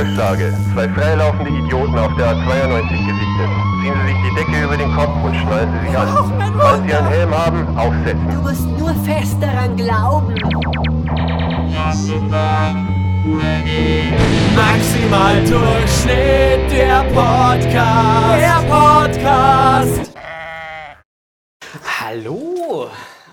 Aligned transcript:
Durchsage. 0.00 0.54
Zwei 0.72 0.88
freilaufende 0.88 1.50
Idioten 1.50 1.98
auf 1.98 2.16
der 2.16 2.34
A92 2.34 2.88
gesichtet. 2.88 3.50
Ziehen 3.82 3.94
Sie 3.94 4.08
sich 4.08 4.16
die 4.24 4.34
Decke 4.34 4.64
über 4.64 4.76
den 4.78 4.90
Kopf 4.94 5.14
und 5.22 5.34
schnallen 5.34 5.70
Sie 5.74 5.88
sich 5.88 5.98
an. 5.98 6.38
Mein 6.38 6.54
Falls 6.54 6.86
Sie 6.86 6.94
einen. 6.94 7.08
Helm 7.08 7.34
haben, 7.34 7.78
aufsetzen. 7.78 8.28
Du 8.30 8.40
musst 8.40 8.66
nur 8.78 8.94
fest 9.04 9.36
daran 9.42 9.76
glauben. 9.76 10.34
Maximal 14.56 15.44
Durchschnitt, 15.44 16.72
der 16.72 17.04
Podcast. 17.12 18.40
Der 18.40 18.62
Podcast. 18.70 20.12
Hallo! 22.00 22.88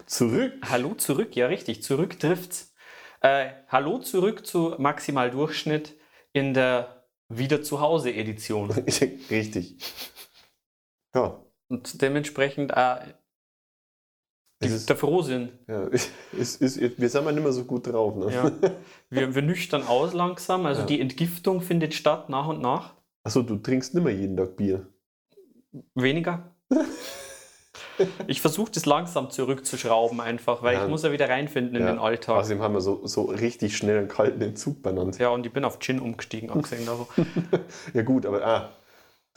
Zurück. 0.06 0.54
Hallo 0.70 0.96
zurück, 0.96 1.34
ja 1.38 1.48
richtig, 1.48 1.82
zurück 1.84 2.20
trifft's. 2.20 2.74
Äh, 3.22 3.52
hallo 3.70 4.00
zurück 4.00 4.46
zu 4.46 4.76
Maximal 4.78 5.32
Durchschnitt 5.32 5.96
in 6.38 6.54
der 6.54 7.06
Wieder 7.30 7.62
zu 7.62 7.82
Hause 7.82 8.14
Edition. 8.14 8.72
Richtig. 9.30 9.76
Ja. 11.16 11.44
Und 11.70 12.02
dementsprechend 12.02 12.72
äh, 12.72 13.00
Es 14.60 14.70
die, 14.70 14.76
ist- 14.76 14.90
der 14.90 14.96
Frohsinn. 14.98 15.50
ja. 15.68 15.90
Es 16.40 16.56
ist, 16.58 16.80
wir 17.00 17.10
sind 17.10 17.24
mal 17.26 17.34
nicht 17.34 17.44
mehr 17.44 17.52
so 17.52 17.66
gut 17.66 17.88
drauf. 17.88 18.16
Ne? 18.16 18.34
Ja. 18.34 18.52
Wir, 19.10 19.36
wir 19.36 19.42
nüchtern 19.42 19.86
aus 19.88 20.14
langsam, 20.14 20.66
also 20.66 20.82
Ja. 20.82 20.88
die 20.88 21.02
Entgiftung 21.02 21.62
findet 21.62 21.94
statt 21.94 22.30
nach 22.30 22.48
und 22.48 22.62
nach. 22.62 22.94
Achso, 23.24 23.42
du 23.42 23.58
trinkst 23.58 23.94
nicht 23.94 24.04
mehr 24.04 24.14
jeden 24.16 24.38
Tag 24.38 24.56
Bier. 24.56 24.88
Weniger. 25.96 26.56
Ich 28.28 28.42
versuche 28.42 28.72
das 28.72 28.86
langsam 28.86 29.30
zurückzuschrauben 29.30 30.20
einfach, 30.22 30.62
weil 30.64 30.76
Ja. 30.76 30.84
ich 30.84 30.90
muss 30.90 31.04
ja 31.04 31.12
wieder 31.12 31.30
reinfinden 31.30 31.76
in 31.76 31.82
Ja. 31.84 31.88
den 31.92 32.00
Alltag. 32.00 32.38
Außerdem 32.38 32.62
haben 32.62 32.74
wir 32.74 32.82
so, 32.82 33.06
so 33.08 33.24
richtig 33.24 33.76
schnell 33.78 33.98
einen 34.00 34.08
kalten 34.08 34.42
Entzug 34.42 34.82
benannt. 34.84 35.18
Ja, 35.20 35.30
und 35.30 35.46
ich 35.46 35.54
bin 35.54 35.64
auf 35.66 35.80
Gin 35.80 36.00
umgestiegen, 36.00 36.50
abgesehen 36.50 36.86
davon. 36.86 37.08
Ja 37.94 38.02
gut, 38.04 38.26
aber 38.26 38.46
ah, 38.46 38.70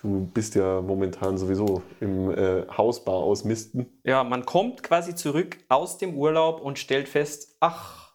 du 0.02 0.26
bist 0.32 0.54
ja 0.54 0.80
momentan 0.80 1.38
sowieso 1.38 1.82
im 2.00 2.30
äh, 2.30 2.66
Hausbar 2.76 3.14
ausmisten. 3.16 3.86
Ja, 4.04 4.24
man 4.24 4.44
kommt 4.46 4.82
quasi 4.82 5.14
zurück 5.14 5.58
aus 5.68 5.98
dem 5.98 6.14
Urlaub 6.16 6.60
und 6.60 6.78
stellt 6.78 7.08
fest, 7.08 7.56
ach, 7.60 8.12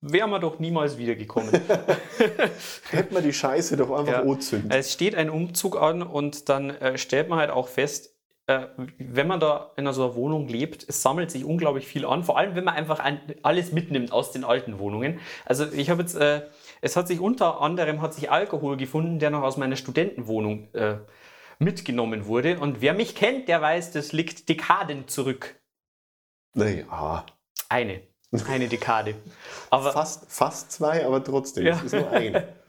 wären 0.00 0.30
wir 0.30 0.38
doch 0.40 0.58
niemals 0.58 0.98
wiedergekommen. 0.98 1.50
Hätten 2.90 3.14
wir 3.14 3.22
die 3.22 3.32
Scheiße 3.32 3.76
doch 3.76 3.90
einfach 3.90 4.12
Ja. 4.12 4.22
anzünden. 4.22 4.70
es 4.70 4.92
steht 4.92 5.14
ein 5.14 5.30
Umzug 5.30 5.80
an 5.80 6.02
und 6.02 6.48
dann 6.48 6.70
äh, 6.70 6.98
stellt 6.98 7.28
man 7.28 7.38
halt 7.38 7.50
auch 7.50 7.68
fest, 7.68 8.11
wenn 8.98 9.26
man 9.26 9.40
da 9.40 9.70
in 9.76 9.90
so 9.92 10.04
einer 10.04 10.14
Wohnung 10.14 10.48
lebt, 10.48 10.88
es 10.88 11.02
sammelt 11.02 11.30
sich 11.30 11.44
unglaublich 11.44 11.86
viel 11.86 12.04
an, 12.04 12.24
vor 12.24 12.38
allem 12.38 12.54
wenn 12.54 12.64
man 12.64 12.74
einfach 12.74 12.98
ein, 12.98 13.20
alles 13.42 13.72
mitnimmt 13.72 14.12
aus 14.12 14.32
den 14.32 14.44
alten 14.44 14.78
Wohnungen. 14.78 15.20
Also 15.44 15.70
ich 15.72 15.90
habe 15.90 16.02
jetzt, 16.02 16.14
äh, 16.14 16.42
es 16.80 16.96
hat 16.96 17.08
sich 17.08 17.20
unter 17.20 17.60
anderem 17.60 18.00
hat 18.02 18.14
sich 18.14 18.30
Alkohol 18.30 18.76
gefunden, 18.76 19.18
der 19.18 19.30
noch 19.30 19.42
aus 19.42 19.56
meiner 19.56 19.76
Studentenwohnung 19.76 20.72
äh, 20.74 20.96
mitgenommen 21.58 22.26
wurde. 22.26 22.58
Und 22.58 22.80
wer 22.80 22.94
mich 22.94 23.14
kennt, 23.14 23.48
der 23.48 23.60
weiß, 23.60 23.92
das 23.92 24.12
liegt 24.12 24.48
Dekaden 24.48 25.08
zurück. 25.08 25.56
Naja, 26.54 27.24
Eine. 27.68 28.02
Eine 28.48 28.68
Dekade. 28.68 29.14
Aber 29.70 29.92
fast, 29.92 30.30
fast 30.30 30.72
zwei, 30.72 31.04
aber 31.04 31.22
trotzdem, 31.22 31.66
Ja. 31.66 31.74
es 31.74 31.84
ist 31.84 31.92
nur 31.94 32.10
ein. 32.10 32.42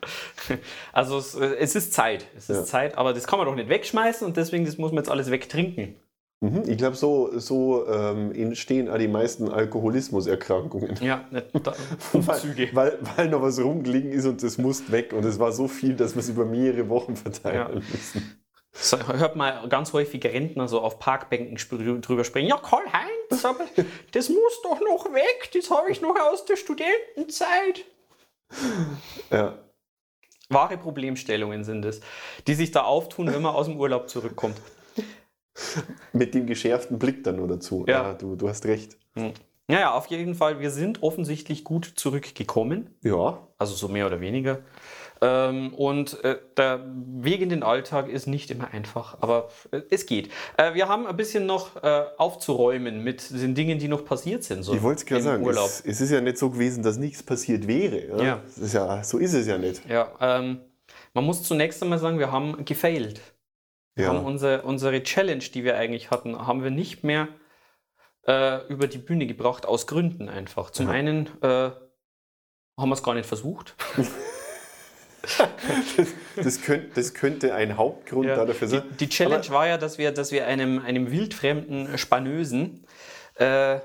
also 0.94 1.18
es, 1.18 1.36
äh, 1.36 1.56
es 1.60 1.76
ist 1.76 1.94
Zeit. 1.94 2.26
Es 2.38 2.50
ist 2.50 2.58
Ja. 2.58 2.64
Zeit, 2.66 2.98
aber 2.98 3.14
das 3.14 3.28
kann 3.28 3.40
man 3.40 3.48
doch 3.48 3.56
nicht 3.56 3.70
wegschmeißen 3.70 4.26
und 4.28 4.38
deswegen 4.38 4.66
das 4.66 4.78
muss 4.78 4.92
man 4.92 5.04
jetzt 5.04 5.10
alles 5.10 5.32
wegtrinken. 5.32 5.96
Mhm. 6.42 6.64
Ich 6.68 6.78
glaube, 6.78 6.96
so, 6.98 7.30
so 7.40 7.88
ähm, 7.88 8.34
entstehen 8.34 8.90
auch 8.90 8.98
die 8.98 9.08
meisten 9.08 9.48
Alkoholismuserkrankungen. 9.50 10.98
Ja, 11.02 11.26
nicht 11.32 11.46
da, 11.66 11.74
Weil, 12.14 12.36
Umzüge. 12.36 12.70
weil, 12.74 13.00
weil 13.16 13.30
noch 13.30 13.42
was 13.42 13.60
rumgelegen 13.64 14.12
ist 14.12 14.26
und 14.26 14.44
es 14.44 14.58
muss 14.58 14.92
weg. 14.92 15.14
Und 15.14 15.24
es 15.24 15.40
war 15.40 15.52
so 15.54 15.68
viel, 15.70 15.96
dass 15.96 16.16
wir 16.16 16.20
es 16.20 16.28
über 16.30 16.44
mehrere 16.46 16.90
Wochen 16.90 17.16
verteilen 17.16 17.56
Ja. 17.56 17.70
müssen. 17.74 18.40
So, 18.76 18.98
hört 19.08 19.36
man 19.36 19.70
ganz 19.70 19.94
häufig 19.94 20.26
Rentner 20.26 20.68
so 20.68 20.82
auf 20.82 20.98
Parkbänken 21.00 21.56
drüber 22.02 22.24
sprechen. 22.24 22.48
Ja, 22.50 22.58
Karl-Heinz, 22.58 23.46
aber 23.46 23.66
das 24.12 24.30
muss 24.30 24.62
doch 24.64 24.82
noch 24.82 25.14
weg. 25.14 25.50
Das 25.54 25.70
habe 25.70 25.92
ich 25.92 26.02
noch 26.02 26.16
aus 26.20 26.44
der 26.46 26.56
Studentenzeit. 26.58 27.86
Ja. 29.32 29.60
Wahre 30.50 30.78
Problemstellungen 30.78 31.64
sind 31.64 31.86
es, 31.86 32.02
die 32.48 32.54
sich 32.54 32.72
da 32.72 32.84
auftun, 32.84 33.34
wenn 33.34 33.42
man 33.42 33.56
aus 33.56 33.68
dem 33.68 33.78
Urlaub 33.80 34.10
zurückkommt. 34.10 34.58
Mit 36.14 36.34
dem 36.34 36.46
geschärften 36.46 37.00
Blick 37.00 37.24
dann 37.24 37.38
nur 37.38 37.48
dazu. 37.48 37.86
Ja. 37.88 38.14
du, 38.14 38.36
du 38.36 38.50
hast 38.50 38.66
recht. 38.66 38.98
Naja, 39.68 39.94
auf 39.94 40.08
jeden 40.08 40.36
Fall, 40.36 40.60
wir 40.60 40.72
sind 40.72 41.04
offensichtlich 41.04 41.64
gut 41.64 41.86
zurückgekommen. 41.96 42.90
Ja, 43.02 43.48
Also 43.58 43.76
so 43.76 43.88
mehr 43.88 44.08
oder 44.08 44.20
weniger. 44.20 44.60
Ähm, 45.26 45.74
und 45.74 46.22
äh, 46.26 46.38
der 46.58 46.82
Weg 47.22 47.40
in 47.40 47.48
den 47.48 47.64
Alltag 47.64 48.10
ist 48.10 48.28
nicht 48.28 48.52
immer 48.52 48.74
einfach, 48.74 49.18
aber 49.22 49.48
äh, 49.72 49.82
es 49.90 50.06
geht. 50.06 50.30
Äh, 50.58 50.74
wir 50.74 50.90
haben 50.90 51.08
ein 51.08 51.16
bisschen 51.16 51.46
noch 51.46 51.72
aufzuräumen 52.18 53.04
mit 53.04 53.30
den 53.32 53.56
Dingen, 53.56 53.80
die 53.80 53.88
noch 53.88 54.04
passiert 54.04 54.44
sind. 54.44 54.64
So 54.64 54.74
ich 54.74 54.82
wollte 54.82 55.00
es 55.00 55.06
gerade 55.06 55.24
sagen. 55.24 55.44
Urlaub. 55.44 55.66
Es, 55.68 55.82
es 55.82 56.02
ist 56.02 56.12
ja 56.12 56.20
nicht 56.20 56.38
so 56.38 56.50
gewesen, 56.50 56.84
dass 56.84 56.98
nichts 56.98 57.24
passiert 57.24 57.68
wäre. 57.68 58.22
Ja? 58.24 58.42
Ist 58.46 58.74
ja, 58.74 59.04
so 59.04 59.18
ist 59.18 59.34
es 59.34 59.48
ja 59.48 59.58
nicht. 59.58 59.88
Ja, 59.88 60.12
ähm, 60.20 60.60
man 61.14 61.24
muss 61.24 61.44
zunächst 61.44 61.82
einmal 61.82 62.00
sagen, 62.00 62.20
wir 62.20 62.32
haben 62.32 62.66
gefailt. 62.66 63.22
Wir 63.96 64.08
haben 64.08 64.18
Ja. 64.18 64.22
unsere, 64.24 64.62
unsere 64.64 65.04
Challenge, 65.04 65.44
die 65.54 65.64
wir 65.64 65.78
eigentlich 65.78 66.12
hatten, 66.12 66.48
haben 66.48 66.64
wir 66.64 66.72
nicht 66.72 67.04
mehr 67.04 67.28
äh, 68.28 68.66
über 68.68 68.88
die 68.88 68.98
Bühne 68.98 69.26
gebracht, 69.28 69.66
aus 69.66 69.88
Gründen 69.88 70.28
einfach. 70.30 70.72
Zum 70.72 70.88
Ja. 70.88 70.94
einen 70.94 71.28
äh, 71.42 71.48
haben 71.48 72.90
wir 72.90 72.94
es 72.94 73.04
gar 73.04 73.14
nicht 73.14 73.28
versucht. 73.28 73.76
Das, 76.36 76.62
könnt, 76.62 76.98
das 76.98 77.14
könnte 77.14 77.54
ein 77.54 77.78
Hauptgrund 77.78 78.26
Ja, 78.28 78.44
dafür 78.46 78.68
die, 78.68 78.74
sein. 78.76 78.84
die 79.00 79.10
Challenge 79.10 79.44
Aber- 79.46 79.54
war 79.56 79.68
ja, 79.68 79.78
dass 79.78 79.98
wir, 79.98 80.12
dass 80.12 80.32
wir 80.32 80.48
einem, 80.48 80.80
einem 80.80 81.12
wildfremden 81.12 81.98
Spanösen 81.98 82.86
äh, 83.36 83.80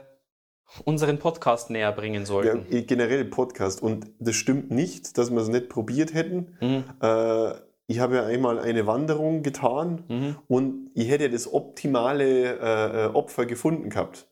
unseren 0.84 1.18
Podcast 1.18 1.70
näher 1.70 1.92
bringen 1.92 2.22
Ja, 2.22 2.26
sollten. 2.26 2.86
generell 2.86 3.24
Podcast. 3.26 3.82
Und 3.82 4.06
das 4.18 4.34
stimmt 4.36 4.70
nicht, 4.70 5.16
dass 5.18 5.30
wir 5.30 5.38
es 5.40 5.48
nicht 5.48 5.68
probiert 5.68 6.14
hätten. 6.14 6.56
Mhm. 6.60 6.84
Äh, 7.02 7.52
ich 7.86 8.00
habe 8.00 8.16
ja 8.16 8.24
einmal 8.26 8.58
eine 8.58 8.86
Wanderung 8.86 9.42
getan 9.42 10.04
Mhm. 10.08 10.36
und 10.48 10.90
ich 10.94 11.08
hätte 11.08 11.30
das 11.30 11.50
optimale 11.52 12.58
äh, 12.58 13.04
äh, 13.04 13.06
Opfer 13.14 13.46
gefunden 13.46 13.88
gehabt. 13.90 14.26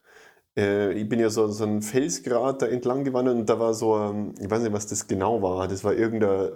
Äh, 0.58 0.92
ich 0.92 1.08
bin 1.08 1.20
ja 1.20 1.30
so, 1.30 1.46
so 1.48 1.64
ein 1.64 1.80
Felsgrat 1.82 2.60
da 2.62 2.66
entlang 2.66 3.04
gewandert 3.04 3.36
und 3.36 3.48
da 3.48 3.58
war 3.58 3.72
so, 3.72 4.32
ich 4.38 4.50
weiß 4.50 4.62
nicht, 4.62 4.72
was 4.72 4.86
das 4.86 5.06
genau 5.06 5.40
war. 5.40 5.68
Das 5.68 5.84
war 5.84 5.94
irgendein, 5.94 6.50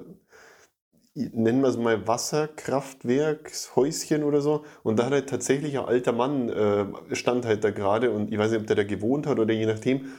nennen 1.15 1.63
wir 1.63 1.69
es 1.69 1.77
mal 1.77 2.07
Wasserkraftwerkshäuschen 2.07 4.23
oder 4.23 4.41
so. 4.41 4.65
Und 4.83 4.99
da 4.99 5.07
hat 5.07 5.13
halt 5.13 5.29
tatsächlich 5.29 5.79
ein 5.79 5.85
alter 5.85 6.13
Mann, 6.13 6.49
äh, 6.49 6.87
stand 7.15 7.47
halt 7.47 7.65
da 7.65 7.71
gerade 7.71 8.11
und 8.11 8.33
ich 8.33 8.39
weiß 8.39 8.53
nicht, 8.53 8.61
ob 8.61 8.67
der 8.67 8.77
da 8.77 8.85
gewohnt 8.85 9.27
hat 9.27 9.39
oder 9.39 9.53
je 9.53 9.67
nachdem. 9.67 10.13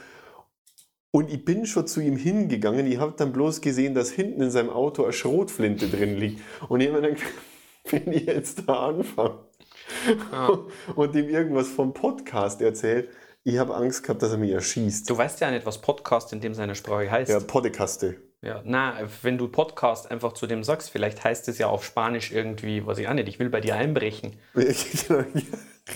Und 1.10 1.30
ich 1.30 1.44
bin 1.44 1.66
schon 1.66 1.86
zu 1.86 2.00
ihm 2.00 2.16
hingegangen. 2.16 2.86
Ich 2.86 2.98
habe 2.98 3.14
dann 3.16 3.32
bloß 3.32 3.60
gesehen, 3.60 3.94
dass 3.94 4.10
hinten 4.10 4.42
in 4.42 4.50
seinem 4.50 4.70
Auto 4.70 5.04
eine 5.04 5.12
Schrotflinte 5.12 5.88
drin 5.88 6.16
liegt. 6.16 6.40
Und 6.68 6.80
ich 6.80 6.88
habe 6.88 7.00
mir 7.00 7.10
gedacht, 7.10 7.26
wenn 7.90 8.12
ich 8.12 8.26
jetzt 8.26 8.66
da 8.66 8.88
anfange 8.88 9.38
und 10.96 11.14
ihm 11.14 11.28
irgendwas 11.28 11.68
vom 11.68 11.92
Podcast 11.92 12.62
erzähle, 12.62 13.08
ich 13.44 13.58
habe 13.58 13.74
Angst 13.74 14.04
gehabt, 14.04 14.22
dass 14.22 14.32
er 14.32 14.38
mich 14.38 14.52
erschießt. 14.52 15.10
Du 15.10 15.18
weißt 15.18 15.40
ja 15.40 15.50
nicht, 15.50 15.66
was 15.66 15.80
Podcast 15.80 16.32
in 16.32 16.40
dem 16.40 16.54
seiner 16.54 16.76
Sprache 16.76 17.10
heißt. 17.10 17.30
Ja, 17.30 17.40
Podcaste. 17.40 18.16
Ja, 18.44 18.60
na, 18.64 18.94
wenn 19.22 19.38
du 19.38 19.46
Podcast 19.46 20.10
einfach 20.10 20.32
zu 20.32 20.48
dem 20.48 20.64
sagst, 20.64 20.90
vielleicht 20.90 21.22
heißt 21.22 21.46
es 21.48 21.58
ja 21.58 21.68
auf 21.68 21.84
Spanisch 21.84 22.32
irgendwie, 22.32 22.84
was 22.84 22.98
ich 22.98 23.06
auch 23.06 23.14
nicht, 23.14 23.28
ich 23.28 23.38
will 23.38 23.48
bei 23.50 23.60
dir 23.60 23.76
einbrechen. 23.76 24.32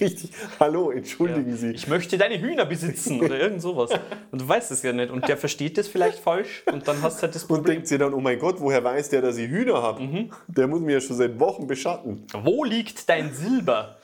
Richtig. 0.00 0.30
Hallo, 0.60 0.90
entschuldigen 0.92 1.50
Ja. 1.50 1.56
Sie. 1.56 1.70
Ich 1.70 1.88
möchte 1.88 2.18
deine 2.18 2.40
Hühner 2.40 2.64
besitzen 2.64 3.20
oder 3.20 3.38
irgend 3.40 3.62
sowas. 3.62 3.90
Und 4.30 4.42
du 4.42 4.48
weißt 4.48 4.70
es 4.70 4.82
ja 4.82 4.92
nicht. 4.92 5.10
Und 5.10 5.26
der 5.26 5.36
versteht 5.36 5.76
das 5.78 5.88
vielleicht 5.88 6.18
falsch 6.20 6.62
und 6.72 6.86
dann 6.86 7.02
hast 7.02 7.18
du 7.18 7.22
halt 7.22 7.34
das 7.34 7.42
Und 7.44 7.48
Problem. 7.48 7.74
denkt 7.76 7.88
sie 7.88 7.98
dann, 7.98 8.14
oh 8.14 8.20
mein 8.20 8.38
Gott, 8.38 8.60
woher 8.60 8.82
weiß 8.84 9.08
der, 9.10 9.22
dass 9.22 9.36
ich 9.38 9.48
Hühner 9.48 9.82
habe? 9.82 10.02
Mhm. 10.02 10.30
Der 10.48 10.66
muss 10.68 10.80
mir 10.80 10.92
ja 10.94 11.00
schon 11.00 11.16
seit 11.16 11.38
Wochen 11.40 11.66
beschatten. 11.66 12.26
Wo 12.32 12.62
liegt 12.64 13.08
dein 13.08 13.32
Silber? 13.34 13.96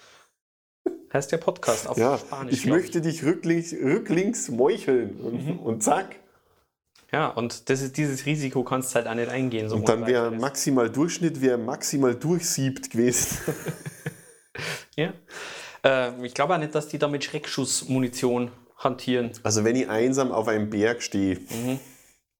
Heißt 1.13 1.31
der 1.31 1.39
Podcast 1.39 1.89
auf 1.89 1.97
Ja, 1.99 2.19
Spanisch. 2.19 2.55
ich 2.55 2.67
möchte 2.67 3.01
dich 3.01 3.25
rücklinks, 3.25 3.73
rücklinks 3.73 4.49
meucheln. 4.49 5.21
Und, 5.21 5.47
Mhm. 5.47 5.59
und 5.61 5.83
zack. 5.83 6.17
Ja, 7.13 7.29
und 7.29 7.69
das 7.69 7.83
ist, 7.83 7.97
dieses 7.99 8.25
Risiko 8.25 8.65
kannst 8.65 8.93
du 8.93 8.97
halt 8.97 9.07
auch 9.07 9.15
nicht 9.15 9.29
eingehen. 9.29 9.69
So 9.69 9.77
Und 9.77 9.89
dann 9.89 10.07
wäre 10.07 10.31
maximal 10.31 10.89
Durchschnitt, 10.91 11.41
wäre 11.43 11.59
maximal 11.59 12.15
durchsiebt 12.15 12.91
gewesen. 12.91 13.39
Ja. 14.97 15.15
Äh, 15.85 16.27
ich 16.27 16.35
glaube 16.35 16.55
auch 16.55 16.59
nicht, 16.59 16.75
dass 16.75 16.89
die 16.89 16.99
da 16.99 17.09
mit 17.09 17.25
Schreckschussmunition 17.25 18.51
hantieren. 18.77 19.31
Also 19.43 19.65
wenn 19.65 19.77
ich 19.77 19.89
einsam 19.89 20.31
auf 20.33 20.49
einem 20.49 20.69
Berg 20.69 21.03
stehe 21.03 21.39
Mhm. 21.39 21.79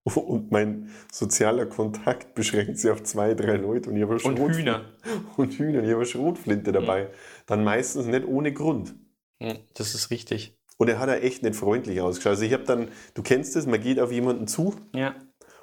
und 0.15 0.51
mein 0.51 0.91
sozialer 1.11 1.65
Kontakt 1.65 2.35
beschränkt 2.35 2.77
sich 2.77 2.91
auf 2.91 3.01
zwei, 3.03 3.33
drei 3.33 3.55
Leute 3.55 3.89
und 3.89 3.95
ich 3.95 4.03
habe 4.03 4.13
eine 4.13 4.21
Und 4.23 4.37
Schrotflinte- 4.37 4.57
Hühner. 4.57 4.85
und 5.37 5.53
Hühner, 5.53 5.83
ich 5.83 5.91
habe 5.93 6.05
Schrotflinte 6.05 6.71
dabei, 6.71 7.09
dann 7.47 7.63
meistens 7.63 8.05
nicht 8.05 8.25
ohne 8.27 8.53
Grund. 8.53 8.93
Mhm, 9.39 9.57
Das 9.73 9.95
ist 9.95 10.11
richtig. 10.11 10.55
Und 10.77 10.89
er 10.89 10.99
hat 10.99 11.09
ja 11.09 11.15
echt 11.15 11.43
nicht 11.43 11.55
freundlich 11.55 12.01
ausgeschaut. 12.01 12.31
Also 12.31 12.43
ich 12.43 12.53
habe 12.53 12.63
dann, 12.63 12.89
du 13.13 13.21
kennst 13.21 13.55
es, 13.55 13.65
man 13.65 13.81
geht 13.81 13.99
auf 13.99 14.11
jemanden 14.11 14.47
zu 14.47 14.75
Ja. 14.93 15.15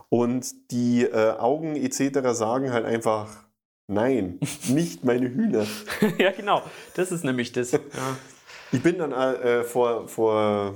Und 0.08 0.70
die 0.72 1.04
äh, 1.04 1.32
Augen 1.38 1.76
etc. 1.76 2.30
sagen 2.32 2.72
halt 2.72 2.84
einfach, 2.84 3.44
nein, 3.86 4.40
nicht 4.68 5.04
meine 5.04 5.28
Hühner. 5.28 5.66
ja, 6.18 6.32
genau. 6.32 6.62
Das 6.94 7.12
ist 7.12 7.24
nämlich 7.24 7.52
das. 7.52 7.72
Ja. 7.72 7.80
Ich 8.72 8.82
bin 8.82 8.98
dann 8.98 9.12
äh, 9.12 9.64
vor, 9.64 10.08
vor 10.08 10.74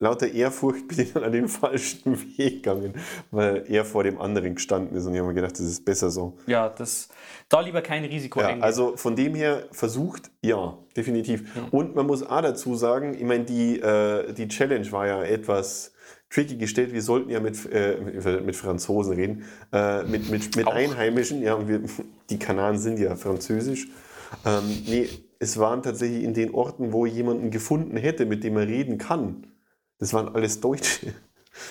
lauter 0.00 0.28
Ehrfurcht 0.32 0.88
bin 0.88 1.00
ich 1.00 1.12
dann 1.12 1.24
an 1.24 1.32
den 1.32 1.48
falschen 1.48 2.16
Weg 2.38 2.62
gegangen, 2.62 2.94
weil 3.30 3.64
er 3.68 3.84
vor 3.84 4.04
dem 4.04 4.20
anderen 4.20 4.54
gestanden 4.54 4.96
ist 4.96 5.06
und 5.06 5.14
ich 5.14 5.18
habe 5.18 5.28
mir 5.28 5.34
gedacht, 5.34 5.52
das 5.52 5.66
ist 5.66 5.84
besser 5.84 6.10
so. 6.10 6.36
Ja, 6.46 6.68
das, 6.68 7.08
da 7.48 7.60
lieber 7.60 7.82
kein 7.82 8.04
Risiko 8.04 8.40
Ja, 8.40 8.48
eingehen. 8.48 8.62
also 8.62 8.96
von 8.96 9.16
dem 9.16 9.34
her 9.34 9.64
versucht, 9.72 10.30
ja, 10.42 10.78
definitiv. 10.96 11.44
Und 11.70 11.94
man 11.94 12.06
muss 12.06 12.22
auch 12.22 12.42
dazu 12.42 12.74
sagen, 12.74 13.14
ich 13.14 13.24
meine, 13.24 13.44
die, 13.44 13.80
äh, 13.80 14.32
die 14.32 14.48
Challenge 14.48 14.90
war 14.92 15.06
ja 15.06 15.22
etwas 15.24 15.92
tricky 16.30 16.56
gestellt. 16.56 16.92
Wir 16.92 17.02
sollten 17.02 17.30
ja 17.30 17.40
mit, 17.40 17.70
äh, 17.72 17.96
mit, 18.44 18.56
Franzosen 18.56 19.14
reden, 19.14 19.44
äh, 19.72 20.02
mit, 20.04 20.30
mit, 20.30 20.56
mit 20.56 20.66
Auch. 20.66 20.74
Einheimischen. 20.74 21.42
Ja, 21.42 21.54
und 21.54 21.68
wir, 21.68 21.80
die 22.30 22.38
Kanaren 22.38 22.78
sind 22.78 22.98
ja 22.98 23.16
französisch. 23.16 23.88
Ähm, 24.44 24.64
nee, 24.86 25.08
es 25.38 25.58
waren 25.58 25.82
tatsächlich 25.82 26.24
in 26.24 26.34
den 26.34 26.52
Orten, 26.54 26.92
wo 26.92 27.06
jemanden 27.06 27.50
gefunden 27.50 27.96
hätte, 27.96 28.26
mit 28.26 28.44
dem 28.44 28.56
er 28.56 28.66
reden 28.66 28.98
kann. 28.98 29.46
Das 29.98 30.12
waren 30.12 30.34
alles 30.34 30.60
Deutsche. 30.60 31.14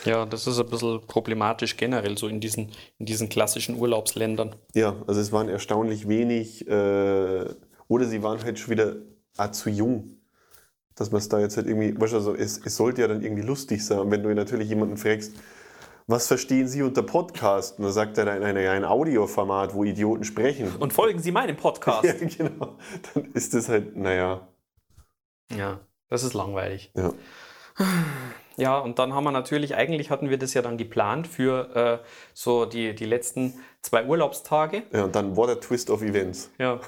ja, 0.05 0.25
das 0.25 0.47
ist 0.47 0.59
ein 0.59 0.67
bisschen 0.69 1.01
problematisch 1.07 1.77
generell, 1.77 2.17
so 2.17 2.27
in 2.27 2.39
diesen, 2.39 2.71
in 2.97 3.05
diesen 3.05 3.29
klassischen 3.29 3.77
Urlaubsländern. 3.79 4.55
Ja, 4.73 4.95
also 5.07 5.19
es 5.21 5.31
waren 5.31 5.49
erstaunlich 5.49 6.07
wenig, 6.07 6.67
äh, 6.67 7.45
oder 7.87 8.05
sie 8.05 8.21
waren 8.23 8.43
halt 8.43 8.59
schon 8.59 8.71
wieder 8.71 8.95
ah, 9.37 9.51
zu 9.51 9.69
jung, 9.69 10.17
dass 10.95 11.11
man 11.11 11.19
es 11.19 11.29
da 11.29 11.39
jetzt 11.39 11.57
halt 11.57 11.67
irgendwie, 11.67 11.99
weißt 11.99 12.13
du, 12.13 12.17
also 12.17 12.35
es, 12.35 12.59
es 12.65 12.75
sollte 12.75 13.01
ja 13.01 13.07
dann 13.07 13.21
irgendwie 13.21 13.43
lustig 13.43 13.85
sein. 13.85 13.99
Und 13.99 14.11
wenn 14.11 14.23
du 14.23 14.33
natürlich 14.33 14.67
jemanden 14.69 14.97
fragst, 14.97 15.33
was 16.09 16.27
verstehen 16.27 16.67
Sie 16.69 16.81
unter 16.83 17.03
Podcast? 17.03 17.77
Und 17.77 17.83
dann 17.83 17.91
sagt 17.91 18.17
er 18.17 18.25
dann 18.25 18.41
ein, 18.41 18.55
ein 18.55 18.85
Audioformat, 18.85 19.73
wo 19.73 19.83
Idioten 19.83 20.23
sprechen. 20.23 20.73
Und 20.77 20.93
folgen 20.93 21.19
Sie 21.19 21.31
meinem 21.31 21.57
Podcast. 21.57 22.03
ja, 22.05 22.13
genau. 22.13 22.77
Dann 23.13 23.25
ist 23.33 23.53
das 23.53 23.67
halt, 23.67 23.95
naja, 23.97 24.47
Ja, 25.55 25.81
das 26.09 26.23
ist 26.23 26.33
langweilig. 26.33 26.91
ja. 26.95 27.13
Ja, 28.57 28.79
und 28.79 28.97
dann 28.97 29.13
haben 29.13 29.23
wir 29.23 29.31
natürlich, 29.31 29.75
eigentlich 29.75 30.09
hatten 30.09 30.29
wir 30.31 30.37
das 30.39 30.53
ja 30.55 30.61
dann 30.63 30.77
geplant 30.77 31.27
für 31.27 32.01
äh, 32.01 32.07
so 32.33 32.65
die, 32.65 32.95
die 32.95 33.05
letzten 33.05 33.53
zwei 33.81 34.03
Urlaubstage. 34.05 34.83
ja. 34.91 35.03
Und 35.03 35.15
dann 35.15 35.37
war 35.37 35.45
der 35.47 35.59
Twist 35.59 35.89
of 35.91 36.01
Events. 36.01 36.49
Ja. 36.57 36.79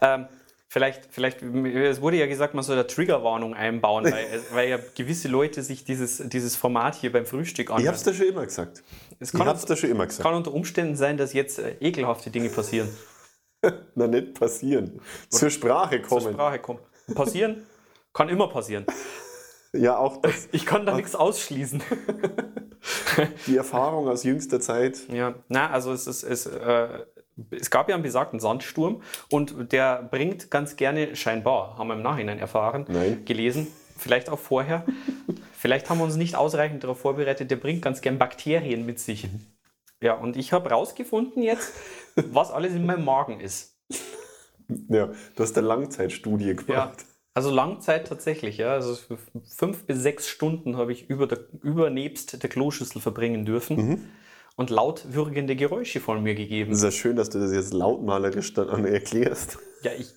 Ähm, 0.00 0.26
vielleicht, 0.68 1.08
vielleicht, 1.10 1.42
es 1.42 2.00
wurde 2.00 2.16
ja 2.16 2.26
gesagt, 2.26 2.54
man 2.54 2.64
soll 2.64 2.76
eine 2.76 2.86
Triggerwarnung 2.86 3.52
einbauen, 3.54 4.04
weil, 4.04 4.26
es- 4.32 4.54
weil 4.54 4.68
ja 4.70 4.78
gewisse 4.94 5.28
Leute 5.28 5.62
sich 5.62 5.84
dieses, 5.84 6.22
dieses 6.28 6.56
Format 6.56 6.94
hier 6.94 7.12
beim 7.12 7.26
Frühstück 7.26 7.66
Ich 7.66 7.70
anhören. 7.74 7.88
hab's 7.88 8.02
da 8.04 8.14
schon 8.14 8.26
immer 8.26 8.44
gesagt. 8.46 8.82
Es 9.20 9.32
Ich 9.34 9.38
kann, 9.38 9.46
hab's 9.48 9.66
da 9.66 9.76
schon 9.76 9.90
immer 9.90 10.06
gesagt. 10.06 10.22
kann 10.22 10.34
unter 10.34 10.54
Umständen 10.54 10.96
sein, 10.96 11.18
dass 11.18 11.34
jetzt 11.34 11.58
äh, 11.58 11.76
ekelhafte 11.80 12.30
Dinge 12.30 12.48
passieren, 12.48 12.88
Na, 13.94 14.06
nicht 14.06 14.34
passieren. 14.34 15.00
Zur 15.28 15.50
Sprache 15.50 16.00
zur 16.02 16.18
kommen. 16.20 16.32
Sprache 16.34 16.58
kommen. 16.60 16.80
Passieren? 17.14 17.66
Kann 18.12 18.28
immer 18.30 18.48
passieren. 18.48 18.86
Ja, 19.72 19.98
auch 19.98 20.18
das, 20.22 20.48
Ich 20.52 20.66
kann 20.66 20.86
da 20.86 20.96
nichts 20.96 21.14
ausschließen. 21.14 21.82
die 23.46 23.56
Erfahrung 23.56 24.08
aus 24.08 24.24
jüngster 24.24 24.60
Zeit. 24.60 25.08
Ja, 25.12 25.34
na, 25.48 25.70
also 25.70 25.92
es 25.92 26.06
ist, 26.06 26.22
es, 26.22 26.46
äh, 26.46 26.88
es 27.50 27.70
gab 27.70 27.88
ja 27.88 27.94
einen 27.94 28.02
besagten 28.02 28.40
Sandsturm 28.40 29.02
und 29.30 29.72
der 29.72 30.02
bringt 30.02 30.50
ganz 30.50 30.76
gerne, 30.76 31.16
scheinbar, 31.16 31.76
haben 31.78 31.88
wir 31.88 31.94
im 31.94 32.02
Nachhinein 32.02 32.38
erfahren, 32.38 32.86
Nein. 32.88 33.24
gelesen, 33.24 33.66
vielleicht 33.96 34.30
auch 34.30 34.38
vorher, 34.38 34.84
vielleicht 35.52 35.90
haben 35.90 35.98
wir 35.98 36.04
uns 36.04 36.16
nicht 36.16 36.36
ausreichend 36.36 36.84
darauf 36.84 37.00
vorbereitet, 37.00 37.50
der 37.50 37.56
bringt 37.56 37.82
ganz 37.82 38.00
gern 38.00 38.18
Bakterien 38.18 38.86
mit 38.86 39.00
sich. 39.00 39.28
Ja, 40.00 40.14
und 40.14 40.36
ich 40.36 40.52
habe 40.52 40.70
rausgefunden 40.70 41.42
jetzt, 41.42 41.72
was 42.16 42.50
alles 42.50 42.74
in 42.74 42.86
meinem 42.86 43.04
Magen 43.04 43.40
ist. 43.40 43.76
Ja, 44.88 45.06
du 45.06 45.42
hast 45.42 45.56
eine 45.56 45.66
Langzeitstudie 45.66 46.48
Ja, 46.48 46.52
gemacht. 46.54 47.04
Also 47.36 47.50
Langzeit 47.50 48.08
tatsächlich, 48.08 48.56
ja. 48.56 48.72
Also 48.72 48.96
fünf 49.44 49.84
bis 49.84 49.98
sechs 49.98 50.26
Stunden 50.26 50.78
habe 50.78 50.92
ich 50.92 51.10
über, 51.10 51.26
der, 51.26 51.40
über 51.62 51.90
nebst 51.90 52.42
der 52.42 52.48
Kloschüssel 52.48 53.02
verbringen 53.02 53.44
dürfen 53.44 54.08
und 54.56 54.70
laut 54.70 55.04
würgende 55.12 55.54
Geräusche 55.54 56.00
von 56.00 56.22
mir 56.22 56.34
gegeben. 56.34 56.72
Es 56.72 56.78
ist 56.78 56.84
ja 56.84 56.90
schön, 56.90 57.14
dass 57.16 57.28
du 57.28 57.38
das 57.38 57.52
jetzt 57.52 57.74
lautmalerisch 57.74 58.54
dann 58.54 58.86
erklärst. 58.86 59.58
Ja, 59.82 59.90
ich, 59.92 60.14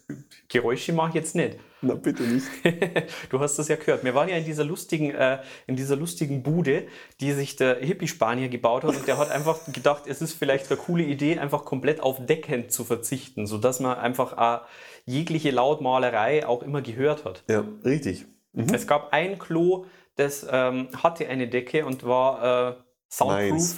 Geräusche 0.47 0.93
mache 0.93 1.09
ich 1.09 1.15
jetzt 1.15 1.35
nicht. 1.35 1.57
Na, 1.81 1.95
bitte 1.95 2.23
nicht. 2.23 2.45
Du 3.29 3.39
hast 3.39 3.57
das 3.57 3.67
ja 3.67 3.75
gehört. 3.75 4.03
Wir 4.03 4.15
waren 4.15 4.29
ja 4.29 4.35
in 4.35 4.45
dieser 4.45 4.63
lustigen, 4.63 5.11
äh, 5.11 5.39
in 5.67 5.75
dieser 5.75 5.95
lustigen 5.95 6.43
Bude, 6.43 6.87
die 7.21 7.31
sich 7.33 7.55
der 7.55 7.77
Hippie-Spanier 7.77 8.49
gebaut 8.49 8.83
hat 8.83 8.95
und 8.95 9.07
der 9.07 9.17
hat 9.17 9.31
einfach 9.31 9.59
gedacht, 9.71 10.03
es 10.07 10.21
ist 10.21 10.33
vielleicht 10.33 10.69
eine 10.69 10.79
coole 10.79 11.03
Idee, 11.03 11.39
einfach 11.39 11.65
komplett 11.65 12.01
auf 12.01 12.25
Decken 12.25 12.69
zu 12.69 12.83
verzichten, 12.83 13.47
sodass 13.47 13.79
man 13.79 13.97
einfach 13.97 14.61
äh, 14.61 14.65
jegliche 15.05 15.51
Lautmalerei 15.51 16.45
auch 16.45 16.63
immer 16.63 16.81
gehört 16.81 17.25
hat. 17.25 17.43
Ja, 17.49 17.63
richtig. 17.85 18.25
Es 18.53 18.87
gab 18.87 19.13
ein 19.13 19.39
Klo, 19.39 19.85
das 20.15 20.45
ähm, 20.49 20.89
hatte 21.01 21.27
eine 21.27 21.47
Decke 21.47 21.85
und 21.85 22.03
war 22.03 22.71
äh, 22.71 22.75
soundproof. 23.09 23.51
Meins. 23.51 23.77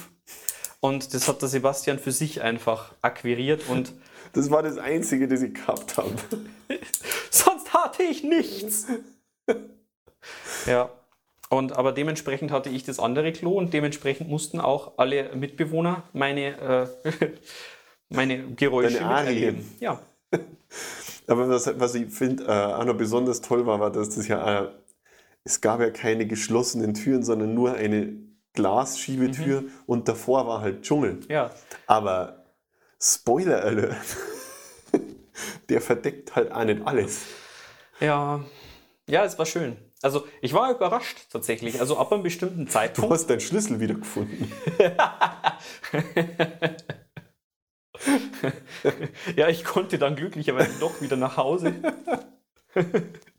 Und 0.80 1.14
das 1.14 1.28
hat 1.28 1.40
der 1.40 1.48
Sebastian 1.48 1.98
für 2.00 2.10
sich 2.10 2.42
einfach 2.42 2.92
akquiriert 3.02 3.68
und 3.68 3.92
Das 4.32 4.50
war 4.50 4.62
das 4.62 4.78
Einzige, 4.78 5.28
das 5.28 5.42
ich 5.42 5.54
gehabt 5.54 5.96
habe. 5.96 6.10
sonst 7.30 7.72
hatte 7.72 8.02
ich 8.02 8.22
nichts. 8.24 8.86
ja. 10.66 10.90
Und 11.48 11.72
aber 11.76 11.92
dementsprechend 11.92 12.50
hatte 12.50 12.70
ich 12.70 12.84
das 12.84 12.98
andere 12.98 13.32
Klo 13.32 13.52
und 13.58 13.74
dementsprechend 13.74 14.28
mussten 14.28 14.58
auch 14.58 14.92
alle 14.96 15.34
Mitbewohner 15.34 16.04
meine, 16.14 16.88
äh, 17.10 17.28
meine 18.08 18.54
Geräusche 18.54 19.00
Deine 19.00 19.30
miterleben. 19.30 19.76
Ja. 19.78 20.00
Aber 21.26 21.48
was, 21.48 21.78
was 21.78 21.94
ich 21.94 22.10
finde, 22.12 22.44
äh, 22.44 22.50
auch 22.50 22.84
noch 22.84 22.96
besonders 22.96 23.42
toll 23.42 23.66
war, 23.66 23.80
war, 23.80 23.92
dass 23.92 24.14
das 24.14 24.28
ja, 24.28 24.62
äh, 24.62 24.68
es 25.44 25.60
gab 25.60 25.80
ja 25.80 25.90
keine 25.90 26.26
geschlossenen 26.26 26.94
Türen, 26.94 27.22
sondern 27.22 27.54
nur 27.54 27.74
eine 27.74 28.16
Glasschiebetür 28.54 29.64
und 29.86 30.08
davor 30.08 30.46
war 30.46 30.60
halt 30.60 30.82
Dschungel. 30.82 31.20
Ja. 31.28 31.50
Aber 31.86 32.44
Spoiler 33.00 33.62
Alert, 33.64 33.96
der 35.68 35.80
verdeckt 35.80 36.34
halt 36.36 36.50
nicht 36.66 36.86
alles. 36.86 37.22
Ja. 38.00 38.44
Ja, 39.08 39.24
es 39.24 39.38
war 39.38 39.46
schön. 39.46 39.76
Also 40.00 40.26
ich 40.40 40.52
war 40.52 40.70
überrascht 40.72 41.16
tatsächlich. 41.30 41.80
Also 41.80 41.96
ab 41.98 42.12
einem 42.12 42.22
bestimmten 42.22 42.66
Du 42.66 42.70
Zeitpunkt. 42.70 43.12
hast 43.12 43.26
deinen 43.26 43.40
Schlüssel 43.40 43.80
wiedergefunden. 43.80 44.52
Ja, 49.36 49.48
ich 49.48 49.64
konnte 49.64 49.98
dann 49.98 50.16
glücklicherweise 50.16 50.78
doch 50.80 51.00
wieder 51.00 51.16
nach 51.16 51.36
Hause. 51.36 51.74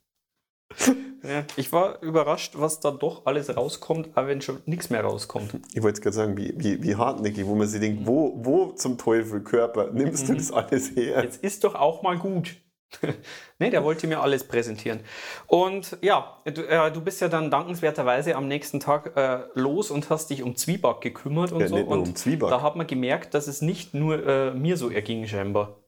ja, 1.23 1.43
ich 1.55 1.71
war 1.71 2.01
überrascht, 2.01 2.53
was 2.57 2.79
da 2.79 2.91
doch 2.91 3.25
alles 3.25 3.55
rauskommt, 3.55 4.09
aber 4.15 4.27
wenn 4.27 4.41
schon 4.41 4.59
nichts 4.65 4.89
mehr 4.89 5.03
rauskommt. 5.03 5.53
Ich 5.73 5.81
wollte 5.81 5.97
jetzt 5.97 6.01
gerade 6.01 6.15
sagen, 6.15 6.37
wie, 6.37 6.53
wie, 6.57 6.81
wie 6.83 6.95
hartnäckig, 6.95 7.45
wo 7.45 7.55
man 7.55 7.67
sich 7.67 7.79
denkt, 7.79 8.05
wo, 8.05 8.33
wo 8.43 8.71
zum 8.73 8.97
Teufel 8.97 9.41
Körper 9.41 9.91
nimmst 9.91 10.29
du 10.29 10.33
das 10.33 10.51
alles 10.51 10.95
her? 10.95 11.23
Jetzt 11.23 11.43
ist 11.43 11.63
doch 11.63 11.75
auch 11.75 12.01
mal 12.03 12.17
gut. 12.17 12.55
ne, 13.59 13.69
der 13.69 13.83
wollte 13.83 14.07
mir 14.07 14.21
alles 14.21 14.43
präsentieren. 14.43 14.99
Und 15.47 15.97
ja, 16.01 16.41
du, 16.45 16.61
äh, 16.61 16.91
du 16.91 17.01
bist 17.01 17.21
ja 17.21 17.27
dann 17.27 17.49
dankenswerterweise 17.49 18.35
am 18.35 18.47
nächsten 18.47 18.79
Tag 18.79 19.17
äh, 19.17 19.45
los 19.55 19.91
und 19.91 20.09
hast 20.09 20.29
dich 20.29 20.43
um 20.43 20.55
Zwieback 20.55 21.01
gekümmert 21.01 21.51
und 21.51 21.61
Ja, 21.61 21.67
so. 21.67 21.75
nicht 21.75 21.87
nur 21.87 21.97
und 21.97 22.07
um 22.09 22.15
Zwieback. 22.15 22.49
da 22.49 22.61
hat 22.61 22.75
man 22.75 22.87
gemerkt, 22.87 23.33
dass 23.33 23.47
es 23.47 23.61
nicht 23.61 23.93
nur 23.93 24.25
äh, 24.25 24.53
mir 24.53 24.77
so 24.77 24.89
erging, 24.89 25.25
scheinbar. 25.27 25.83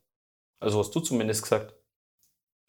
Also 0.60 0.80
hast 0.80 0.96
du 0.96 1.00
zumindest 1.00 1.44
gesagt. 1.44 1.76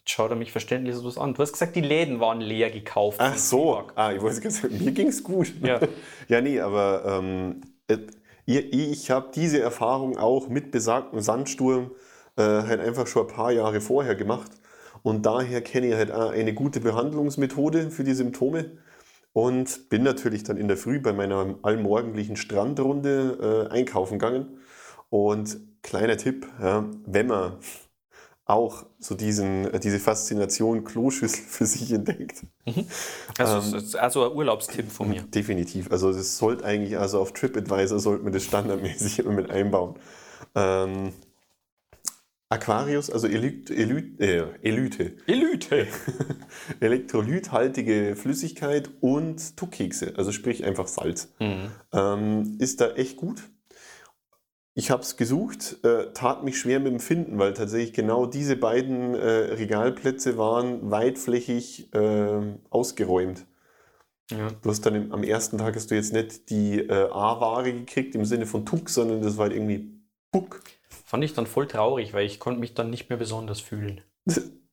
Schaut 0.09 0.31
er 0.31 0.37
mich 0.37 0.53
verständnislos 0.53 1.19
an. 1.19 1.35
Du 1.35 1.43
hast 1.43 1.53
gesagt, 1.53 1.75
die 1.75 1.81
Läden 1.81 2.21
waren 2.21 2.41
leer 2.41 2.71
gekauft. 2.71 3.19
Ach 3.21 3.37
so, 3.37 3.83
ah, 3.97 4.13
ich 4.13 4.23
wollte 4.23 4.51
sagen, 4.51 4.79
mir 4.79 4.93
ging 4.93 5.09
es 5.09 5.25
gut. 5.25 5.53
Ja. 5.63 5.81
ja, 6.29 6.41
nee, 6.41 6.61
aber 6.61 7.03
ähm, 7.05 7.63
äh, 7.89 7.99
ich, 8.45 8.73
ich 8.73 9.11
habe 9.11 9.31
diese 9.35 9.61
Erfahrung 9.61 10.17
auch 10.17 10.49
mit 10.49 10.71
besagtem 10.71 11.21
Sandsturm 11.21 11.91
äh, 12.37 12.43
halt 12.43 12.81
einfach 12.81 13.09
schon 13.09 13.27
ein 13.27 13.35
paar 13.35 13.51
Jahre 13.51 13.81
vorher 13.81 14.15
gemacht. 14.15 14.53
Und 15.03 15.27
daher 15.27 15.61
kenne 15.61 15.89
ich 15.89 15.95
halt 15.95 16.13
auch 16.13 16.31
eine 16.31 16.55
gute 16.55 16.81
Behandlungsmethode 16.81 17.91
für 17.91 18.05
die 18.05 18.15
Symptome. 18.15 18.79
Und 19.33 19.91
bin 19.91 20.03
natürlich 20.03 20.45
dann 20.45 20.57
in 20.57 20.69
der 20.69 20.77
Früh 20.77 21.01
bei 21.01 21.13
meiner 21.13 21.57
allmorgendlichen 21.63 22.37
Strandrunde 22.37 23.69
äh, 23.71 23.75
einkaufen 23.75 24.19
gegangen. 24.19 24.61
Und 25.11 25.59
kleiner 25.83 26.17
Tipp, 26.17 26.47
ja, 26.61 26.89
wenn 27.05 27.27
man 27.27 27.57
auch 28.47 28.87
so 29.01 29.17
diesen, 29.17 29.73
äh, 29.73 29.81
diese 29.81 29.99
Faszination 29.99 30.85
Kloschüssel 30.85 31.45
für 31.49 31.67
sich 31.67 31.93
entdeckt, 31.93 32.47
Also, 33.39 33.77
Ähm, 33.77 33.85
also 33.99 34.25
ein 34.25 34.37
Urlaubstipp 34.37 34.91
von 34.91 35.09
mir. 35.09 35.23
Definitiv. 35.23 35.91
Also 35.91 36.13
das 36.13 36.39
sollte 36.39 36.65
eigentlich, 36.65 36.97
also 36.97 37.21
auf 37.21 37.33
TripAdvisor 37.33 37.99
sollte 37.99 38.23
man 38.25 38.33
das 38.33 38.45
standardmäßig 38.45 39.19
immer 39.21 39.33
mit 39.33 39.51
einbauen. 39.51 39.97
Ähm, 40.55 41.13
Aquarius, 42.49 43.11
also 43.11 43.27
Elyt, 43.27 43.71
Elyt, 43.71 44.21
äh, 44.21 44.45
Elyte, 44.63 45.17
Elite. 45.27 45.89
elektrolythaltige 46.81 48.15
Flüssigkeit 48.15 48.89
und 49.01 49.57
Tuckkekse, 49.57 50.15
also 50.17 50.31
sprich 50.31 50.65
einfach 50.65 50.87
Salz. 50.87 51.35
Mhm. 51.41 51.73
Ähm, 51.93 52.57
ist 52.61 52.81
da 52.81 52.93
echt 52.93 53.17
gut. 53.17 53.43
Ich 54.79 54.91
habe 54.91 55.01
es 55.01 55.17
gesucht, 55.17 55.83
äh, 55.85 56.13
tat 56.13 56.45
mich 56.45 56.59
schwer 56.59 56.81
mit 56.81 56.93
dem 56.93 57.01
Finden, 57.01 57.39
weil 57.39 57.55
tatsächlich 57.55 57.95
genau 57.95 58.27
diese 58.27 58.57
beiden 58.57 59.15
äh, 59.15 59.55
Regalplätze 59.55 60.37
waren 60.37 60.91
weitflächig 60.91 61.95
äh, 61.95 62.59
ausgeräumt. 62.69 63.47
Ja. 64.31 64.51
Du 64.61 64.69
hast 64.69 64.85
dann 64.85 64.95
im, 64.95 65.13
am 65.13 65.23
ersten 65.23 65.57
Tag 65.57 65.77
hast 65.77 65.91
du 65.91 65.95
jetzt 65.95 66.13
nicht 66.13 66.51
die 66.51 66.81
äh, 66.81 67.09
A-Ware 67.11 67.73
gekriegt 67.73 68.15
im 68.15 68.27
Sinne 68.27 68.45
von 68.45 68.67
Tuck, 68.67 68.91
sondern 68.91 69.23
das 69.23 69.39
war 69.39 69.45
halt 69.45 69.55
irgendwie 69.55 69.99
Puck. 70.31 70.61
Fand 70.91 71.25
ich 71.25 71.33
dann 71.33 71.47
voll 71.47 71.67
traurig, 71.67 72.13
weil 72.13 72.27
ich 72.27 72.39
konnte 72.39 72.61
mich 72.61 72.75
dann 72.75 72.91
nicht 72.91 73.09
mehr 73.09 73.17
besonders 73.17 73.61
fühlen. 73.61 74.03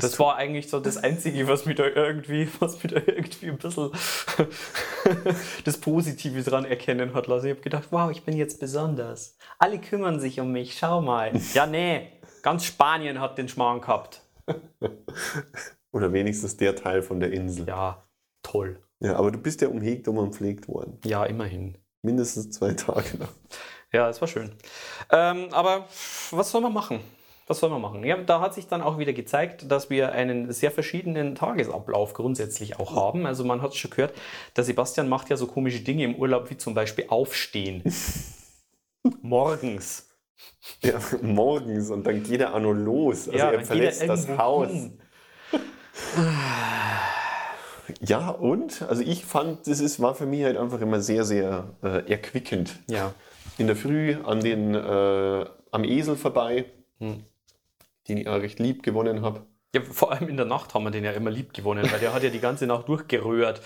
Das 0.00 0.18
war 0.18 0.36
eigentlich 0.36 0.68
so 0.68 0.80
das 0.80 0.96
Einzige, 0.96 1.48
was 1.48 1.66
mich 1.66 1.76
da 1.76 1.84
irgendwie, 1.86 2.48
was 2.60 2.82
mich 2.82 2.92
da 2.92 3.00
irgendwie 3.06 3.48
ein 3.48 3.58
bisschen 3.58 3.90
das 5.64 5.78
Positive 5.78 6.42
dran 6.42 6.64
erkennen 6.64 7.14
hat 7.14 7.26
lassen. 7.26 7.46
Ich 7.46 7.52
habe 7.52 7.60
gedacht, 7.62 7.88
wow, 7.90 8.10
ich 8.10 8.24
bin 8.24 8.36
jetzt 8.36 8.60
besonders. 8.60 9.36
Alle 9.58 9.78
kümmern 9.80 10.20
sich 10.20 10.40
um 10.40 10.52
mich, 10.52 10.76
schau 10.78 11.00
mal. 11.00 11.32
Ja, 11.54 11.66
nee, 11.66 12.12
ganz 12.42 12.64
Spanien 12.64 13.20
hat 13.20 13.38
den 13.38 13.48
Schmarrn 13.48 13.80
gehabt. 13.80 14.22
Oder 15.92 16.12
wenigstens 16.12 16.56
der 16.56 16.76
Teil 16.76 17.02
von 17.02 17.20
der 17.20 17.32
Insel. 17.32 17.66
Ja, 17.66 17.74
Ja, 17.76 18.04
toll. 18.42 18.80
aber 19.02 19.30
du 19.30 19.38
bist 19.38 19.60
ja 19.62 19.68
umhegt 19.68 20.06
und 20.08 20.18
umpflegt 20.18 20.68
worden. 20.68 20.98
Ja, 21.04 21.24
immerhin. 21.24 21.78
Mindestens 22.02 22.50
zwei 22.50 22.74
Tage 22.74 23.16
lang. 23.18 23.28
Ja, 23.92 24.08
es 24.08 24.20
war 24.20 24.28
schön. 24.28 24.52
Ähm, 25.10 25.48
aber 25.52 25.86
was 26.30 26.50
soll 26.50 26.60
man 26.60 26.72
machen? 26.72 27.00
Was 27.48 27.60
soll 27.60 27.70
man 27.70 27.80
machen? 27.80 28.04
Ja, 28.04 28.18
da 28.18 28.40
hat 28.40 28.52
sich 28.52 28.68
dann 28.68 28.82
auch 28.82 28.98
wieder 28.98 29.14
gezeigt, 29.14 29.70
dass 29.70 29.88
wir 29.88 30.12
einen 30.12 30.52
sehr 30.52 30.70
verschiedenen 30.70 31.34
Tagesablauf 31.34 32.12
grundsätzlich 32.12 32.78
auch 32.78 32.94
haben. 32.94 33.24
Also 33.24 33.42
man 33.42 33.62
hat 33.62 33.70
es 33.70 33.76
schon 33.76 33.90
gehört, 33.90 34.12
der 34.56 34.64
Sebastian 34.64 35.08
macht 35.08 35.30
ja 35.30 35.36
so 35.38 35.46
komische 35.46 35.80
Dinge 35.80 36.04
im 36.04 36.14
Urlaub, 36.14 36.50
wie 36.50 36.58
zum 36.58 36.74
Beispiel 36.74 37.06
aufstehen. 37.08 37.82
Morgens. 39.22 40.04
Ja, 40.82 41.00
morgens 41.22 41.90
und 41.90 42.06
dann 42.06 42.22
geht 42.22 42.40
er 42.40 42.54
auch 42.54 42.60
noch 42.60 42.72
los. 42.72 43.28
Also 43.28 43.38
ja, 43.38 43.50
er 43.50 43.64
verlässt 43.64 44.08
das 44.08 44.28
Haus. 44.28 44.68
hin. 44.68 45.00
Ja, 48.00 48.30
und? 48.30 48.82
Also 48.82 49.02
ich 49.02 49.24
fand, 49.24 49.66
das 49.66 49.80
ist, 49.80 50.00
war 50.00 50.14
für 50.14 50.26
mich 50.26 50.44
halt 50.44 50.56
einfach 50.56 50.80
immer 50.80 51.00
sehr, 51.00 51.24
sehr 51.24 51.74
äh, 51.82 52.08
erquickend. 52.10 52.78
Ja. 52.88 53.14
In 53.56 53.66
der 53.66 53.74
Früh 53.74 54.16
an 54.22 54.40
den, 54.40 54.74
äh, 54.74 55.46
am 55.72 55.84
Esel 55.84 56.14
vorbei, 56.14 56.66
Hm. 57.00 57.24
Den 58.08 58.18
ich 58.18 58.28
auch 58.28 58.40
recht 58.40 58.58
lieb 58.58 58.82
gewonnen 58.82 59.22
habe. 59.22 59.46
ja. 59.74 59.80
Vor 59.82 60.12
allem 60.12 60.28
in 60.28 60.36
der 60.36 60.46
Nacht 60.46 60.74
haben 60.74 60.84
wir 60.84 60.90
den 60.90 61.04
ja 61.04 61.12
immer 61.12 61.30
lieb 61.30 61.52
gewonnen, 61.54 61.90
weil 61.90 62.00
der 62.00 62.12
hat 62.14 62.22
ja 62.22 62.30
die 62.30 62.40
ganze 62.40 62.66
Nacht 62.66 62.88
durchgerührt. 62.88 63.60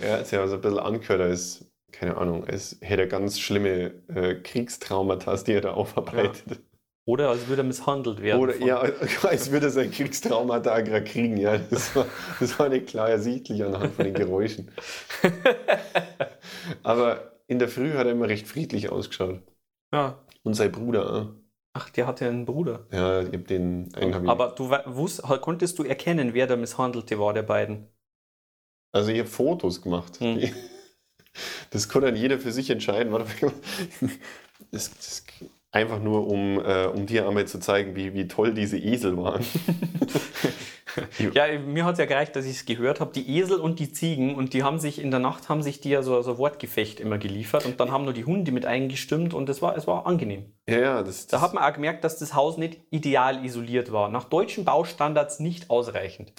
Er 0.00 0.18
hat 0.18 0.26
sich 0.26 0.38
also 0.38 0.54
ein 0.56 0.60
bisschen 0.62 0.78
angehört, 0.78 1.20
als, 1.20 1.66
keine 1.92 2.16
Ahnung, 2.16 2.44
als 2.46 2.78
hätte 2.80 3.06
ganz 3.08 3.38
schlimme 3.40 3.92
äh, 4.08 4.34
Kriegstraumata, 4.36 5.36
die 5.36 5.52
er 5.52 5.60
da 5.60 5.72
aufarbeitet. 5.72 6.60
Oder 7.06 7.28
als 7.28 7.46
würde 7.48 7.60
er 7.60 7.66
misshandelt 7.66 8.22
werden. 8.22 8.40
Oder 8.40 8.54
von- 8.54 8.66
ja, 8.66 8.78
als 9.24 9.50
würde 9.50 9.66
er 9.66 9.70
sein 9.70 9.90
Kriegstraumata 9.90 10.80
gerade 10.80 11.04
kriegen. 11.04 11.36
Ja, 11.36 11.58
das 11.58 11.94
war, 11.94 12.06
das 12.40 12.58
war 12.58 12.70
nicht 12.70 12.86
klar 12.86 13.10
ersichtlich 13.10 13.62
anhand 13.62 13.92
von 13.94 14.06
den 14.06 14.14
Geräuschen. 14.14 14.70
Aber 16.82 17.32
in 17.46 17.58
der 17.58 17.68
Früh 17.68 17.92
hat 17.92 18.06
er 18.06 18.12
immer 18.12 18.28
recht 18.28 18.46
friedlich 18.48 18.90
ausgeschaut. 18.90 19.42
ja. 19.92 20.18
Und 20.42 20.52
sein 20.54 20.70
Bruder, 20.72 21.34
Ach, 21.76 21.90
der 21.90 22.06
hatte 22.06 22.26
einen 22.28 22.44
Bruder. 22.44 22.86
ja, 22.92 23.22
ich 23.22 23.32
hab 23.32 23.46
den 23.48 23.92
einen 23.96 24.14
hab 24.14 24.22
ich, 24.22 24.28
Aber 24.28 24.48
du 24.52 24.70
wusst, 24.70 25.22
konntest 25.22 25.78
du 25.78 25.82
erkennen, 25.82 26.32
wer 26.32 26.46
der 26.46 26.56
Misshandelte 26.56 27.18
war, 27.18 27.34
der 27.34 27.42
beiden? 27.42 27.88
Also 28.92 29.10
ich 29.10 29.18
habe 29.18 29.28
Fotos 29.28 29.82
gemacht. 29.82 30.18
Hm. 30.20 30.40
Das 31.70 31.88
kann 31.88 32.02
dann 32.02 32.14
jeder 32.14 32.38
für 32.38 32.52
sich 32.52 32.70
entscheiden. 32.70 33.12
Warte 33.12 33.44
mal. 33.44 33.52
Das, 34.70 34.94
das, 34.96 35.24
einfach 35.74 36.00
nur, 36.00 36.28
um, 36.28 36.58
äh, 36.64 36.86
um 36.86 37.06
dir 37.06 37.26
einmal 37.26 37.46
zu 37.46 37.58
zeigen, 37.58 37.96
wie, 37.96 38.14
wie 38.14 38.28
toll 38.28 38.54
diese 38.54 38.78
Esel 38.78 39.16
waren. 39.16 39.44
Ja, 41.32 41.58
mir 41.58 41.84
hat 41.84 41.94
es 41.94 41.98
ja 41.98 42.04
gereicht, 42.04 42.36
dass 42.36 42.44
ich 42.44 42.52
es 42.52 42.66
gehört 42.66 43.00
habe. 43.00 43.12
Die 43.12 43.36
Esel 43.36 43.58
und 43.58 43.80
die 43.80 43.92
Ziegen 43.92 44.36
und 44.36 44.52
die 44.52 44.62
haben 44.62 44.78
sich 44.78 45.00
in 45.00 45.10
der 45.10 45.18
Nacht 45.18 45.48
haben 45.48 45.60
sich 45.60 45.80
die 45.80 45.90
ja 45.90 46.02
so, 46.02 46.22
so 46.22 46.38
Wortgefecht 46.38 47.00
immer 47.00 47.18
geliefert 47.18 47.66
und 47.66 47.80
dann 47.80 47.90
haben 47.90 48.04
nur 48.04 48.12
die 48.12 48.24
Hunde 48.24 48.52
mit 48.52 48.64
eingestimmt 48.64 49.34
und 49.34 49.48
es 49.48 49.60
war, 49.60 49.76
es 49.76 49.88
war 49.88 50.06
angenehm. 50.06 50.52
Ja, 50.68 50.78
ja, 50.78 51.02
das, 51.02 51.26
Da 51.26 51.38
das, 51.38 51.42
hat 51.42 51.54
man 51.54 51.64
auch 51.64 51.72
gemerkt, 51.72 52.04
dass 52.04 52.18
das 52.18 52.34
Haus 52.34 52.58
nicht 52.58 52.80
ideal 52.90 53.44
isoliert 53.44 53.90
war. 53.90 54.08
Nach 54.08 54.22
deutschen 54.22 54.64
Baustandards 54.64 55.40
nicht 55.40 55.68
ausreichend. 55.68 56.32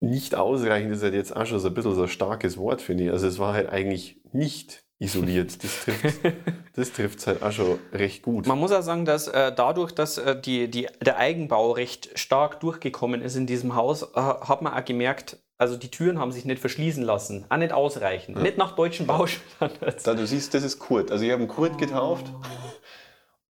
nicht 0.00 0.34
ausreichend 0.34 0.92
ist 0.92 1.02
halt 1.02 1.14
jetzt 1.14 1.34
auch 1.34 1.46
schon 1.46 1.60
so 1.60 1.68
ein 1.68 1.74
bisschen 1.74 1.94
so 1.94 2.02
ein 2.02 2.08
starkes 2.08 2.58
Wort, 2.58 2.82
finde 2.82 3.04
ich. 3.04 3.10
Also 3.10 3.26
es 3.26 3.38
war 3.38 3.54
halt 3.54 3.70
eigentlich 3.70 4.20
nicht 4.32 4.84
isoliert. 5.00 5.64
Das 5.64 5.84
trifft 5.84 6.20
das 6.76 6.92
trifft's 6.92 7.26
halt 7.26 7.42
auch 7.42 7.50
schon 7.50 7.78
recht 7.92 8.22
gut. 8.22 8.46
Man 8.46 8.58
muss 8.58 8.70
auch 8.70 8.82
sagen, 8.82 9.04
dass 9.04 9.26
äh, 9.26 9.52
dadurch, 9.52 9.92
dass 9.92 10.18
äh, 10.18 10.40
die, 10.40 10.70
die, 10.70 10.86
der 11.00 11.16
Eigenbau 11.16 11.72
recht 11.72 12.10
stark 12.18 12.60
durchgekommen 12.60 13.22
ist 13.22 13.34
in 13.34 13.46
diesem 13.46 13.74
Haus, 13.74 14.02
äh, 14.02 14.06
hat 14.14 14.62
man 14.62 14.72
auch 14.74 14.84
gemerkt, 14.84 15.38
also 15.58 15.76
die 15.76 15.90
Türen 15.90 16.18
haben 16.18 16.32
sich 16.32 16.44
nicht 16.44 16.60
verschließen 16.60 17.02
lassen. 17.02 17.44
Auch 17.48 17.56
nicht 17.56 17.72
ausreichend. 17.72 18.40
Nicht 18.40 18.56
nach 18.56 18.76
deutschen 18.76 19.06
Baustandards. 19.06 20.04
Da, 20.04 20.14
du 20.14 20.26
siehst, 20.26 20.54
das 20.54 20.62
ist 20.62 20.78
Kurt. 20.78 21.10
Also 21.10 21.24
ich 21.24 21.32
habe 21.32 21.46
Kurt 21.46 21.76
getauft. 21.78 22.26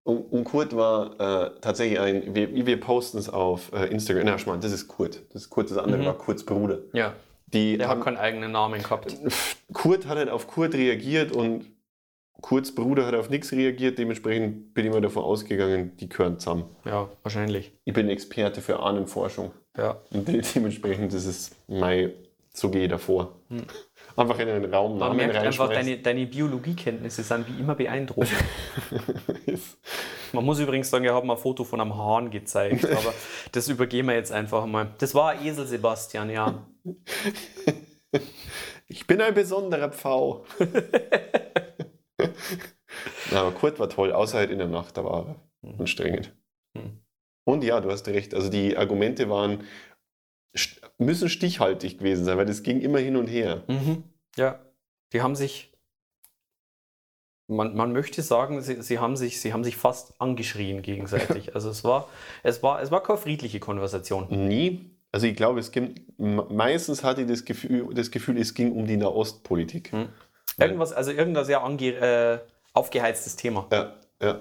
Und, 0.03 0.33
und 0.33 0.45
Kurt 0.45 0.75
war 0.75 1.21
äh, 1.21 1.51
tatsächlich 1.61 2.01
ein, 2.01 2.35
wir, 2.35 2.67
wir 2.67 2.81
posten 2.81 3.19
es 3.19 3.29
auf 3.29 3.73
äh, 3.73 3.87
Instagram. 3.87 4.25
Na, 4.25 4.39
Schmarrn, 4.39 4.61
das 4.61 4.73
ist 4.73 4.89
Kurt. 4.89 5.21
Das 5.33 5.43
ist 5.43 5.51
Kurt, 5.51 5.71
das 5.71 5.79
andere 5.79 6.05
war 6.05 6.15
Kurts 6.15 6.45
Bruder. 6.45 6.79
Ja, 6.93 7.13
Die 7.53 7.79
der 7.79 7.89
haben, 7.89 7.99
hat 7.99 8.05
keinen 8.05 8.17
eigenen 8.17 8.53
Namen 8.53 8.83
gehabt. 8.83 9.17
Kurt 9.73 10.07
hat 10.07 10.19
halt 10.19 10.31
auf 10.31 10.47
Kurt 10.47 10.75
reagiert 10.75 11.33
und 11.33 11.67
Kurts 12.41 12.75
Bruder 12.75 13.07
hat 13.07 13.15
auf 13.15 13.31
nichts 13.31 13.53
reagiert. 13.53 13.99
Dementsprechend 13.99 14.75
bin 14.75 14.87
ich 14.87 14.93
mal 14.93 15.01
davon 15.01 15.25
ausgegangen, 15.25 15.97
die 15.99 16.09
gehören 16.09 16.39
zusammen. 16.39 16.65
Ja, 16.85 17.09
wahrscheinlich. 17.23 17.73
Ich 17.85 17.93
bin 17.93 18.09
Experte 18.09 18.61
für 18.61 18.81
Ahnenforschung. 18.81 19.53
Ja. 19.77 20.01
Und 20.11 20.27
de 20.27 20.43
dementsprechend 20.55 21.13
ist 21.13 21.27
es 21.27 21.51
mein, 21.69 22.13
so 22.53 22.71
gehe 22.71 22.85
ich 22.85 22.91
davor. 22.91 23.37
Einfach 24.17 24.39
in 24.39 24.49
einen 24.49 24.73
Raum 24.73 24.93
Hm. 24.93 24.99
Man 24.99 25.17
merkt 25.17 25.37
einfach, 25.37 25.69
deine, 25.69 25.99
deine 25.99 26.27
Biologiekenntnisse 26.27 27.23
sind 27.23 27.47
wie 27.49 27.61
immer 27.61 27.75
beeindruckend. 27.75 28.33
Man 30.33 30.45
muss 30.45 30.61
übrigens 30.61 30.91
sagen, 30.91 31.05
wir 31.05 31.15
haben 31.15 31.31
ein 31.31 31.37
Foto 31.37 31.65
von 31.65 31.81
einem 31.81 31.97
Hahn 31.97 32.31
gezeigt, 32.31 32.85
aber 32.85 33.13
das 33.51 33.69
übergehen 33.69 34.07
wir 34.07 34.15
jetzt 34.15 34.31
einfach 34.31 34.65
mal. 34.67 34.89
Das 34.99 35.15
war 35.15 35.41
Esel, 35.43 35.67
Sebastian, 35.67 36.31
ja. 36.31 36.67
Ich 38.91 39.07
bin 39.07 39.21
ein 39.21 39.35
besonderer 39.35 39.91
Pfau. 39.91 40.45
Ja, 42.19 42.29
aber 43.41 43.53
Kurt 43.53 43.79
war 43.79 43.89
toll, 43.89 44.13
außer 44.13 44.39
halt 44.39 44.51
in 44.51 44.59
der 44.59 44.67
Nacht, 44.67 44.97
da 44.97 45.05
war 45.05 45.27
er 45.63 45.79
anstrengend. 45.79 46.35
Mhm. 46.75 46.99
Und 47.45 47.63
ja, 47.63 47.81
du 47.81 47.89
hast 47.91 48.09
recht, 48.09 48.35
also 48.35 48.51
die 48.51 48.77
Argumente 48.77 49.31
waren, 49.31 49.63
müssen 50.99 51.29
stichhaltig 51.29 51.99
gewesen 51.99 52.25
sein, 52.25 52.37
weil 52.37 52.47
das 52.47 52.65
ging 52.65 52.81
immer 52.81 52.99
hin 52.99 53.17
und 53.17 53.29
her. 53.29 53.63
Mhm. 53.69 54.03
Ja, 54.37 54.59
die 55.13 55.23
haben 55.23 55.37
sich, 55.37 55.73
man, 57.47 57.77
man 57.77 57.93
möchte 57.93 58.23
sagen, 58.23 58.61
sie, 58.61 58.83
sie, 58.83 58.99
haben 58.99 59.17
sich, 59.17 59.41
sie 59.41 59.53
haben 59.53 59.63
sich 59.63 59.77
fast 59.77 60.21
angeschrien 60.21 60.83
gegenseitig. 60.83 61.55
Also 61.55 61.71
es 61.71 61.85
war, 61.85 62.09
es 62.43 62.63
war, 62.65 62.83
es 62.83 62.91
war 62.91 63.05
keine 63.05 63.19
friedliche 63.19 63.61
Konversation. 63.61 64.27
Nie. 64.49 64.91
Also 65.13 65.27
ich 65.27 65.35
glaube, 65.37 65.61
es 65.61 65.73
me- 66.19 66.47
meistens 66.51 67.03
hatte 67.03 67.23
ich 67.23 67.29
das 67.29 67.45
Gefühl, 67.45 67.93
das 67.95 68.11
Gefühl, 68.11 68.39
es 68.39 68.55
ging 68.55 68.73
um 68.73 68.87
die 68.87 68.97
Nahostpolitik. 68.97 69.93
Mhm. 69.93 70.09
Irgendwas, 70.59 70.93
also 70.93 71.11
irgendein 71.11 71.45
sehr 71.45 71.63
äh, 72.03 72.39
aufgeheiztes 72.75 73.37
Thema. 73.37 73.67
Ja, 73.73 73.95
ja. 74.23 74.41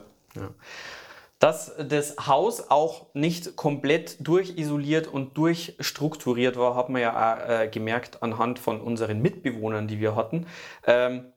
Dass 1.39 1.73
das 1.77 2.27
Haus 2.27 2.69
auch 2.69 3.13
nicht 3.13 3.55
komplett 3.55 4.27
durchisoliert 4.27 5.07
und 5.07 5.37
durchstrukturiert 5.37 6.57
war, 6.57 6.75
hat 6.75 6.89
man 6.89 7.01
ja 7.01 7.13
auch, 7.13 7.49
äh, 7.61 7.67
gemerkt 7.69 8.21
anhand 8.21 8.59
von 8.59 8.81
unseren 8.81 9.21
Mitbewohnern, 9.21 9.87
die 9.87 10.01
wir 10.01 10.15
hatten. 10.15 10.47
Ähm, 10.85 11.31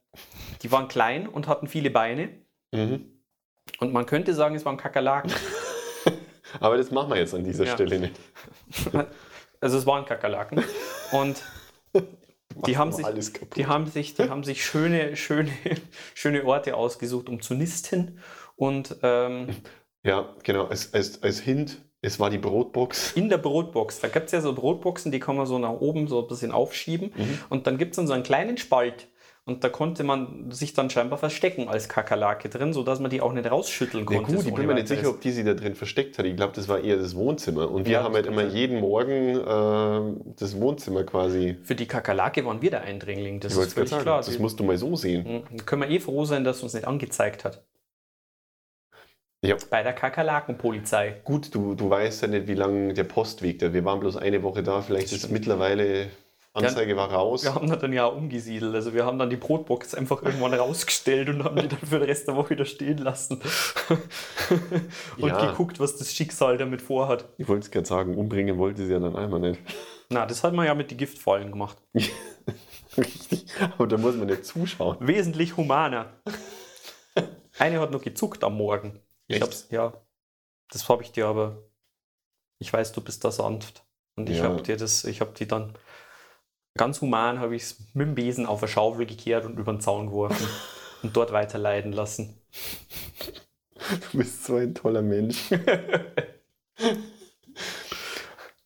die 0.62 0.72
waren 0.72 0.88
klein 0.88 1.28
und 1.28 1.46
hatten 1.46 1.68
viele 1.68 1.90
Beine. 1.90 2.30
Mhm. 2.72 3.06
Und 3.78 3.92
man 3.92 4.04
könnte 4.06 4.34
sagen, 4.34 4.56
es 4.56 4.64
waren 4.64 4.76
Kakerlaken. 4.76 5.32
Aber 6.60 6.76
das 6.76 6.90
machen 6.90 7.10
wir 7.10 7.16
jetzt 7.18 7.34
an 7.34 7.44
dieser 7.44 7.64
Ja. 7.64 7.74
Stelle 7.74 7.98
nicht. 7.98 8.14
Also 9.60 9.78
es 9.78 9.86
waren 9.86 10.04
Kakerlaken. 10.04 10.60
Und 11.12 11.40
die 12.66 12.76
haben, 12.76 12.90
sich, 12.90 13.06
die 13.54 13.66
haben 13.66 13.86
sich, 13.86 14.14
die 14.14 14.28
haben 14.28 14.42
sich 14.42 14.64
schöne, 14.64 15.14
schöne, 15.14 15.52
schöne 16.14 16.44
Orte 16.44 16.76
ausgesucht, 16.76 17.28
um 17.28 17.40
zu 17.40 17.54
nisten. 17.54 18.18
Und 18.56 18.96
ähm, 19.04 19.50
Ja, 20.02 20.34
genau. 20.42 20.64
Als, 20.66 20.92
als, 20.92 21.22
als 21.22 21.38
Hint, 21.38 21.80
es 22.00 22.18
war 22.18 22.28
die 22.28 22.38
Brotbox. 22.38 23.12
in 23.12 23.28
der 23.28 23.38
Brotbox, 23.38 24.00
da 24.00 24.08
gibt 24.08 24.26
es 24.26 24.32
ja 24.32 24.40
so 24.40 24.52
Brotboxen, 24.52 25.12
die 25.12 25.20
kann 25.20 25.36
man 25.36 25.46
so 25.46 25.60
nach 25.60 25.70
oben 25.70 26.08
so 26.08 26.20
ein 26.22 26.26
bisschen 26.26 26.50
aufschieben. 26.50 27.12
Mhm. 27.14 27.38
Und 27.48 27.68
dann 27.68 27.78
gibt 27.78 27.92
es 27.92 27.96
dann 27.98 28.08
so 28.08 28.14
einen 28.14 28.24
kleinen 28.24 28.56
Spalt, 28.56 29.06
Und 29.44 29.64
da 29.64 29.68
konnte 29.68 30.04
man 30.04 30.52
sich 30.52 30.72
dann 30.72 30.88
scheinbar 30.88 31.18
verstecken 31.18 31.68
als 31.68 31.88
Kakerlake 31.88 32.48
drin, 32.48 32.72
sodass 32.72 33.00
man 33.00 33.10
die 33.10 33.20
auch 33.20 33.32
nicht 33.32 33.50
rausschütteln 33.50 34.06
Ja 34.08 34.20
konnte. 34.20 34.36
gut, 34.36 34.44
ich 34.46 34.50
so 34.50 34.54
bin 34.54 34.54
ohne 34.54 34.66
mir 34.68 34.74
nicht 34.74 34.86
sicher, 34.86 35.10
ob 35.10 35.20
die 35.20 35.32
sich 35.32 35.44
da 35.44 35.54
drin 35.54 35.74
versteckt 35.74 36.16
hat. 36.16 36.26
Ich 36.26 36.36
glaube, 36.36 36.52
das 36.54 36.68
war 36.68 36.78
eher 36.78 36.96
das 36.96 37.16
Wohnzimmer. 37.16 37.68
Und 37.68 37.84
wir 37.86 37.92
Ja, 37.94 38.02
haben 38.04 38.14
halt 38.14 38.26
immer 38.26 38.44
jeden 38.44 38.78
Morgen 38.78 39.34
äh, 39.36 40.34
das 40.38 40.60
Wohnzimmer 40.60 41.02
quasi. 41.02 41.56
Für 41.64 41.74
die 41.74 41.86
Kakerlake 41.86 42.44
waren 42.46 42.62
wir 42.62 42.70
der 42.70 42.82
Eindringling, 42.82 43.40
das 43.40 43.54
ich 43.54 43.58
ist 43.58 43.66
es 43.66 43.74
völlig 43.74 43.90
sagen. 43.90 44.02
klar. 44.04 44.18
Das 44.18 44.38
musst 44.38 44.60
du 44.60 44.64
mal 44.64 44.78
so 44.78 44.94
sehen. 44.94 45.44
Mhm. 45.50 45.56
Da 45.56 45.64
können 45.64 45.82
wir 45.82 45.90
eh 45.90 45.98
froh 45.98 46.24
sein, 46.24 46.44
dass 46.44 46.62
uns 46.62 46.74
nicht 46.74 46.86
angezeigt 46.86 47.44
hat. 47.44 47.64
Ja. 49.44 49.56
Bei 49.70 49.82
der 49.82 49.92
Kakerlakenpolizei. 49.92 51.20
Gut, 51.24 51.52
du, 51.52 51.74
du 51.74 51.90
weißt 51.90 52.22
ja 52.22 52.28
nicht, 52.28 52.46
wie 52.46 52.54
lang 52.54 52.94
der 52.94 53.02
Postweg 53.02 53.58
da. 53.58 53.72
Wir 53.72 53.84
waren 53.84 53.98
bloß 53.98 54.16
eine 54.16 54.44
Woche 54.44 54.62
da. 54.62 54.82
Vielleicht 54.82 55.06
Das 55.06 55.14
ist 55.14 55.18
stimmt. 55.22 55.32
mittlerweile 55.32 56.06
Anzeige 56.54 56.96
war 56.96 57.10
raus. 57.10 57.44
Wir 57.44 57.54
haben 57.54 57.68
das 57.70 57.78
dann 57.78 57.92
ja 57.94 58.04
umgesiedelt. 58.06 58.74
Also 58.74 58.92
wir 58.92 59.06
haben 59.06 59.18
dann 59.18 59.30
die 59.30 59.36
Brotbox 59.36 59.94
einfach 59.94 60.22
irgendwann 60.22 60.52
rausgestellt 60.52 61.30
und 61.30 61.44
haben 61.44 61.56
die 61.56 61.68
dann 61.68 61.78
für 61.78 61.98
den 61.98 62.02
Rest 62.02 62.28
der 62.28 62.36
Woche 62.36 62.50
wieder 62.50 62.66
stehen 62.66 62.98
lassen. 62.98 63.40
und 65.18 65.28
Ja. 65.28 65.50
geguckt, 65.50 65.80
was 65.80 65.96
das 65.96 66.12
Schicksal 66.14 66.58
damit 66.58 66.82
vorhat. 66.82 67.26
Ich 67.38 67.48
wollte 67.48 67.64
es 67.64 67.70
gerade 67.70 67.86
sagen, 67.86 68.16
umbringen 68.16 68.58
wollte 68.58 68.84
sie 68.84 68.92
ja 68.92 68.98
dann 68.98 69.16
einmal 69.16 69.40
nicht. 69.40 69.60
Na, 70.10 70.26
das 70.26 70.44
hat 70.44 70.52
man 70.52 70.66
ja 70.66 70.74
mit 70.74 70.90
den 70.90 70.98
Giftfallen 70.98 71.50
gemacht. 71.52 71.78
Richtig. 72.98 73.46
Aber 73.60 73.86
da 73.86 73.96
muss 73.96 74.14
man 74.16 74.26
nicht 74.26 74.44
zuschauen. 74.44 74.98
Wesentlich 75.00 75.56
humaner. 75.56 76.12
Eine 77.58 77.80
hat 77.80 77.90
noch 77.90 78.02
gezuckt 78.02 78.44
am 78.44 78.56
Morgen. 78.56 79.00
Ich 79.26 79.36
Echt? 79.36 79.42
hab's, 79.44 79.68
ja. 79.70 79.94
Das 80.70 80.88
habe 80.88 81.02
ich 81.02 81.12
dir 81.12 81.26
aber. 81.26 81.62
Ich 82.58 82.70
weiß, 82.72 82.92
du 82.92 83.00
bist 83.00 83.24
da 83.24 83.30
sanft. 83.30 83.84
Und 84.16 84.28
ich 84.28 84.38
Ja. 84.38 84.44
habe 84.44 84.60
dir 84.62 84.76
das, 84.76 85.04
ich 85.04 85.20
habe 85.22 85.32
die 85.32 85.46
dann 85.48 85.72
ganz 86.76 87.00
human 87.00 87.38
habe 87.38 87.56
ich 87.56 87.62
es 87.62 87.80
mit 87.94 88.06
dem 88.06 88.14
Besen 88.14 88.46
auf 88.46 88.62
eine 88.62 88.68
Schaufel 88.68 89.06
gekehrt 89.06 89.44
und 89.44 89.58
über 89.58 89.72
den 89.72 89.80
Zaun 89.80 90.06
geworfen 90.06 90.46
und 91.02 91.16
dort 91.16 91.32
weiter 91.32 91.58
leiden 91.58 91.92
lassen. 91.92 92.38
Du 94.12 94.18
bist 94.18 94.44
so 94.44 94.56
ein 94.56 94.74
toller 94.74 95.02
Mensch. 95.02 95.50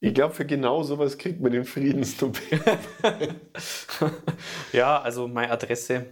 Ich 0.01 0.15
glaube, 0.15 0.35
für 0.35 0.45
genau 0.45 0.83
sowas 0.83 1.17
kriegt 1.19 1.41
man 1.41 1.53
den 1.53 1.65
Friedensnobel. 1.65 2.43
Ja, 4.73 5.01
also 5.01 5.27
meine 5.27 5.51
Adresse 5.51 6.07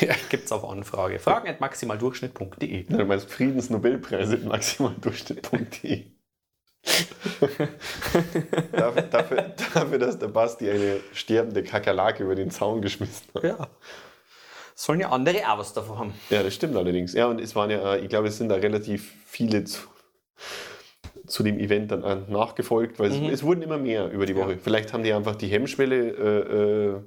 Ja. 0.00 0.14
gibt 0.30 0.46
es 0.46 0.52
auf 0.52 0.64
Anfrage. 0.64 1.18
Fragen 1.18 1.48
at 1.48 1.60
maximaldurchschnitt.de. 1.60 2.84
Du 2.84 3.04
meinst 3.04 3.30
Friedensnobelpreise 3.30 4.38
maximaldurchschnitt.de. 4.38 6.06
dafür, 8.72 9.02
dafür, 9.02 9.54
dafür, 9.74 9.98
dass 9.98 10.18
der 10.18 10.28
Basti 10.28 10.70
eine 10.70 11.00
sterbende 11.12 11.62
Kakerlake 11.62 12.24
über 12.24 12.34
den 12.34 12.50
Zaun 12.50 12.80
geschmissen 12.82 13.26
hat. 13.34 13.42
Ja. 13.44 13.68
Sollen 14.74 15.00
ja 15.00 15.10
andere 15.10 15.38
auch 15.50 15.58
was 15.58 15.72
davon 15.74 15.98
haben. 15.98 16.14
Ja, 16.30 16.42
das 16.42 16.54
stimmt 16.54 16.74
allerdings. 16.76 17.12
Ja, 17.12 17.26
und 17.26 17.40
es 17.40 17.54
waren 17.54 17.70
ja, 17.70 17.94
äh, 17.94 17.98
ich 18.00 18.08
glaube, 18.08 18.28
es 18.28 18.38
sind 18.38 18.48
da 18.48 18.54
relativ 18.54 19.12
viele 19.26 19.64
zu, 19.64 19.80
zu 21.26 21.42
dem 21.42 21.58
Event 21.58 21.90
dann 21.92 22.30
nachgefolgt, 22.30 22.98
weil 22.98 23.10
Mhm. 23.10 23.26
es, 23.26 23.34
es 23.34 23.42
wurden 23.42 23.60
immer 23.62 23.76
mehr 23.78 24.10
über 24.10 24.24
die 24.24 24.34
Woche. 24.36 24.56
Vielleicht 24.62 24.92
haben 24.94 25.02
die 25.02 25.12
einfach 25.12 25.36
die 25.36 25.48
Hemmschwelle 25.48 25.96
äh, 26.10 26.94
äh, 26.96 27.00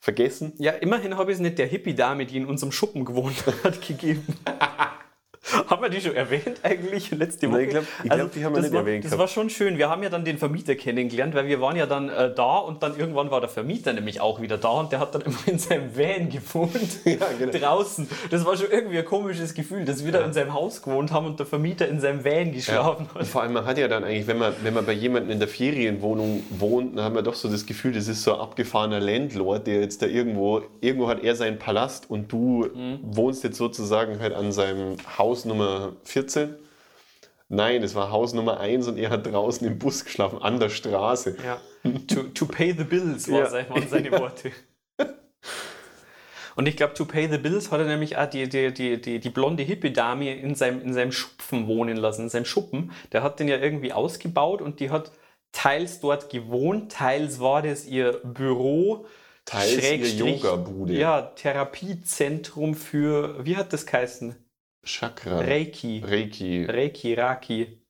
vergessen. 0.00 0.54
Ja, 0.58 0.72
immerhin 0.72 1.16
habe 1.18 1.30
ich 1.30 1.36
es 1.36 1.40
nicht 1.42 1.58
der 1.58 1.66
Hippie-Dame, 1.66 2.24
die 2.24 2.38
in 2.38 2.46
unserem 2.46 2.72
Schuppen 2.72 3.04
gewohnt 3.04 3.36
hat, 3.64 3.86
gegeben. 3.86 4.26
haben 5.68 5.82
wir 5.82 5.88
die 5.90 6.00
schon 6.00 6.14
erwähnt 6.14 6.60
eigentlich 6.62 7.10
letzte 7.10 7.48
Woche? 7.48 7.56
Nein, 7.58 7.64
ich 7.66 7.70
glaub- 7.70 7.84
ich 8.04 8.10
glaub, 8.10 8.32
die 8.32 8.44
haben 8.44 8.54
wir 8.54 8.62
nicht 8.62 8.72
war, 8.72 8.80
erwähnt 8.80 9.04
Das 9.04 9.10
gehabt. 9.12 9.20
war 9.20 9.28
schon 9.28 9.50
schön. 9.50 9.76
Wir 9.78 9.88
haben 9.90 10.02
ja 10.02 10.08
dann 10.08 10.24
den 10.24 10.38
Vermieter 10.38 10.74
kennengelernt, 10.74 11.34
weil 11.34 11.46
wir 11.46 11.60
waren 11.60 11.76
ja 11.76 11.86
dann 11.86 12.08
äh, 12.08 12.32
da 12.34 12.56
und 12.58 12.82
dann 12.82 12.96
irgendwann 12.98 13.30
war 13.30 13.40
der 13.40 13.48
Vermieter 13.50 13.92
nämlich 13.92 14.20
auch 14.20 14.40
wieder 14.40 14.56
da 14.58 14.68
und 14.70 14.92
der 14.92 15.00
hat 15.00 15.14
dann 15.14 15.22
immer 15.22 15.36
in 15.46 15.58
seinem 15.58 15.96
Van 15.96 16.28
gewohnt. 16.30 16.72
Ja, 17.04 17.16
genau. 17.38 17.52
Draußen. 17.58 18.08
Das 18.30 18.44
war 18.46 18.56
schon 18.56 18.70
irgendwie 18.70 18.98
ein 18.98 19.04
komisches 19.04 19.54
Gefühl, 19.54 19.84
dass 19.84 20.04
wir 20.04 20.12
da 20.12 20.20
in 20.24 20.32
seinem 20.32 20.54
Haus 20.54 20.82
gewohnt 20.82 21.12
haben 21.12 21.26
und 21.26 21.38
der 21.38 21.46
Vermieter 21.46 21.86
in 21.88 22.00
seinem 22.00 22.24
Van 22.24 22.52
geschlafen 22.52 23.06
Und 23.12 23.20
hat. 23.20 23.26
vor 23.26 23.42
allem, 23.42 23.52
man 23.52 23.66
hat 23.66 23.78
ja 23.78 23.86
dann 23.88 24.04
eigentlich, 24.04 24.26
wenn 24.26 24.38
man, 24.38 24.52
wenn 24.62 24.72
man 24.74 24.86
bei 24.86 24.92
jemandem 24.92 25.30
in 25.30 25.38
der 25.38 25.48
Ferienwohnung 25.48 26.42
wohnt, 26.50 26.96
dann 26.96 27.04
hat 27.04 27.14
man 27.14 27.22
doch 27.24 27.34
so 27.34 27.48
das 27.50 27.66
Gefühl, 27.66 27.92
das 27.92 28.08
ist 28.08 28.22
so 28.22 28.34
ein 28.34 28.40
abgefahrener 28.40 29.00
Landlord, 29.00 29.66
der 29.66 29.80
jetzt 29.80 30.00
da 30.02 30.06
irgendwo, 30.06 30.62
irgendwo 30.80 31.08
hat 31.08 31.22
er 31.22 31.36
seinen 31.36 31.58
Palast 31.58 32.08
und 32.10 32.32
du 32.32 32.68
wohnst 33.02 33.44
jetzt 33.44 33.58
sozusagen 33.58 34.18
halt 34.20 34.32
an 34.34 34.50
seinem 34.52 34.96
Haus 35.18 35.33
Nummer 35.44 35.96
14. 36.04 36.54
Nein, 37.48 37.82
es 37.82 37.94
war 37.94 38.10
Haus 38.10 38.32
Nummer 38.32 38.58
1 38.60 38.88
und 38.88 38.96
er 38.96 39.10
hat 39.10 39.26
draußen 39.26 39.66
im 39.66 39.78
Bus 39.78 40.04
geschlafen, 40.04 40.40
an 40.40 40.58
der 40.60 40.70
Straße. 40.70 41.36
Ja. 41.44 41.60
To, 42.08 42.22
to 42.34 42.46
pay 42.46 42.72
the 42.76 42.84
bills 42.84 43.30
war 43.30 43.40
Ja. 43.52 43.68
waren 43.70 43.88
seine 43.88 44.10
Worte. 44.12 44.50
Und 46.56 46.66
ich 46.68 46.76
glaube, 46.76 46.94
to 46.94 47.04
pay 47.04 47.28
the 47.28 47.38
bills 47.38 47.72
hat 47.72 47.80
er 47.80 47.86
nämlich 47.86 48.16
auch 48.16 48.26
die, 48.30 48.48
die, 48.48 48.72
die, 48.72 49.00
die, 49.00 49.18
die 49.18 49.30
blonde 49.30 49.64
Hippie-Dame 49.64 50.34
in 50.36 50.54
seinem, 50.54 50.80
in 50.82 50.94
seinem 50.94 51.10
Schupfen 51.10 51.66
wohnen 51.66 51.96
lassen, 51.96 52.22
in 52.22 52.28
seinem 52.28 52.44
Schuppen. 52.44 52.92
Der 53.12 53.22
hat 53.24 53.40
den 53.40 53.48
ja 53.48 53.58
irgendwie 53.58 53.92
ausgebaut 53.92 54.62
und 54.62 54.78
die 54.78 54.90
hat 54.90 55.10
teils 55.50 55.98
dort 56.00 56.30
gewohnt, 56.30 56.92
teils 56.92 57.40
war 57.40 57.60
das 57.62 57.84
ihr 57.86 58.20
Büro. 58.22 59.06
Teils 59.44 59.72
Schrägstrich- 59.74 60.42
Yoga-Bude. 60.42 60.94
Ja, 60.94 61.22
Therapiezentrum 61.22 62.74
für, 62.74 63.44
wie 63.44 63.56
hat 63.56 63.72
das 63.72 63.84
geheißen? 63.84 64.36
Chakra. 64.84 65.40
Reiki. 65.40 66.02
Reiki. 66.04 66.64
Reiki, 66.66 67.14
Raki. 67.14 67.80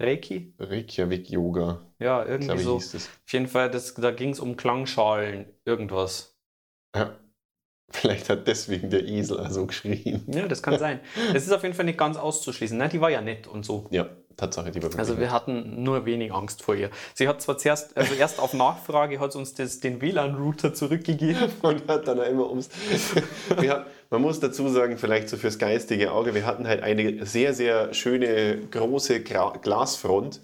Reiki? 0.00 0.54
Reykjavik 0.60 1.28
Yoga, 1.28 1.84
Ja, 1.98 2.24
irgendwie 2.24 2.54
ich, 2.54 2.62
so. 2.62 2.76
hieß 2.76 2.92
das. 2.92 3.08
Auf 3.08 3.32
jeden 3.32 3.48
Fall, 3.48 3.68
das, 3.70 3.94
da 3.94 4.12
ging 4.12 4.30
es 4.30 4.38
um 4.38 4.56
Klangschalen, 4.56 5.46
irgendwas. 5.64 6.38
Ja. 6.94 7.18
Vielleicht 7.90 8.28
hat 8.28 8.46
deswegen 8.46 8.90
der 8.90 9.04
Esel 9.08 9.40
also 9.40 9.66
geschrien. 9.66 10.22
Ja, 10.28 10.46
das 10.46 10.62
kann 10.62 10.78
sein. 10.78 11.00
Es 11.34 11.46
ist 11.46 11.52
auf 11.52 11.62
jeden 11.62 11.74
Fall 11.74 11.86
nicht 11.86 11.98
ganz 11.98 12.16
auszuschließen. 12.16 12.76
Nein, 12.78 12.90
die 12.90 13.00
war 13.00 13.10
ja 13.10 13.20
nett 13.22 13.46
und 13.48 13.64
so. 13.64 13.88
Ja, 13.90 14.08
Tatsache, 14.38 14.70
die 14.70 14.82
wirklich 14.82 14.98
Also 14.98 15.18
wir 15.18 15.30
hatten 15.30 15.82
nur 15.82 16.06
wenig 16.06 16.32
Angst 16.32 16.62
vor 16.62 16.74
ihr. 16.74 16.90
Sie 17.14 17.28
hat 17.28 17.42
zwar 17.42 17.58
zuerst, 17.58 17.96
also 17.96 18.14
erst 18.14 18.40
auf 18.40 18.54
Nachfrage 18.54 19.20
hat 19.20 19.32
sie 19.32 19.38
uns 19.38 19.52
das, 19.52 19.80
den 19.80 20.00
WLAN-Router 20.00 20.72
zurückgegeben. 20.72 21.52
und 21.62 21.86
hat 21.86 22.08
dann 22.08 22.20
auch 22.20 22.26
immer 22.26 22.48
ums. 22.48 22.70
wir 23.60 23.84
man 24.10 24.22
muss 24.22 24.40
dazu 24.40 24.68
sagen, 24.68 24.96
vielleicht 24.96 25.28
so 25.28 25.36
fürs 25.36 25.58
geistige 25.58 26.12
Auge, 26.12 26.34
wir 26.34 26.46
hatten 26.46 26.66
halt 26.66 26.82
eine 26.82 27.26
sehr, 27.26 27.52
sehr 27.52 27.92
schöne 27.92 28.58
große 28.70 29.20
Gra 29.20 29.52
Glasfront. 29.60 30.40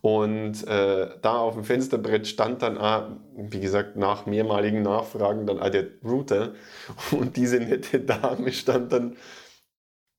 Und 0.00 0.66
äh, 0.66 1.08
da 1.20 1.36
auf 1.36 1.54
dem 1.54 1.64
Fensterbrett 1.64 2.26
stand 2.26 2.62
dann, 2.62 2.78
auch, 2.78 3.08
wie 3.36 3.60
gesagt, 3.60 3.96
nach 3.96 4.24
mehrmaligen 4.24 4.82
Nachfragen 4.82 5.46
dann 5.46 5.60
auch 5.60 5.68
der 5.68 5.88
Router. 6.02 6.54
Und 7.10 7.36
diese 7.36 7.58
nette 7.58 8.00
Dame 8.00 8.52
stand 8.52 8.92
dann 8.92 9.16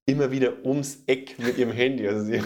immer 0.06 0.32
wieder 0.32 0.54
ums 0.64 1.04
Eck 1.08 1.40
mit 1.40 1.58
ihrem 1.58 1.72
Handy. 1.72 2.08
Also 2.08 2.24
sie 2.26 2.44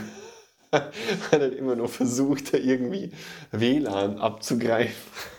hat 0.71 0.91
halt 1.31 1.55
immer 1.55 1.75
nur 1.75 1.87
versucht, 1.87 2.53
da 2.53 2.57
irgendwie 2.57 3.11
WLAN 3.51 4.17
abzugreifen. 4.19 4.93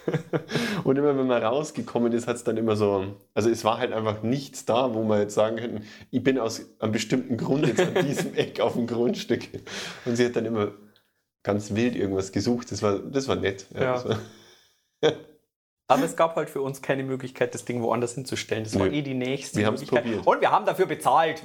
Und 0.85 0.97
immer 0.97 1.17
wenn 1.17 1.27
man 1.27 1.43
rausgekommen 1.43 2.13
ist, 2.13 2.27
hat 2.27 2.37
es 2.37 2.45
dann 2.45 2.57
immer 2.57 2.75
so, 2.77 3.17
also 3.35 3.49
es 3.49 3.65
war 3.65 3.79
halt 3.79 3.93
einfach 3.93 4.23
nichts 4.23 4.65
da, 4.65 4.95
wo 4.95 5.03
man 5.05 5.21
jetzt 5.21 5.35
sagen 5.35 5.57
könnten, 5.57 5.85
ich 6.11 6.23
bin 6.23 6.39
aus 6.39 6.67
einem 6.81 6.93
bestimmten 6.93 7.37
Grund 7.37 7.67
jetzt 7.67 7.81
an 7.81 8.05
diesem 8.07 8.35
Eck 8.37 8.61
auf 8.61 8.73
dem 8.73 8.87
Grundstück. 8.87 9.49
Und 10.05 10.17
sie 10.17 10.25
hat 10.25 10.35
dann 10.37 10.47
immer 10.47 10.73
ganz 11.43 11.75
wild 11.75 11.95
irgendwas 11.95 12.33
gesucht. 12.33 12.73
Das 12.73 12.83
war, 12.83 12.99
das 12.99 13.29
war 13.29 13.37
nett. 13.37 13.67
Ja. 13.75 13.95
das 13.95 14.09
war, 14.09 14.19
Aber 15.87 16.05
es 16.05 16.17
gab 16.17 16.37
halt 16.37 16.51
für 16.51 16.61
uns 16.61 16.83
keine 16.83 17.03
Möglichkeit, 17.05 17.55
das 17.55 17.65
Ding 17.65 17.83
woanders 17.83 18.15
hinzustellen. 18.15 18.65
Das 18.65 18.79
war 18.79 18.87
Nö. 18.87 18.95
eh 18.95 19.03
die 19.03 19.15
nächste 19.15 19.59
Wir 19.59 19.71
Möglichkeit. 19.71 20.03
probiert. 20.03 20.27
Und 20.27 20.41
wir 20.41 20.51
haben 20.51 20.67
dafür 20.67 20.87
bezahlt. 20.87 21.43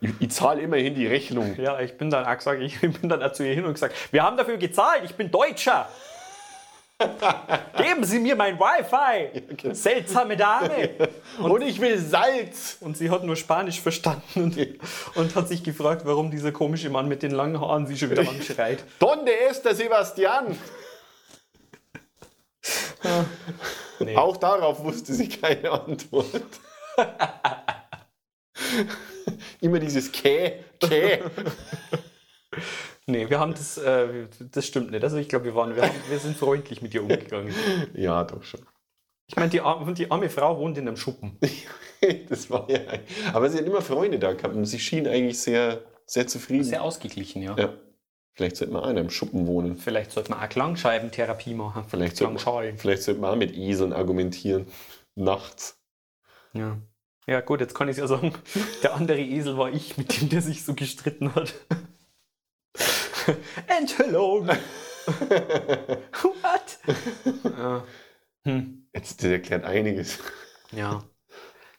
Ich, 0.00 0.10
ich 0.20 0.30
zahle 0.30 0.62
immerhin 0.62 0.94
die 0.94 1.06
Rechnung. 1.06 1.56
Ja, 1.58 1.80
ich 1.80 1.96
bin 1.96 2.10
dann 2.10 2.24
auch 2.24 2.36
gesagt, 2.36 2.60
ich 2.62 2.80
bin 2.80 3.08
dann 3.08 3.34
zu 3.34 3.46
ihr 3.46 3.54
hin 3.54 3.64
und 3.64 3.74
gesagt, 3.74 3.94
wir 4.10 4.22
haben 4.22 4.36
dafür 4.36 4.56
gezahlt, 4.56 5.02
ich 5.04 5.14
bin 5.14 5.30
Deutscher. 5.30 5.88
Geben 7.76 8.04
Sie 8.04 8.18
mir 8.20 8.36
mein 8.36 8.58
Wi-Fi. 8.58 9.40
genau. 9.56 9.74
Seltsame 9.74 10.36
Dame. 10.36 10.90
Und, 11.38 11.62
ich 11.62 11.80
will 11.80 11.98
Salz! 11.98 12.76
Und 12.80 12.96
sie 12.96 13.10
hat 13.10 13.24
nur 13.24 13.34
Spanisch 13.34 13.80
verstanden 13.80 14.22
und, 14.44 14.56
und 15.16 15.34
hat 15.34 15.48
sich 15.48 15.64
gefragt, 15.64 16.02
warum 16.04 16.30
dieser 16.30 16.52
komische 16.52 16.90
Mann 16.90 17.08
mit 17.08 17.24
den 17.24 17.32
langen 17.32 17.60
Haaren 17.60 17.86
sie 17.88 17.98
schon 17.98 18.10
wieder 18.10 18.22
anschreit. 18.28 18.84
Donde 19.00 19.32
está 19.50 19.74
Sebastian? 19.74 20.56
Nee. 23.98 24.16
Auch 24.16 24.36
darauf 24.36 24.82
wusste 24.82 25.12
sie 25.12 25.28
keine 25.28 25.72
Antwort. 25.72 26.42
Immer 29.64 29.78
dieses 29.78 30.12
Kä, 30.12 30.58
Kä. 30.78 31.20
Nee, 33.06 33.28
wir 33.28 33.38
haben 33.38 33.52
das, 33.52 33.76
äh, 33.78 34.28
das 34.52 34.66
stimmt 34.66 34.90
nicht. 34.90 35.02
Also 35.04 35.16
ich 35.18 35.28
glaube, 35.28 35.44
wir, 35.44 35.54
waren, 35.54 35.74
wir, 35.76 35.82
haben, 35.82 35.94
wir 36.08 36.18
sind 36.18 36.36
freundlich 36.36 36.80
mit 36.80 36.94
ihr 36.94 37.02
umgegangen. 37.02 37.52
Ja, 37.94 38.24
doch 38.24 38.42
schon. 38.42 38.60
Ich 39.26 39.36
meine, 39.36 39.50
die, 39.50 39.60
arme- 39.60 39.92
die 39.92 40.10
arme 40.10 40.30
Frau 40.30 40.58
wohnt 40.58 40.78
in 40.78 40.86
einem 40.88 40.96
Schuppen. 40.96 41.38
Das 42.28 42.50
war 42.50 42.68
ja. 42.70 42.80
Aber 43.32 43.48
sie 43.48 43.56
hat 43.56 43.64
immer 43.64 43.80
Freunde 43.80 44.18
da 44.18 44.34
gehabt 44.34 44.54
und 44.54 44.66
sie 44.66 44.78
schien 44.78 45.08
eigentlich 45.08 45.40
sehr, 45.40 45.82
sehr 46.04 46.26
zufrieden. 46.26 46.64
Sehr 46.64 46.82
ausgeglichen, 46.82 47.40
ja. 47.40 47.56
ja. 47.56 47.72
Vielleicht 48.34 48.56
sollte 48.56 48.74
man 48.74 48.84
auch 48.84 48.90
in 48.90 48.98
einem 48.98 49.08
Schuppen 49.08 49.46
wohnen. 49.46 49.76
Vielleicht 49.78 50.10
sollte 50.12 50.30
man 50.30 50.40
auch 50.40 50.48
Klangscheibentherapie 50.50 51.54
machen. 51.54 51.84
Vielleicht 51.88 52.18
sollte, 52.18 52.34
man, 52.44 52.76
vielleicht 52.76 53.02
sollte 53.04 53.20
man 53.22 53.30
auch 53.30 53.36
mit 53.36 53.56
Eseln 53.56 53.94
argumentieren. 53.94 54.66
Nachts. 55.14 55.78
Ja. 56.52 56.76
Ja, 57.26 57.40
gut, 57.40 57.60
jetzt 57.60 57.74
kann 57.74 57.88
ich 57.88 57.96
ja 57.96 58.06
sagen, 58.06 58.34
der 58.82 58.94
andere 58.94 59.18
Esel 59.20 59.56
war 59.56 59.72
ich, 59.72 59.96
mit 59.96 60.20
dem 60.20 60.28
der 60.28 60.42
sich 60.42 60.62
so 60.64 60.74
gestritten 60.74 61.34
hat. 61.34 61.54
Entschuldigung. 63.66 64.48
What? 65.06 66.78
ja. 67.44 67.84
Hm. 68.44 68.86
Jetzt 68.92 69.22
das 69.22 69.30
erklärt 69.30 69.64
einiges. 69.64 70.18
ja. 70.72 71.02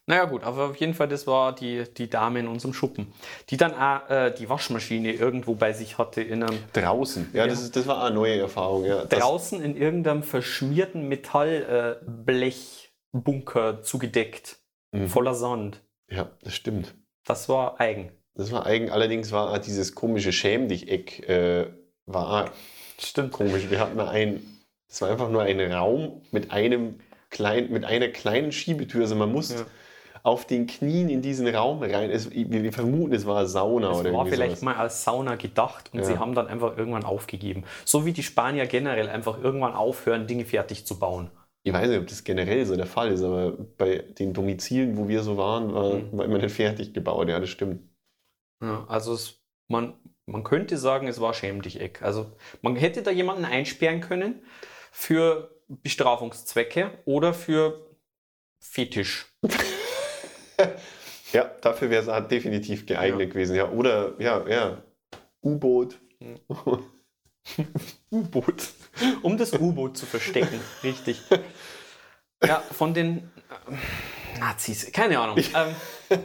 Naja, 0.08 0.26
gut, 0.26 0.44
aber 0.44 0.70
auf 0.70 0.76
jeden 0.76 0.94
Fall, 0.94 1.08
das 1.08 1.26
war 1.26 1.56
die, 1.56 1.84
die 1.98 2.08
Dame 2.08 2.40
in 2.40 2.48
unserem 2.48 2.76
Schuppen, 2.76 3.12
die 3.50 3.58
dann 3.58 3.74
auch 3.74 4.08
äh, 4.08 4.30
die 4.32 4.48
Waschmaschine 4.48 5.12
irgendwo 5.14 5.56
bei 5.56 5.74
sich 5.74 5.98
hatte 5.98 6.22
in 6.22 6.44
einem 6.44 6.60
Draußen. 6.74 7.32
Ja, 7.34 7.46
Ja. 7.46 7.48
Das, 7.48 7.64
ist, 7.64 7.76
das 7.76 7.88
war 7.88 7.98
auch 7.98 8.04
eine 8.06 8.14
neue 8.14 8.38
Erfahrung. 8.38 8.86
Ja. 8.86 9.04
Das, 9.06 9.20
draußen 9.20 9.64
in 9.64 9.76
irgendeinem 9.76 10.22
verschmierten 10.22 11.08
Metallblechbunker 11.08 13.82
zugedeckt, 13.82 14.60
Mhm. 15.04 15.08
voller 15.10 15.34
Sand. 15.36 15.82
ja, 16.10 16.30
das 16.44 16.54
stimmt. 16.56 16.96
Das 17.26 17.50
war 17.50 17.80
eigen. 17.80 18.12
Das 18.36 18.52
war 18.52 18.66
eigen. 18.66 18.90
Allerdings 18.92 19.32
war 19.32 19.58
dieses 19.60 19.96
komische 19.96 20.32
Schäm 20.32 20.68
dich 20.68 20.90
Eck 20.92 21.28
äh, 21.30 21.68
war 22.06 22.52
Stimmt. 23.00 23.32
komisch. 23.32 23.70
Wir 23.70 23.80
hatten 23.80 24.00
ein, 24.00 24.42
es 24.88 25.02
war 25.02 25.10
einfach 25.10 25.30
nur 25.30 25.42
ein 25.42 25.60
Raum 25.72 26.22
mit 26.32 26.52
einem 26.52 27.00
kleinen, 27.30 27.72
mit 27.72 27.84
einer 27.86 28.10
kleinen 28.10 28.52
Schiebetür. 28.52 29.02
Also 29.02 29.16
man 29.16 29.32
musste 29.32 29.56
Ja. 29.56 29.66
auf 30.24 30.46
den 30.46 30.68
Knien 30.68 31.10
in 31.10 31.22
diesen 31.22 31.48
Raum 31.48 31.82
rein. 31.82 32.12
Es, 32.12 32.30
wir 32.32 32.72
vermuten, 32.74 33.14
es 33.14 33.26
war 33.26 33.46
Sauna 33.48 33.92
Es 33.92 33.98
oder 34.00 34.14
war 34.14 34.26
vielleicht 34.28 34.58
sowas. 34.58 34.62
mal 34.62 34.76
als 34.76 35.04
Sauna 35.04 35.36
gedacht 35.36 35.90
und 35.94 36.00
Ja. 36.00 36.06
sie 36.06 36.18
haben 36.20 36.36
dann 36.36 36.48
einfach 36.48 36.78
irgendwann 36.78 37.06
aufgegeben. 37.06 37.64
So 37.86 38.06
wie 38.06 38.12
die 38.14 38.24
Spanier 38.24 38.66
generell 38.68 39.10
einfach 39.10 39.42
irgendwann 39.42 39.74
aufhören, 39.74 40.28
Dinge 40.28 40.46
fertig 40.46 40.86
zu 40.86 41.00
bauen. 41.00 41.32
Ich 41.68 41.74
weiß 41.74 41.90
nicht, 41.90 42.00
ob 42.00 42.06
das 42.06 42.24
generell 42.24 42.64
so 42.66 42.76
der 42.76 42.86
Fall 42.86 43.12
ist, 43.12 43.24
aber 43.24 43.54
bei 43.54 43.98
den 43.98 44.34
Domizilen, 44.34 44.98
wo 44.98 45.08
wir 45.08 45.24
so 45.24 45.36
waren, 45.36 45.74
war, 45.74 45.96
Mhm. 45.96 46.16
war 46.18 46.26
immer 46.26 46.38
nicht 46.38 46.54
fertig 46.56 46.94
gebaut. 46.94 47.28
Ja, 47.28 47.40
das 47.40 47.50
stimmt. 47.50 47.82
Ja, 48.62 48.86
also 48.88 49.14
es, 49.14 49.42
man, 49.68 49.96
man 50.28 50.44
könnte 50.44 50.78
sagen, 50.78 51.08
es 51.08 51.20
war 51.20 51.34
schäm 51.34 51.64
dich 51.64 51.82
Eck. 51.82 52.04
Also 52.04 52.32
man 52.62 52.76
hätte 52.76 53.02
da 53.02 53.10
jemanden 53.10 53.46
einsperren 53.46 54.00
können 54.00 54.44
für 54.92 55.60
Bestrafungszwecke 55.68 57.00
oder 57.06 57.34
für 57.34 57.90
Fetisch. 58.60 59.26
Ja, 61.34 61.52
dafür 61.62 61.90
wäre 61.90 62.10
es 62.22 62.28
definitiv 62.30 62.86
geeignet 62.86 63.20
Ja. 63.20 63.26
gewesen. 63.34 63.56
Ja, 63.58 63.70
oder 63.70 64.14
ja, 64.22 64.48
ja, 64.48 64.84
U-Boot. 65.42 66.00
U-Boot. 68.12 68.68
Um 69.22 69.38
das 69.38 69.54
U-Boot 69.54 69.98
zu 69.98 70.06
verstecken. 70.06 70.60
Richtig. 70.84 71.22
Ja, 72.44 72.60
von 72.60 72.94
den 72.94 73.18
äh, 73.18 74.40
Nazis. 74.40 74.92
Keine 74.92 75.20
Ahnung. 75.20 75.38
Ähm, 75.38 75.76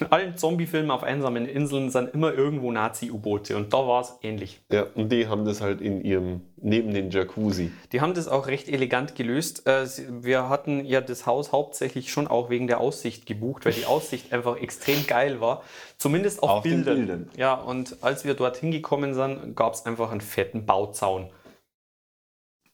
in 0.00 0.06
allen 0.12 0.36
Zombie-Filmen 0.36 0.90
auf 0.90 1.02
einsamen 1.02 1.46
Inseln 1.46 1.90
sind 1.90 2.14
immer 2.14 2.32
irgendwo 2.32 2.70
Nazi-U-Boote 2.72 3.56
und 3.56 3.72
da 3.72 3.86
war 3.86 4.00
es 4.02 4.14
ähnlich. 4.22 4.60
Ja, 4.70 4.86
und 4.94 5.10
die 5.10 5.26
haben 5.26 5.44
das 5.44 5.60
halt 5.60 5.80
in 5.80 6.00
ihrem, 6.02 6.42
neben 6.56 6.92
den 6.94 7.10
Jacuzzi. 7.10 7.72
Die 7.92 8.00
haben 8.00 8.14
das 8.14 8.28
auch 8.28 8.46
recht 8.46 8.68
elegant 8.68 9.14
gelöst. 9.14 9.66
Äh, 9.66 9.86
Wir 10.22 10.48
hatten 10.48 10.84
ja 10.84 11.00
das 11.00 11.26
Haus 11.26 11.52
hauptsächlich 11.52 12.12
schon 12.12 12.26
auch 12.28 12.50
wegen 12.50 12.66
der 12.66 12.80
Aussicht 12.80 13.26
gebucht, 13.26 13.64
weil 13.64 13.72
die 13.72 13.86
Aussicht 13.86 14.32
einfach 14.32 14.56
extrem 14.56 15.06
geil 15.06 15.40
war. 15.40 15.62
Zumindest 15.98 16.42
auf, 16.42 16.50
Auf 16.50 16.62
Bildern. 16.62 16.96
Bildern. 16.96 17.30
Ja, 17.36 17.54
und 17.54 17.96
als 18.02 18.24
wir 18.24 18.34
dorthin 18.34 18.70
gekommen 18.70 19.14
sind, 19.14 19.54
gab 19.56 19.74
es 19.74 19.86
einfach 19.86 20.10
einen 20.10 20.20
fetten 20.20 20.66
Bauzaun. 20.66 21.30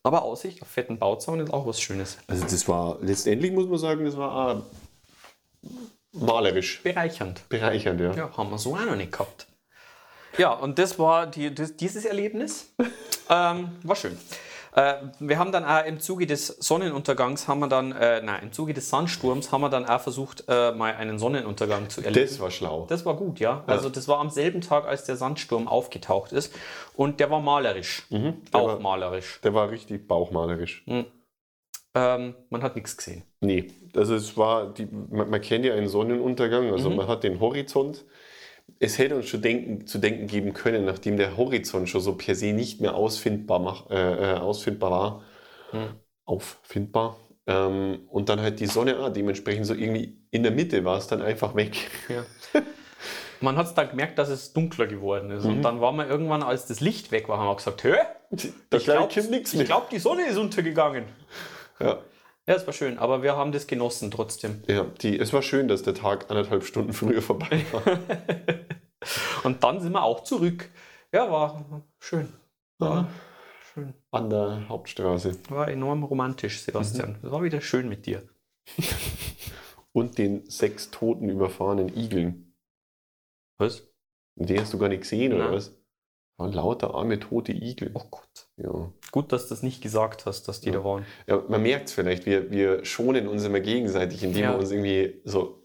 Aber 0.02 0.22
Aussicht 0.22 0.62
auf 0.62 0.68
fetten 0.68 0.98
Bauzaun 0.98 1.40
ist 1.40 1.52
auch 1.52 1.66
was 1.66 1.80
Schönes. 1.80 2.18
Also 2.26 2.44
das 2.44 2.66
war, 2.68 2.98
letztendlich 3.02 3.52
muss 3.52 3.66
man 3.68 3.78
sagen, 3.78 4.04
das 4.04 4.16
war 4.16 4.34
auch 4.34 4.62
malerisch 6.12 6.82
Bereichernd. 6.82 7.48
bereichernd, 7.48 8.00
ja. 8.00 8.12
Ja, 8.14 8.36
haben 8.36 8.50
wir 8.50 8.58
so 8.58 8.74
auch 8.74 8.84
noch 8.84 8.96
nicht 8.96 9.12
gehabt. 9.12 9.46
Ja, 10.38 10.52
und 10.52 10.78
das 10.78 10.98
war 10.98 11.26
die, 11.26 11.54
das, 11.54 11.76
dieses 11.76 12.04
Erlebnis. 12.04 12.72
ähm, 13.30 13.72
war 13.82 13.96
schön. 13.96 14.16
Äh, 14.72 14.94
wir 15.18 15.36
haben 15.38 15.50
dann 15.50 15.64
auch 15.64 15.84
im 15.84 15.98
Zuge 15.98 16.26
des 16.28 16.46
Sonnenuntergangs 16.46 17.48
haben 17.48 17.58
wir 17.58 17.66
dann, 17.66 17.90
äh, 17.90 18.22
nein, 18.22 18.44
im 18.44 18.52
Zuge 18.52 18.72
des 18.72 18.88
Sandsturms 18.88 19.50
haben 19.50 19.62
wir 19.62 19.68
dann 19.68 19.84
auch 19.84 20.00
versucht, 20.00 20.44
äh, 20.46 20.70
mal 20.70 20.94
einen 20.94 21.18
Sonnenuntergang 21.18 21.90
zu 21.90 22.00
erleben. 22.02 22.28
Das 22.28 22.38
war 22.38 22.52
schlau. 22.52 22.86
Das 22.88 23.04
war 23.04 23.16
gut, 23.16 23.40
ja. 23.40 23.64
Also 23.66 23.88
das 23.88 24.06
war 24.06 24.18
am 24.20 24.30
selben 24.30 24.60
Tag, 24.60 24.86
als 24.86 25.04
der 25.04 25.16
Sandsturm 25.16 25.66
aufgetaucht 25.66 26.30
ist. 26.30 26.54
Und 26.94 27.18
der 27.18 27.28
war 27.32 27.40
malerisch. 27.40 28.06
der 28.10 28.34
Auch 28.52 28.68
war- 28.68 28.78
malerisch. 28.78 29.40
Der 29.42 29.54
war 29.54 29.70
richtig 29.70 30.06
bauchmalerisch. 30.06 30.84
Ähm, 31.94 32.34
man 32.50 32.62
hat 32.62 32.76
nichts 32.76 32.96
gesehen. 32.96 33.24
Nee, 33.40 33.68
also 33.96 34.14
es 34.14 34.36
war, 34.36 34.72
die, 34.72 34.86
man, 34.86 35.28
man 35.28 35.40
kennt 35.40 35.64
ja 35.64 35.74
einen 35.74 35.88
Sonnenuntergang, 35.88 36.70
also 36.70 36.90
man 36.90 37.08
hat 37.08 37.24
den 37.24 37.40
Horizont. 37.40 38.04
Es 38.78 38.98
hätte 38.98 39.16
uns 39.16 39.26
schon 39.26 39.42
denken, 39.42 39.86
zu 39.86 39.98
denken 39.98 40.28
geben 40.28 40.52
können, 40.52 40.84
nachdem 40.84 41.16
der 41.16 41.36
Horizont 41.36 41.88
schon 41.88 42.00
so 42.00 42.14
per 42.14 42.36
se 42.36 42.52
nicht 42.52 42.80
mehr 42.80 42.94
ausfindbar, 42.94 43.58
mach, 43.58 43.90
äh, 43.90 44.34
äh, 44.34 44.36
ausfindbar 44.36 44.90
war, 44.90 45.22
auffindbar. 46.24 47.16
Ähm, 47.46 48.02
und 48.08 48.28
dann 48.28 48.40
halt 48.40 48.60
die 48.60 48.66
Sonne 48.66 48.96
ah, 48.98 49.10
dementsprechend 49.10 49.66
so 49.66 49.74
irgendwie 49.74 50.18
in 50.30 50.44
der 50.44 50.52
Mitte 50.52 50.84
war 50.84 50.98
es 50.98 51.08
dann 51.08 51.20
einfach 51.20 51.56
weg. 51.56 51.90
Ja. 52.08 52.24
Man 53.40 53.56
hat 53.56 53.66
es 53.66 53.74
dann 53.74 53.88
gemerkt, 53.88 54.18
dass 54.18 54.28
es 54.28 54.52
dunkler 54.52 54.86
geworden 54.86 55.30
ist. 55.30 55.46
Und 55.46 55.62
dann 55.62 55.80
war 55.80 55.92
man 55.92 56.08
irgendwann, 56.08 56.42
als 56.42 56.66
das 56.66 56.80
Licht 56.80 57.10
weg 57.10 57.28
war, 57.28 57.38
haben 57.38 57.46
wir 57.46 57.56
gesagt, 57.56 57.84
hä? 57.84 57.94
Da 58.68 58.76
Ich 58.76 58.84
glaube, 58.84 59.08
glaub, 59.64 59.88
die 59.88 59.98
Sonne 59.98 60.26
ist 60.26 60.36
untergegangen. 60.36 61.04
Ja. 61.80 62.02
Ja, 62.46 62.54
es 62.56 62.66
war 62.66 62.72
schön, 62.72 62.98
aber 62.98 63.22
wir 63.22 63.36
haben 63.36 63.52
das 63.52 63.66
genossen 63.66 64.10
trotzdem. 64.10 64.62
Ja, 64.66 64.84
die, 65.02 65.18
es 65.18 65.32
war 65.32 65.42
schön, 65.42 65.68
dass 65.68 65.82
der 65.82 65.94
Tag 65.94 66.30
anderthalb 66.30 66.64
Stunden 66.64 66.92
früher 66.92 67.22
vorbei 67.22 67.64
war. 67.70 67.82
Und 69.44 69.62
dann 69.62 69.80
sind 69.80 69.92
wir 69.92 70.02
auch 70.02 70.24
zurück. 70.24 70.68
Ja, 71.12 71.30
war 71.30 71.84
schön. 71.98 72.32
War, 72.78 73.08
schön. 73.72 73.94
An 74.10 74.30
der 74.30 74.68
Hauptstraße. 74.68 75.38
war 75.50 75.68
enorm 75.68 76.02
romantisch, 76.02 76.60
Sebastian. 76.62 77.18
Es 77.22 77.30
war 77.30 77.42
wieder 77.42 77.60
schön 77.60 77.88
mit 77.88 78.06
dir. 78.06 78.28
Und 79.92 80.18
den 80.18 80.48
sechs 80.48 80.90
toten 80.90 81.28
überfahrenen 81.28 81.96
Igeln. 81.96 82.56
Was? 83.58 83.86
Die 84.36 84.58
hast 84.58 84.72
du 84.72 84.78
gar 84.78 84.88
nicht 84.88 85.02
gesehen, 85.02 85.34
oder 85.34 85.44
Nein. 85.44 85.54
was? 85.54 85.76
Waren 86.38 86.52
lauter 86.52 86.94
arme 86.94 87.20
tote 87.20 87.52
Igel. 87.52 87.90
Oh 87.94 88.04
Gott. 88.10 88.49
Ja. 88.62 88.90
Gut, 89.12 89.32
dass 89.32 89.44
du 89.48 89.54
das 89.54 89.62
nicht 89.62 89.82
gesagt 89.82 90.26
hast, 90.26 90.46
dass 90.48 90.60
die 90.60 90.70
da 90.70 90.84
waren. 90.84 91.04
ja 91.26 91.42
man 91.48 91.62
merkt 91.62 91.88
es 91.88 91.94
vielleicht, 91.94 92.26
wir, 92.26 92.50
wir 92.50 92.84
schonen 92.84 93.26
uns 93.28 93.44
immer 93.44 93.60
gegenseitig, 93.60 94.22
indem 94.22 94.42
Ja. 94.42 94.52
wir 94.52 94.58
uns 94.58 94.70
irgendwie 94.70 95.20
so 95.24 95.62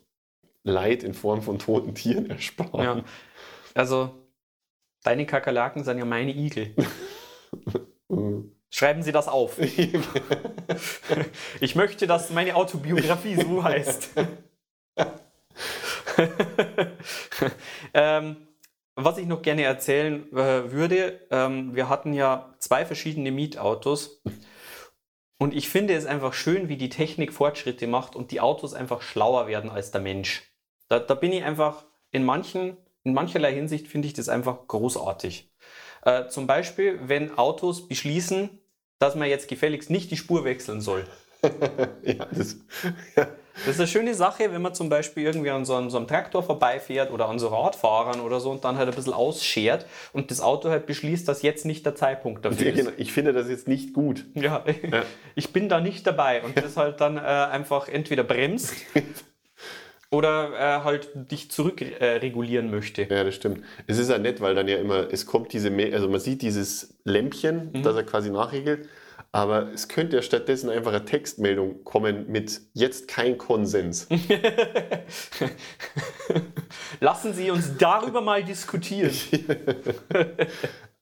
Leid 0.63 1.03
in 1.03 1.13
Form 1.13 1.41
von 1.41 1.59
toten 1.59 1.93
Tieren 1.93 2.29
ersparen. 2.29 2.99
Ja. 2.99 3.03
Also, 3.73 4.11
deine 5.03 5.25
Kakerlaken 5.25 5.83
sind 5.83 5.97
ja 5.99 6.05
meine 6.05 6.33
Igel. 6.33 6.73
Mhm. 8.07 8.51
Schreiben 8.69 9.01
Sie 9.01 9.11
das 9.11 9.27
auf. 9.27 9.57
Ich 11.59 11.75
möchte, 11.75 12.05
dass 12.05 12.29
meine 12.29 12.55
Autobiografie 12.55 13.35
so 13.35 13.63
heißt. 13.63 14.11
ähm, 17.93 18.35
was 18.95 19.17
ich 19.17 19.27
noch 19.27 19.41
gerne 19.41 19.63
erzählen 19.63 20.31
äh, 20.31 20.71
würde, 20.71 21.27
ähm, 21.29 21.75
wir 21.75 21.89
hatten 21.89 22.13
ja 22.13 22.55
zwei 22.59 22.85
verschiedene 22.85 23.31
Mietautos. 23.31 24.21
Und 25.37 25.53
ich 25.53 25.67
finde 25.67 25.93
es 25.95 26.05
einfach 26.05 26.33
schön, 26.33 26.69
wie 26.69 26.77
die 26.77 26.89
Technik 26.89 27.33
Fortschritte 27.33 27.87
macht 27.87 28.15
und 28.15 28.31
die 28.31 28.39
Autos 28.39 28.73
einfach 28.73 29.01
schlauer 29.01 29.47
werden 29.47 29.69
als 29.69 29.91
der 29.91 30.01
Mensch. 30.01 30.43
Da, 30.87 30.99
da 30.99 31.13
bin 31.13 31.33
ich 31.33 31.43
einfach 31.43 31.85
in 32.11 32.23
manchen, 32.23 32.77
in 33.03 33.13
mancherlei 33.13 33.53
Hinsicht 33.53 33.87
finde 33.87 34.07
ich 34.07 34.13
das 34.13 34.29
einfach 34.29 34.67
großartig. 34.67 35.51
Äh, 36.03 36.29
zum 36.29 36.47
Beispiel, 36.47 36.99
wenn 37.03 37.37
Autos 37.37 37.87
beschließen, 37.87 38.61
dass 38.99 39.15
man 39.15 39.27
jetzt 39.27 39.49
gefälligst 39.49 39.89
nicht 39.89 40.09
die 40.11 40.17
Spur 40.17 40.45
wechseln 40.45 40.79
soll. 40.79 41.05
ja, 42.03 42.25
das, 42.31 42.57
ja. 43.17 43.27
Das 43.59 43.75
ist 43.75 43.79
eine 43.79 43.87
schöne 43.87 44.13
Sache, 44.13 44.51
wenn 44.51 44.61
man 44.61 44.73
zum 44.73 44.89
Beispiel 44.89 45.23
irgendwie 45.23 45.49
an 45.49 45.63
so 45.65 45.75
einem, 45.75 45.89
so 45.89 45.97
einem 45.97 46.07
Traktor 46.07 46.43
vorbeifährt 46.43 47.09
oder 47.11 47.29
an 47.29 47.39
so 47.39 47.47
Radfahrern 47.47 48.19
oder 48.19 48.39
so 48.41 48.51
und 48.51 48.65
dann 48.65 48.77
halt 48.77 48.89
ein 48.89 48.95
bisschen 48.95 49.13
ausschert 49.13 49.85
und 50.11 50.29
das 50.29 50.41
Auto 50.41 50.69
halt 50.69 50.85
beschließt, 50.87 51.27
dass 51.27 51.41
jetzt 51.41 51.65
nicht 51.65 51.85
der 51.85 51.95
Zeitpunkt 51.95 52.43
dafür 52.43 52.67
Ja, 52.67 52.73
ist. 52.73 52.77
genau. 52.79 52.91
Ich 52.97 53.13
finde 53.13 53.31
das 53.33 53.47
jetzt 53.49 53.67
nicht 53.67 53.93
gut. 53.93 54.25
Ja, 54.33 54.63
ich 55.35 55.53
bin 55.53 55.69
da 55.69 55.79
nicht 55.79 56.05
dabei 56.05 56.43
und 56.43 56.57
das 56.57 56.75
halt 56.75 56.99
dann 56.99 57.17
äh, 57.17 57.21
einfach 57.21 57.87
entweder 57.87 58.23
bremst 58.23 58.73
oder 60.11 60.51
äh, 60.53 60.83
halt 60.83 61.09
dich 61.31 61.49
zurückregulieren 61.51 62.67
äh, 62.69 62.71
möchte. 62.71 63.03
Ja, 63.03 63.23
das 63.23 63.35
stimmt. 63.35 63.61
Es 63.87 63.97
ist 63.97 64.09
ja 64.09 64.17
nett, 64.17 64.39
weil 64.41 64.55
dann 64.55 64.67
ja 64.67 64.77
immer, 64.77 65.11
es 65.11 65.25
kommt 65.25 65.51
diese, 65.53 65.71
also 65.93 66.09
man 66.09 66.19
sieht 66.19 66.41
dieses 66.41 66.95
Lämpchen, 67.03 67.71
Mhm. 67.73 67.83
das 67.83 67.95
er 67.95 68.03
quasi 68.03 68.29
nachregelt, 68.29 68.87
Aber 69.35 69.73
es 69.73 69.89
könnte 69.89 70.15
ja 70.15 70.21
stattdessen 70.21 70.69
einfach 70.69 70.93
eine 70.93 71.03
Textmeldung 71.03 71.83
kommen 71.83 72.31
mit 72.31 72.61
jetzt 72.71 73.09
kein 73.09 73.37
Konsens. 73.37 74.07
Lassen 77.01 77.33
Sie 77.33 77.51
uns 77.51 77.75
darüber 77.77 78.21
mal 78.21 78.43
diskutieren. 78.43 79.11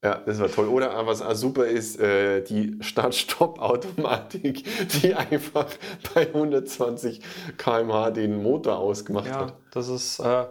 Ja, 0.06 0.22
das 0.26 0.38
war 0.42 0.52
toll. 0.52 0.68
Oder 0.68 1.08
was 1.08 1.22
auch 1.22 1.34
super 1.34 1.66
ist, 1.66 1.98
äh, 1.98 2.44
die 2.44 2.76
Start-Stopp-Automatik, 2.82 4.66
die 5.02 5.14
einfach 5.14 5.68
bei 6.14 6.28
120 6.28 7.22
km/h 7.58 8.12
den 8.12 8.44
Motor 8.44 8.80
ausgemacht 8.80 9.28
Ja, 9.28 9.46
hat. 9.46 9.54
das 9.72 9.88
ist 9.88 10.20
äh, 10.20 10.48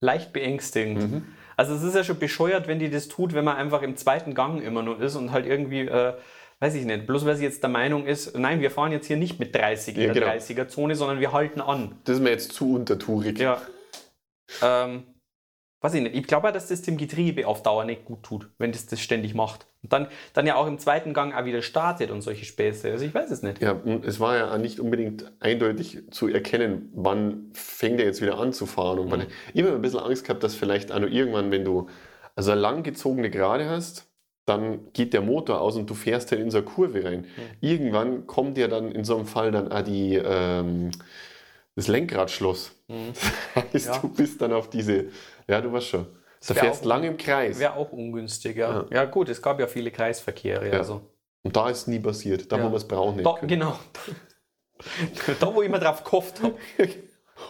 leicht 0.00 0.32
beängstigend. 0.32 1.10
Mhm. 1.10 1.24
Also 1.56 1.74
es 1.74 1.82
ist 1.82 1.96
ja 1.96 2.04
schon 2.04 2.20
bescheuert, 2.20 2.68
wenn 2.68 2.78
die 2.78 2.90
das 2.90 3.08
tut, 3.08 3.34
wenn 3.34 3.44
man 3.44 3.56
einfach 3.56 3.82
im 3.82 3.96
zweiten 3.96 4.34
Gang 4.34 4.62
immer 4.62 4.84
nur 4.84 5.00
ist 5.00 5.16
und 5.16 5.32
halt 5.32 5.46
irgendwie, 5.46 5.80
äh, 5.80 6.14
weiß 6.64 6.74
ich 6.76 6.86
nicht, 6.86 7.06
bloß 7.06 7.26
weil 7.26 7.36
sie 7.36 7.44
jetzt 7.44 7.62
der 7.62 7.68
Meinung 7.68 8.06
ist, 8.06 8.38
nein, 8.38 8.60
wir 8.62 8.70
fahren 8.70 8.90
jetzt 8.90 9.06
hier 9.06 9.18
nicht 9.18 9.38
mit 9.38 9.54
30 9.54 9.96
in 9.96 10.00
Ja, 10.00 10.12
der 10.14 10.22
genau. 10.22 10.32
30er-Zone, 10.32 10.94
sondern 10.96 11.20
wir 11.20 11.32
halten 11.32 11.60
an. 11.60 11.96
Das 12.04 12.16
ist 12.16 12.22
mir 12.22 12.30
jetzt 12.30 12.52
zu 12.52 12.74
untertourig. 12.76 13.38
Ja. 13.38 13.60
Ähm, 14.62 15.02
weiß 15.82 15.92
ich 15.92 16.02
nicht. 16.02 16.14
Ich 16.14 16.26
glaube, 16.26 16.50
dass 16.52 16.68
das 16.68 16.80
dem 16.80 16.96
Getriebe 16.96 17.46
auf 17.46 17.62
Dauer 17.62 17.84
nicht 17.84 18.06
gut 18.06 18.22
tut, 18.22 18.48
wenn 18.56 18.72
das 18.72 18.86
das 18.86 19.00
ständig 19.00 19.34
macht. 19.34 19.66
Und 19.82 19.92
dann, 19.92 20.08
dann 20.32 20.46
ja 20.46 20.54
auch 20.54 20.66
im 20.66 20.78
zweiten 20.78 21.12
Gang 21.12 21.34
auch 21.34 21.44
wieder 21.44 21.60
startet 21.60 22.10
und 22.10 22.22
solche 22.22 22.46
Späße. 22.46 22.90
Also 22.90 23.04
ich 23.04 23.14
weiß 23.14 23.30
es 23.30 23.42
nicht. 23.42 23.60
Ja, 23.60 23.78
es 24.02 24.18
war 24.18 24.34
ja 24.38 24.50
auch 24.50 24.56
nicht 24.56 24.80
unbedingt 24.80 25.30
eindeutig 25.40 25.98
zu 26.12 26.28
erkennen, 26.28 26.90
wann 26.94 27.50
fängt 27.52 28.00
er 28.00 28.06
jetzt 28.06 28.22
wieder 28.22 28.38
an 28.38 28.54
zu 28.54 28.64
fahren. 28.64 29.00
Und 29.00 29.10
wann, 29.10 29.20
Mhm. 29.20 29.26
Ich 29.52 29.62
habe 29.62 29.74
ein 29.74 29.82
bisschen 29.82 30.00
Angst 30.00 30.24
gehabt, 30.24 30.42
dass 30.42 30.54
vielleicht 30.54 30.92
auch 30.92 31.00
noch 31.00 31.10
irgendwann, 31.10 31.50
wenn 31.50 31.66
du 31.66 31.88
also 32.36 32.52
eine 32.52 32.60
langgezogene 32.62 33.28
Gerade 33.28 33.68
hast, 33.68 34.06
dann 34.46 34.92
geht 34.92 35.12
der 35.14 35.22
Motor 35.22 35.60
aus 35.60 35.76
und 35.76 35.88
du 35.88 35.94
fährst 35.94 36.30
halt 36.30 36.40
in 36.40 36.50
so 36.50 36.58
eine 36.58 36.66
Kurve 36.66 37.02
rein. 37.04 37.20
Mhm. 37.20 37.26
Irgendwann 37.60 38.26
kommt 38.26 38.58
ja 38.58 38.68
dann 38.68 38.92
in 38.92 39.04
so 39.04 39.16
einem 39.16 39.26
Fall 39.26 39.50
dann 39.52 39.72
auch 39.72 39.82
die, 39.82 40.16
ähm, 40.16 40.90
das 41.76 41.88
Lenkradschloss. 41.88 42.72
Das 43.54 43.64
heißt, 43.72 43.86
Mhm. 43.88 43.92
Ja. 43.94 43.98
du 44.00 44.08
bist 44.08 44.42
dann 44.42 44.52
auf 44.52 44.68
diese, 44.68 45.06
ja, 45.48 45.60
du 45.60 45.72
weißt 45.72 45.86
schon. 45.86 46.06
Du 46.46 46.52
fährst 46.52 46.84
lang 46.84 47.04
im 47.04 47.16
Kreis. 47.16 47.58
Wäre 47.58 47.74
auch 47.74 47.90
ungünstig, 47.92 48.56
ja. 48.58 48.82
Ja. 48.82 48.86
ja. 48.90 49.04
gut, 49.06 49.30
es 49.30 49.40
gab 49.40 49.58
ja 49.58 49.66
viele 49.66 49.90
Kreisverkehre. 49.90 50.66
Ja. 50.70 50.78
Also. 50.78 51.00
Und 51.42 51.56
da 51.56 51.70
ist 51.70 51.88
nie 51.88 51.98
passiert. 51.98 52.52
Da, 52.52 52.58
Ja. 52.58 52.64
wo 52.64 52.68
man 52.68 52.76
es 52.76 52.86
braucht 52.86 53.16
nicht. 53.16 53.24
Da, 53.26 53.32
können. 53.34 53.48
genau. 53.48 53.78
da, 55.40 55.54
wo 55.54 55.62
ich 55.62 55.68
immer 55.68 55.78
drauf 55.78 56.04
gehofft 56.04 56.42
habe. 56.42 56.56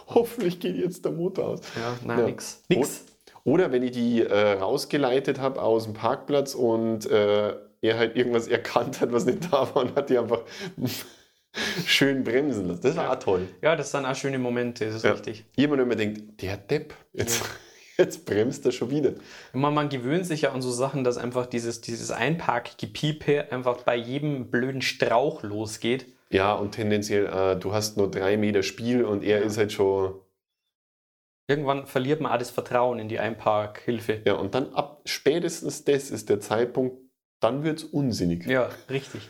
Hoffentlich 0.07 0.59
geht 0.61 0.77
jetzt 0.77 1.03
der 1.03 1.11
Motor 1.11 1.45
aus. 1.49 1.59
Ja, 1.75 1.97
nein, 2.05 2.19
Ja. 2.19 2.25
nix. 2.25 2.63
Nix. 2.69 3.05
Oder 3.45 3.71
wenn 3.71 3.83
ich 3.83 3.91
die 3.91 4.21
äh, 4.21 4.53
rausgeleitet 4.53 5.39
habe 5.39 5.61
aus 5.61 5.85
dem 5.85 5.93
Parkplatz 5.93 6.53
und 6.55 7.09
äh, 7.09 7.53
er 7.81 7.97
halt 7.97 8.15
irgendwas 8.17 8.47
erkannt 8.47 8.99
hat, 8.99 9.13
was 9.13 9.25
nicht 9.25 9.45
da 9.53 9.69
war 9.73 9.77
und 9.77 9.95
hat 9.95 10.09
die 10.09 10.17
einfach 10.17 10.41
schön 11.85 12.23
bremsen 12.23 12.67
lassen. 12.67 12.81
Das 12.81 12.97
war 12.97 13.11
auch 13.11 13.19
toll. 13.19 13.47
Ja, 13.61 13.75
das 13.75 13.91
sind 13.91 14.05
auch 14.05 14.15
schöne 14.15 14.39
Momente, 14.39 14.85
das 14.85 14.95
ist 14.95 15.03
Ja. 15.03 15.11
richtig. 15.11 15.45
Jemand 15.55 15.81
immer 15.81 15.95
denkt, 15.95 16.41
der 16.41 16.57
Depp, 16.57 16.93
jetzt, 17.13 17.43
jetzt 17.97 18.25
bremst 18.25 18.65
er 18.65 18.71
schon 18.71 18.89
wieder. 18.89 19.11
Man, 19.53 19.73
man 19.73 19.89
gewöhnt 19.89 20.25
sich 20.25 20.41
ja 20.41 20.51
an 20.51 20.61
so 20.61 20.71
Sachen, 20.71 21.03
dass 21.03 21.17
einfach 21.17 21.45
dieses, 21.45 21.81
dieses 21.81 22.11
Einparkgepiepe 22.11 23.51
einfach 23.51 23.83
bei 23.83 23.95
jedem 23.95 24.49
blöden 24.49 24.81
Strauch 24.81 25.43
losgeht. 25.43 26.07
Ja, 26.31 26.53
und 26.53 26.71
tendenziell, 26.71 27.27
äh, 27.27 27.55
du 27.55 27.73
hast 27.73 27.97
nur 27.97 28.09
drei 28.09 28.35
Meter 28.37 28.63
Spiel 28.63 29.03
und 29.05 29.23
er 29.23 29.43
ist 29.43 29.57
halt 29.57 29.71
schon. 29.71 30.15
Irgendwann 31.47 31.85
verliert 31.85 32.21
man 32.21 32.31
auch 32.31 32.37
das 32.39 32.49
Vertrauen 32.49 32.97
in 32.99 33.07
die 33.07 33.19
Einparkhilfe. 33.19 34.21
Ja, 34.25 34.33
und 34.33 34.55
dann 34.55 34.73
ab 34.73 35.01
spätestens 35.05 35.83
das 35.85 36.09
ist 36.09 36.29
der 36.29 36.39
Zeitpunkt, 36.39 36.97
dann 37.39 37.63
wird 37.63 37.79
es 37.79 37.83
unsinnig. 37.83 38.45
Ja, 38.47 38.69
richtig. 38.89 39.29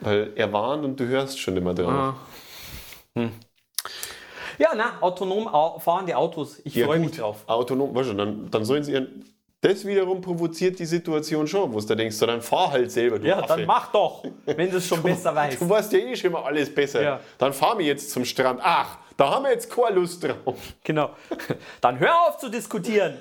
Weil 0.00 0.32
er 0.36 0.52
warnt 0.52 0.84
und 0.84 1.00
du 1.00 1.06
hörst 1.06 1.40
schon 1.40 1.56
immer 1.56 1.74
drauf. 1.74 1.90
Ah. 1.90 2.16
Hm. 3.14 3.32
Ja, 4.58 4.70
na, 4.76 5.00
autonom 5.00 5.48
au- 5.48 5.78
fahrende 5.78 6.16
Autos. 6.16 6.60
Ich 6.64 6.74
Ja, 6.74 6.86
freue 6.86 6.98
mich 6.98 7.12
drauf. 7.12 7.44
Autonom, 7.46 7.94
weißt 7.94 8.10
du, 8.10 8.14
dann, 8.14 8.50
dann 8.50 8.64
sollen 8.64 8.82
sie 8.82 8.92
ihren. 8.92 9.24
Das 9.60 9.84
wiederum 9.84 10.20
provoziert 10.20 10.78
die 10.78 10.86
Situation 10.86 11.46
schon, 11.48 11.72
wo 11.72 11.80
du 11.80 11.94
denkst, 11.96 12.14
so, 12.16 12.26
dann 12.26 12.40
fahr 12.40 12.70
halt 12.70 12.92
selber, 12.92 13.20
Ja, 13.26 13.38
Affe. 13.38 13.48
dann 13.48 13.66
mach 13.66 13.90
doch, 13.90 14.24
wenn 14.44 14.70
du 14.70 14.76
es 14.76 14.86
schon 14.86 15.02
besser 15.02 15.34
weißt. 15.34 15.60
Du 15.60 15.68
weißt 15.68 15.92
ja 15.94 15.98
eh 15.98 16.14
schon 16.14 16.30
mal 16.30 16.42
alles 16.44 16.72
besser. 16.72 17.02
Ja. 17.02 17.20
Dann 17.38 17.52
fahr 17.52 17.74
mir 17.74 17.84
jetzt 17.84 18.10
zum 18.10 18.24
Strand. 18.24 18.60
Ach, 18.62 18.98
da 19.16 19.30
haben 19.30 19.44
wir 19.44 19.50
jetzt 19.50 19.68
keine 19.68 19.96
Lust 19.96 20.22
drauf. 20.22 20.56
Genau. 20.84 21.10
Dann 21.80 21.98
hör 21.98 22.28
auf 22.28 22.38
zu 22.38 22.48
diskutieren. 22.50 23.18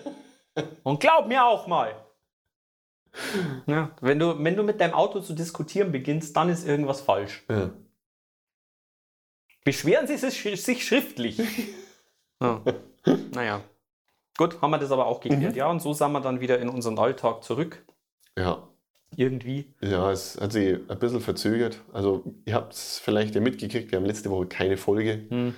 Und 0.83 0.99
glaub 0.99 1.27
mir 1.27 1.43
auch 1.43 1.65
mal. 1.65 1.95
Ja, 3.65 3.89
wenn, 4.01 4.19
du, 4.19 4.35
wenn 4.43 4.55
du 4.55 4.61
mit 4.61 4.79
deinem 4.79 4.93
Auto 4.93 5.21
zu 5.21 5.33
diskutieren 5.33 5.91
beginnst, 5.91 6.35
dann 6.37 6.49
ist 6.49 6.67
irgendwas 6.67 7.01
falsch. 7.01 7.43
Ja. 7.49 7.71
Beschweren 9.63 10.05
Sie 10.05 10.17
sich, 10.17 10.63
sich 10.63 10.85
schriftlich. 10.85 11.39
Ja. 12.39 12.61
Naja. 13.33 13.61
Gut, 14.37 14.61
haben 14.61 14.71
wir 14.71 14.77
das 14.77 14.91
aber 14.91 15.07
auch 15.07 15.19
geklärt. 15.19 15.55
Ja, 15.55 15.69
und 15.69 15.81
so 15.81 15.93
sind 15.93 16.11
wir 16.11 16.21
dann 16.21 16.39
wieder 16.39 16.59
in 16.59 16.69
unseren 16.69 16.97
Alltag 16.99 17.43
zurück. 17.43 17.83
ja. 18.37 18.67
Irgendwie. 19.15 19.73
Ja, 19.81 20.11
es 20.11 20.37
hat 20.39 20.51
sich 20.51 20.77
ein 20.89 20.99
bisschen 20.99 21.21
verzögert. 21.21 21.81
Also, 21.93 22.23
ihr 22.45 22.53
habt 22.53 22.73
es 22.73 22.99
vielleicht 22.99 23.35
ja 23.35 23.41
mitgekriegt, 23.41 23.89
wir 23.91 23.99
haben 23.99 24.05
letzte 24.05 24.29
Woche 24.29 24.47
keine 24.47 24.75
Folge 24.75 25.25
Hm. 25.29 25.53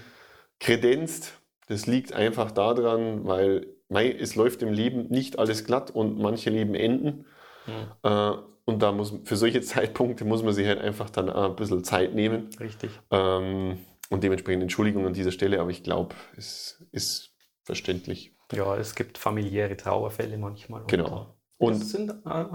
kredenzt. 0.60 1.34
Das 1.68 1.88
liegt 1.88 2.14
einfach 2.14 2.52
daran, 2.52 3.26
weil 3.26 3.66
mei, 3.90 4.12
es 4.12 4.36
läuft 4.36 4.62
im 4.62 4.72
Leben 4.72 5.08
nicht 5.10 5.40
alles 5.40 5.66
glatt 5.66 5.90
und 5.92 6.20
manche 6.20 6.52
Leben 6.52 6.76
enden. 6.76 7.26
Hm. 7.66 7.74
Äh, 8.04 8.32
und 8.66 8.84
da 8.84 8.92
muss 8.92 9.14
für 9.24 9.36
solche 9.36 9.62
Zeitpunkte 9.64 10.26
muss 10.26 10.44
man 10.44 10.54
sich 10.54 10.68
halt 10.68 10.80
einfach 10.80 11.10
dann 11.10 11.28
ein 11.30 11.56
bisschen 11.56 11.84
Zeit 11.84 12.14
nehmen. 12.14 12.50
Richtig. 12.60 12.92
Ähm, 13.10 13.80
und 14.12 14.24
dementsprechend 14.24 14.62
Entschuldigung 14.62 15.08
an 15.08 15.14
dieser 15.14 15.32
Stelle, 15.32 15.60
aber 15.60 15.72
ich 15.72 15.84
glaube, 15.84 16.14
es 16.38 16.86
ist 16.92 17.32
verständlich. 17.64 18.36
Ja, 18.52 18.76
es 18.78 18.96
gibt 18.96 19.18
familiäre 19.18 19.78
Trauerfälle 19.78 20.38
manchmal. 20.38 20.84
Genau. 20.88 21.36
Und 21.58 21.76
sind, 21.76 22.14
äh, 22.26 22.46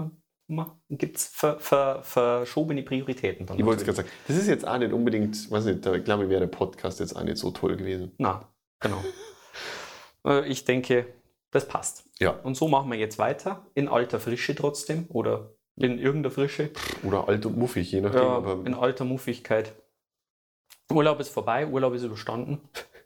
gibt 0.89 1.17
es 1.17 1.27
ver, 1.27 1.59
ver, 1.59 2.03
verschobene 2.03 2.83
Prioritäten 2.83 3.45
dann. 3.45 3.57
ich 3.57 3.65
wollte 3.65 3.81
es 3.81 3.85
gerade 3.85 3.97
sagen, 3.97 4.09
das 4.27 4.37
ist 4.37 4.47
jetzt 4.47 4.67
auch 4.67 4.77
nicht 4.77 4.93
unbedingt, 4.93 5.49
weiß 5.49 5.65
nicht, 5.65 5.85
da 5.85 5.97
glaube 5.97 6.23
ich, 6.23 6.29
wäre 6.29 6.41
der 6.41 6.47
Podcast 6.47 6.99
jetzt 6.99 7.15
auch 7.15 7.23
nicht 7.23 7.37
so 7.37 7.51
toll 7.51 7.77
gewesen. 7.77 8.11
Na, 8.17 8.47
genau. 8.79 9.03
Äh, 10.27 10.47
ich 10.47 10.65
denke, 10.65 11.05
das 11.51 11.67
passt. 11.67 12.03
Ja. 12.19 12.31
Und 12.31 12.57
so 12.57 12.67
machen 12.67 12.89
wir 12.89 12.97
jetzt 12.97 13.19
weiter. 13.19 13.67
In 13.75 13.87
alter 13.87 14.19
Frische 14.19 14.55
trotzdem. 14.55 15.05
Oder 15.09 15.55
in 15.75 15.99
irgendeiner 15.99 16.33
Frische. 16.33 16.71
Oder 17.03 17.27
alt 17.27 17.45
und 17.45 17.57
muffig, 17.57 17.91
je 17.91 18.01
nachdem. 18.01 18.21
Ja, 18.21 18.29
aber 18.29 18.65
in 18.65 18.73
alter 18.73 19.05
Muffigkeit. 19.05 19.73
Urlaub 20.91 21.19
ist 21.19 21.29
vorbei, 21.29 21.67
Urlaub 21.67 21.93
ist 21.93 22.03
überstanden. 22.03 22.59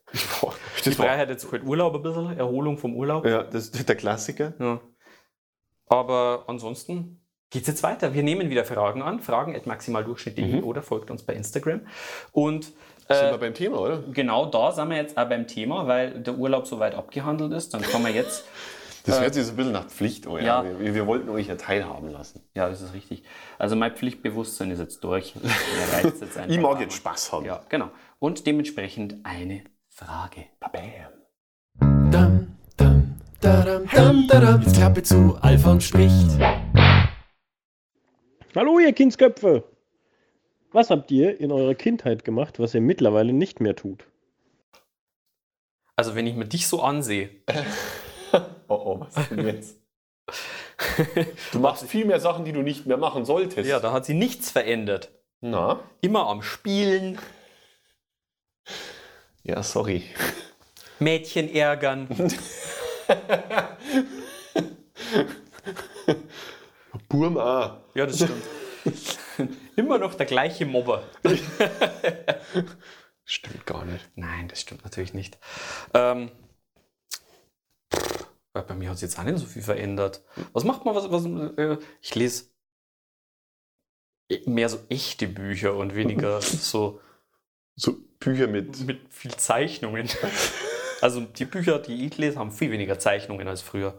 Die 0.84 0.92
Freiheit 0.92 1.30
jetzt 1.30 1.52
halt 1.52 1.64
Urlaub 1.64 1.96
ein 1.96 2.02
bisschen, 2.02 2.38
Erholung 2.38 2.78
vom 2.78 2.96
Urlaub. 2.96 3.26
ja, 3.26 3.44
das 3.44 3.68
ist 3.70 3.88
der 3.90 3.96
Klassiker. 3.96 4.54
Ja. 4.60 4.80
Aber 5.88 6.44
ansonsten 6.48 7.22
geht 7.50 7.64
es 7.64 7.68
jetzt 7.68 7.84
weiter. 7.84 8.14
Wir 8.14 8.24
nehmen 8.24 8.50
wieder 8.50 8.66
Fragen 8.66 9.02
an. 9.02 9.20
Fragen 9.22 9.56
at 9.56 9.66
maximaldurchschnitt.de 9.66 10.58
Mhm. 10.58 10.64
oder 10.64 10.82
folgt 10.84 11.10
uns 11.12 11.24
bei 11.24 11.34
Instagram. 11.34 11.82
Und 12.32 12.66
Sind 12.66 12.76
äh, 13.10 13.32
wir 13.32 13.38
beim 13.40 13.54
Thema, 13.56 13.80
oder? 13.80 14.04
genau 14.14 14.46
da 14.46 14.72
sind 14.72 14.90
wir 14.90 14.98
jetzt 14.98 15.18
auch 15.18 15.28
beim 15.28 15.48
Thema, 15.48 15.88
weil 15.88 16.22
der 16.22 16.36
Urlaub 16.38 16.68
soweit 16.68 16.94
abgehandelt 16.96 17.52
ist. 17.54 17.74
Dann 17.74 17.82
kann 17.82 18.02
man 18.04 18.14
jetzt. 18.14 18.46
Das 19.06 19.22
hört 19.22 19.34
sich 19.34 19.46
so 19.46 19.54
ein 19.54 19.56
bisschen 19.56 19.72
nach 19.72 19.88
Pflicht 19.88 20.28
an. 20.28 20.44
Ja. 20.44 20.64
Wir, 20.78 20.94
wir 20.94 21.08
wollten 21.08 21.30
euch 21.30 21.48
ja 21.48 21.56
teilhaben 21.56 22.12
lassen. 22.12 22.44
Ja, 22.54 22.70
das 22.70 22.82
ist 22.82 22.94
richtig. 22.94 23.24
Also 23.58 23.76
mein 23.78 23.96
Pflichtbewusstsein 23.96 24.70
ist 24.72 24.80
jetzt 24.80 25.04
durch. 25.04 25.34
Jetzt 26.04 26.22
Ich 26.50 26.60
mag 26.60 26.80
jetzt 26.82 26.96
Spaß 26.96 27.32
haben. 27.32 27.46
Ja, 27.46 27.62
genau. 27.70 27.90
Und 28.20 28.46
dementsprechend 28.46 29.16
eine 29.24 29.64
Frage. 30.00 30.46
Bam. 30.62 32.10
Dam, 32.10 32.56
dam, 32.78 33.20
dadam, 33.42 33.86
dam, 33.94 34.28
dadam. 34.30 34.62
Jetzt 34.62 34.76
Klappe 34.78 35.04
zu, 35.04 35.38
Alfons 35.42 35.84
spricht. 35.84 36.40
Hallo, 38.56 38.80
ihr 38.80 38.94
Kindsköpfe! 38.94 39.66
Was 40.72 40.90
habt 40.90 41.12
ihr 41.12 41.38
in 41.42 41.52
eurer 41.52 41.76
Kindheit 41.76 42.24
gemacht, 42.24 42.60
was 42.60 42.74
ihr 42.74 42.80
mittlerweile 42.80 43.34
nicht 43.34 43.60
mehr 43.60 43.76
tut? 43.76 44.06
Also 45.98 46.16
wenn 46.16 46.28
ich 46.28 46.36
mir 46.36 46.46
dich 46.46 46.70
so 46.70 46.82
ansehe, 46.82 47.32
Oh 48.32 48.40
oh, 48.70 49.00
was 49.02 49.18
ist 49.18 49.32
denn 49.32 49.46
jetzt? 49.46 49.82
Du 51.52 51.60
machst 51.60 51.84
viel 51.84 52.06
mehr 52.06 52.22
Sachen, 52.22 52.46
die 52.46 52.54
du 52.54 52.62
nicht 52.62 52.86
mehr 52.86 52.96
machen 52.96 53.26
solltest. 53.26 53.68
ja, 53.68 53.82
da 53.82 53.92
hat 53.92 54.06
sich 54.06 54.16
nichts 54.16 54.50
verändert. 54.50 55.12
Na? 55.42 55.82
Immer 56.00 56.28
am 56.28 56.42
Spielen, 56.42 57.20
Ja, 59.50 59.64
sorry. 59.64 60.04
Mädchen 61.00 61.50
ärgern. 61.50 62.08
Burm 67.08 67.38
A. 67.40 67.84
Ja, 67.96 68.06
das 68.06 68.18
stimmt. 68.18 68.44
Immer 69.76 69.98
noch 69.98 70.14
der 70.14 70.28
gleiche 70.28 70.68
Mobber. 70.68 71.02
Stimmt 73.26 73.66
gar 73.66 73.86
nicht. 73.86 74.08
Nein, 74.14 74.50
das 74.50 74.62
stimmt 74.62 74.84
natürlich 74.84 75.16
nicht. 75.16 75.40
Ähm, 75.96 76.30
bei 78.54 78.76
mir 78.76 78.92
hat 78.92 79.00
sich 79.00 79.10
jetzt 79.10 79.18
auch 79.18 79.24
nicht 79.24 79.40
so 79.40 79.48
viel 79.48 79.64
verändert. 79.64 80.24
Was 80.54 80.64
macht 80.64 80.86
man? 80.86 80.94
Was, 80.94 81.10
was, 81.10 81.26
äh, 81.58 81.78
ich 82.02 82.14
lese 82.14 82.52
mehr 84.46 84.70
so 84.70 84.78
echte 84.90 85.28
Bücher 85.28 85.74
und 85.74 85.96
weniger 85.96 86.40
so 86.42 87.02
So 87.80 87.96
Bücher 88.20 88.48
mit. 88.48 88.86
mit 88.86 89.00
viel 89.10 89.36
Zeichnungen. 89.36 90.10
Also 91.02 91.22
die 91.22 91.46
Bücher, 91.46 91.80
die 91.80 92.06
ich 92.06 92.18
lese, 92.18 92.38
haben 92.38 92.52
viel 92.52 92.72
weniger 92.72 93.00
Zeichnungen 93.00 93.48
als 93.48 93.62
früher. 93.62 93.98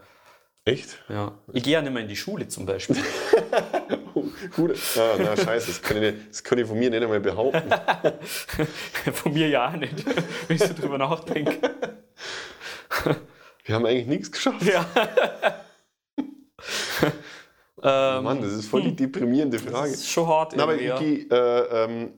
Echt? 0.66 0.98
Ja. 1.08 1.32
Ich 1.54 1.62
gehe 1.62 1.72
ja 1.72 1.80
nicht 1.80 1.94
mehr 1.94 2.02
in 2.02 2.08
die 2.08 2.16
Schule 2.16 2.46
zum 2.46 2.66
Beispiel. 2.66 2.98
Gut. 4.54 4.76
Ah, 4.98 5.16
na, 5.16 5.34
scheiße, 5.34 5.68
das 5.68 5.80
kann, 5.80 6.02
ich 6.02 6.14
das 6.28 6.44
kann 6.44 6.58
ich 6.58 6.66
von 6.66 6.78
mir 6.78 6.90
nicht 6.90 7.02
einmal 7.02 7.20
behaupten. 7.20 7.70
Von 9.14 9.32
mir 9.32 9.48
ja 9.48 9.70
auch 9.70 9.76
nicht, 9.76 10.04
wenn 10.46 10.56
ich 10.56 10.62
so 10.62 10.74
drüber 10.74 10.98
nachdenke. 10.98 11.56
Wir 13.64 13.74
haben 13.74 13.86
eigentlich 13.86 14.06
nichts 14.06 14.30
geschafft. 14.30 14.62
Ja. 14.62 14.84
Mann, 18.20 18.42
das 18.42 18.52
ist 18.52 18.66
voll 18.68 18.82
die 18.82 18.94
deprimierende 18.94 19.56
das 19.56 19.66
Frage. 19.66 19.92
ist 19.92 20.06
schon 20.06 20.28
hart. 20.28 20.52
Na, 20.54 20.64
aber 20.64 20.74
ich, 20.74 21.30
äh, 21.30 21.84
ähm, 21.84 22.12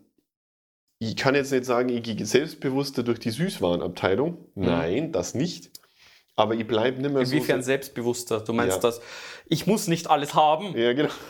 ich 1.11 1.17
kann 1.17 1.35
jetzt 1.35 1.53
nicht 1.53 1.65
sagen, 1.65 1.89
ich 1.89 2.03
gehe 2.03 2.25
selbstbewusster 2.25 3.03
durch 3.03 3.19
die 3.21 3.31
Süßwarenabteilung. 3.31 4.39
Nein, 4.55 5.13
das 5.13 5.35
nicht. 5.35 5.71
Aber 6.37 6.55
ich 6.55 6.67
bleibe 6.67 7.01
nicht 7.01 7.13
mehr 7.13 7.23
Inwiefern 7.23 7.61
so. 7.63 7.67
selbstbewusster? 7.67 8.41
Du 8.41 8.53
meinst 8.53 8.77
Ja. 8.77 8.83
das, 8.83 9.01
ich 9.47 9.67
muss 9.67 9.87
nicht 9.89 10.11
alles 10.11 10.35
haben. 10.35 10.77
Ja, 10.77 10.93
genau. 10.93 11.11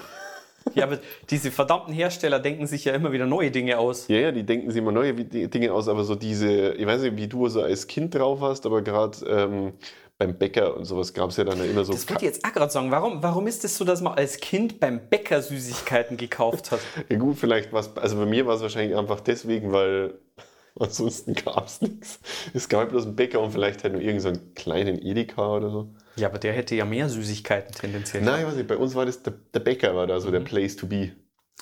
Ja, 0.77 0.85
aber 0.85 1.01
diese 1.29 1.51
verdammten 1.51 1.93
Hersteller 1.93 2.39
denken 2.39 2.69
sich 2.69 2.85
ja 2.85 2.95
immer 2.95 3.11
wieder 3.11 3.27
neue 3.27 3.51
Dinge 3.51 3.79
aus. 3.81 4.07
Ja, 4.07 4.19
ja, 4.19 4.31
die 4.31 4.45
denken 4.45 4.71
sich 4.71 4.79
immer 4.79 4.93
neue 4.93 5.13
Dinge 5.13 5.73
aus, 5.73 5.89
aber 5.89 6.05
so 6.05 6.15
diese, 6.15 6.75
ich 6.75 6.87
weiß 6.87 7.03
nicht, 7.03 7.17
wie 7.17 7.27
du 7.27 7.49
so 7.49 7.63
als 7.63 7.89
Kind 7.89 8.15
drauf 8.15 8.41
hast, 8.43 8.65
aber 8.65 8.81
gerade 8.81 9.19
ähm, 9.27 9.73
beim 10.23 10.39
Bäcker 10.39 10.77
und 10.77 10.85
sowas 10.85 11.13
gab 11.13 11.31
es 11.31 11.37
ja 11.37 11.43
dann 11.43 11.59
immer 11.65 11.85
so. 11.85 11.93
Das 11.93 12.09
wollte 12.09 12.25
ich 12.25 12.33
jetzt 12.33 12.45
auch 12.45 12.53
gerade 12.53 12.71
sagen. 12.71 12.93
Warum, 12.93 13.23
warum 13.25 13.49
ist 13.49 13.65
es 13.65 13.77
so, 13.77 13.85
dass 13.85 14.01
man 14.01 14.15
als 14.15 14.37
Kind 14.37 14.79
beim 14.79 15.01
Bäcker 15.09 15.43
Süßigkeiten 15.43 16.17
gekauft 16.17 16.71
hat? 16.71 16.81
Ja, 17.09 17.19
gut, 17.19 17.39
vielleicht 17.39 17.73
was. 17.73 17.97
Also 17.97 18.17
bei 18.17 18.27
mir 18.27 18.47
war 18.47 18.55
es 18.55 18.63
wahrscheinlich 18.63 18.97
einfach 18.97 19.21
deswegen, 19.21 19.73
weil 19.73 20.15
ansonsten 20.79 21.35
gab 21.35 21.67
es 21.67 21.81
nichts. 21.81 22.21
Es 22.55 22.69
gab 22.69 22.91
bloß 22.91 23.07
einen 23.07 23.17
Bäcker 23.17 23.41
und 23.41 23.51
vielleicht 23.51 23.83
halt 23.83 23.95
nur 23.95 24.03
irgendeinen 24.03 24.37
so 24.37 24.41
einen 24.41 24.55
kleinen 24.55 25.03
Edeka 25.03 25.57
oder 25.57 25.71
so. 25.71 25.95
Ja, 26.17 26.29
aber 26.29 26.39
der 26.39 26.53
hätte 26.53 26.77
ja 26.77 26.85
mehr 26.85 27.09
Süßigkeiten 27.09 27.75
tendenziell. 27.75 28.23
Nein, 28.23 28.43
ich 28.43 28.47
weiß 28.47 28.55
nicht, 28.55 28.69
bei 28.69 28.77
uns 28.77 28.95
war 28.95 29.07
das, 29.07 29.23
der, 29.23 29.35
der 29.53 29.61
Bäcker 29.61 29.97
war 29.97 30.07
da 30.07 30.21
so 30.21 30.31
der 30.31 30.41
Place 30.41 30.77
to 30.77 30.87
be. 30.87 31.11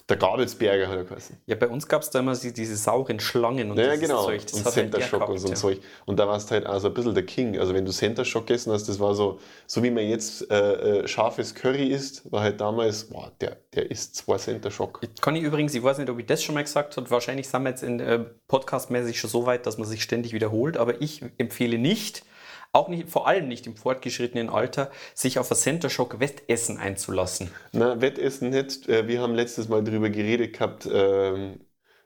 Der 0.09 0.16
Gabelsberger 0.16 0.88
hat 0.88 0.96
er 0.96 1.05
geheißen. 1.05 1.37
Ja, 1.46 1.55
bei 1.55 1.68
uns 1.68 1.87
gab 1.87 2.03
es 2.03 2.11
da 2.11 2.18
immer 2.18 2.35
die- 2.35 2.53
diese 2.53 2.74
sauren 2.74 3.20
Schlangen 3.20 3.70
und 3.70 3.79
Ja, 3.79 3.92
dieses 3.92 4.00
genau. 4.00 4.24
Zeug. 4.24 4.42
Das 4.42 4.55
und 4.55 4.64
halt 4.64 4.74
Center 4.74 5.00
Shock 5.00 5.20
und 5.20 5.26
gehabt, 5.26 5.40
so 5.40 5.46
ein 5.46 5.50
ja. 5.53 5.57
Zeug. 5.57 5.81
Und 6.05 6.18
da 6.18 6.26
warst 6.26 6.50
du 6.50 6.55
halt 6.55 6.66
also 6.66 6.88
ein 6.88 6.94
bisschen 6.94 7.14
der 7.14 7.26
King. 7.26 7.57
Also 7.59 7.74
wenn 7.74 7.85
du 7.85 7.92
Center 7.92 8.24
Shock 8.24 8.48
gegessen 8.48 8.72
hast, 8.72 8.88
das 8.88 8.98
war 8.98 9.14
so, 9.14 9.38
so 9.68 9.83
wie 9.85 9.90
man 9.90 10.05
jetzt 10.09 10.50
äh, 10.50 11.00
äh, 11.03 11.09
scharfes 11.09 11.55
Curry 11.55 11.88
isst, 11.88 12.31
war 12.33 12.42
halt 12.42 12.61
damals, 12.61 13.05
boah, 13.05 13.31
der, 13.40 13.59
der 13.74 13.88
isst 13.90 14.16
zwei 14.16 14.37
Center 14.38 14.70
Shock. 14.72 15.00
Kann 15.20 15.37
ich 15.37 15.44
übrigens, 15.44 15.74
ich 15.74 15.83
weiß 15.83 15.98
nicht, 15.98 16.11
ob 16.11 16.18
ich 16.18 16.26
das 16.26 16.42
schon 16.42 16.57
mal 16.57 16.64
gesagt 16.64 16.96
habe, 16.96 17.09
wahrscheinlich 17.11 17.48
sind 17.48 17.62
wir 17.62 17.70
jetzt 17.70 17.85
in 17.85 18.00
äh, 18.00 18.24
podcastmäßig 18.48 19.20
schon 19.20 19.31
so 19.31 19.46
weit, 19.46 19.64
dass 19.66 19.79
man 19.79 19.87
sich 19.87 20.03
ständig 20.03 20.33
wiederholt, 20.33 20.76
aber 20.76 21.00
ich 21.00 21.22
empfehle 21.38 21.79
nicht, 21.79 22.24
auch 22.72 22.88
nicht, 22.88 23.09
vor 23.09 23.26
allem 23.26 23.48
nicht 23.48 23.66
im 23.66 23.76
fortgeschrittenen 23.76 24.48
Alter, 24.48 24.90
sich 25.14 25.38
auf 25.38 25.50
ein 25.50 25.56
Center 25.56 25.90
Shock 25.90 26.20
Wettessen 26.20 26.78
einzulassen. 26.78 27.50
Na, 27.72 28.00
Wettessen 28.00 28.50
nicht. 28.50 28.88
Äh, 28.88 29.09
wir 29.09 29.20
haben 29.20 29.35
letztes 29.35 29.68
Mal 29.68 29.83
drüber 29.83 30.11
geredet 30.11 30.54
gehabt, 30.54 30.88
ähm, 30.92 31.61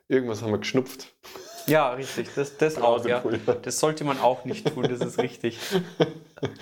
irgendwas 0.09 0.43
haben 0.43 0.53
wir 0.53 0.59
geschnupft. 0.59 1.15
Ja, 1.67 1.93
richtig, 1.95 2.29
das, 2.35 2.59
das 2.59 2.77
auch, 2.77 3.05
ja. 3.07 3.23
Das 3.63 3.81
sollte 3.81 4.05
man 4.05 4.21
auch 4.21 4.45
nicht 4.45 4.67
tun, 4.73 4.87
das 4.89 5.01
ist 5.01 5.19
richtig. 5.19 5.59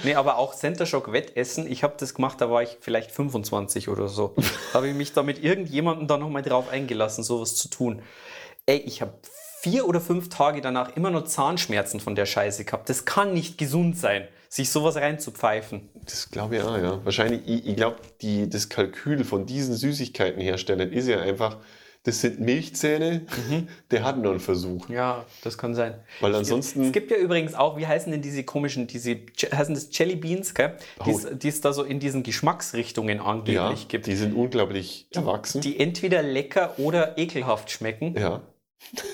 Nee, 0.05 0.15
aber 0.15 0.39
auch 0.39 0.55
Center 0.55 0.87
Shock 0.87 1.13
Wettessen, 1.13 1.67
ich 1.67 1.83
habe 1.83 1.95
das 1.99 2.15
gemacht, 2.15 2.41
da 2.41 2.49
war 2.49 2.63
ich 2.63 2.77
vielleicht 2.81 3.11
25 3.11 3.89
oder 3.89 4.07
so. 4.07 4.37
Da 4.73 4.75
habe 4.75 4.89
ich 4.89 4.95
mich 4.95 5.13
da 5.13 5.25
mit 5.25 5.43
irgendjemandem 5.43 6.07
da 6.07 6.19
nochmal 6.19 6.43
drauf 6.43 6.69
eingelassen, 6.69 7.25
sowas 7.25 7.57
zu 7.57 7.69
tun. 7.69 8.01
Ey, 8.67 8.77
ich 8.77 9.03
habe 9.03 9.15
vier 9.63 9.87
oder 9.87 10.01
fünf 10.01 10.29
Tage 10.29 10.61
danach 10.61 10.97
immer 10.97 11.11
noch 11.11 11.25
Zahnschmerzen 11.25 12.01
von 12.01 12.15
der 12.17 12.27
Scheiße 12.27 12.65
gehabt. 12.65 12.89
Das 12.89 13.05
kann 13.05 13.33
nicht 13.33 13.59
gesund 13.59 13.97
sein, 13.97 14.27
sich 14.49 14.71
sowas 14.71 14.97
reinzupfeifen. 14.97 15.89
Das 16.05 16.31
glaube 16.31 16.57
ich 16.57 16.63
auch, 16.63 16.77
ja. 16.77 17.05
Wahrscheinlich, 17.05 17.43
ich, 17.47 17.67
ich 17.67 17.77
glaube, 17.77 17.97
das 18.49 18.69
Kalkül 18.69 19.23
von 19.25 19.47
diesen 19.47 19.75
Süßigkeitenherstellern 19.77 20.91
ist 20.91 21.07
ja 21.07 21.21
einfach, 21.21 21.59
das 22.03 22.21
sind 22.21 22.41
Milchzähne, 22.41 23.23
der 23.93 24.03
hat 24.03 24.19
noch 24.19 24.33
einen 24.33 24.41
Versuch. 24.41 24.89
Ja, 24.89 25.25
das 25.45 25.57
kann 25.57 25.77
sein. 25.77 25.95
Weil 26.21 26.35
ansonsten- 26.35 26.87
Es 26.87 26.93
gibt 26.93 27.13
ja 27.13 27.17
übrigens 27.17 27.55
auch, 27.55 27.77
wie 27.79 27.87
heißen 27.87 28.11
denn 28.11 28.21
diese 28.23 28.43
komischen, 28.43 28.89
diese, 28.89 29.17
heißen 29.55 29.75
das 29.77 29.97
Jelly 29.97 30.17
Beans, 30.17 30.53
gell? 30.55 30.77
Die 31.07 31.11
es- 31.13 31.25
Oh. 31.27 31.35
Die 31.35 31.47
es 31.49 31.61
da 31.61 31.73
so 31.73 31.85
in 31.85 32.01
diesen 32.01 32.25
Geschmacksrichtungen 32.25 33.19
Ja, 33.19 33.25
angeblich 33.25 33.87
gibt. 33.87 34.09
die 34.09 34.17
sind 34.17 34.35
unglaublich 34.35 35.07
erwachsen. 35.15 35.61
die 35.61 35.79
entweder 35.79 36.25
lecker 36.25 36.75
oder 36.79 37.17
ekelhaft 37.17 37.71
schmecken. 37.71 38.17
ja. 38.19 38.41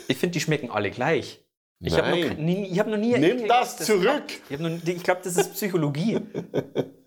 Ich 0.08 0.16
finde, 0.16 0.32
die 0.34 0.40
schmecken 0.40 0.70
alle 0.70 0.90
gleich. 0.90 1.40
Ich 1.80 1.96
habe 1.96 2.10
noch, 2.26 2.36
nie- 2.38 2.66
ich 2.66 2.78
hab 2.80 2.88
noch 2.88 2.96
nie 2.96 3.16
Nimm 3.16 3.46
das 3.48 3.80
ekelhaftes 3.80 3.86
zurück! 3.86 4.24
Ich, 4.50 4.58
noch- 4.58 4.70
ich 4.84 5.02
glaube, 5.04 5.20
das 5.22 5.36
ist 5.36 5.54
Psychologie. 5.54 6.20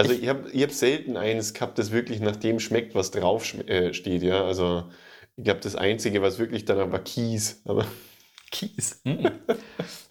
Also 0.00 0.12
ich 0.12 0.28
habe 0.28 0.48
ich 0.52 0.62
hab 0.62 0.70
selten 0.70 1.16
eins 1.16 1.54
gehabt, 1.54 1.76
das 1.78 1.90
wirklich 1.90 2.20
nach 2.20 2.36
dem 2.36 2.60
schmeckt, 2.60 2.94
was 2.94 3.10
drauf 3.10 3.42
schm- 3.44 3.66
äh, 3.66 3.92
steht. 3.92 4.22
Ja? 4.22 4.44
Also 4.44 4.84
ich 5.36 5.42
glaube, 5.42 5.58
das 5.60 5.74
Einzige, 5.74 6.22
was 6.22 6.38
wirklich 6.38 6.64
danach 6.64 6.92
war 6.92 7.00
Kies. 7.00 7.60
Aber 7.64 7.84
Kies. 8.52 9.00
Mm. 9.02 9.26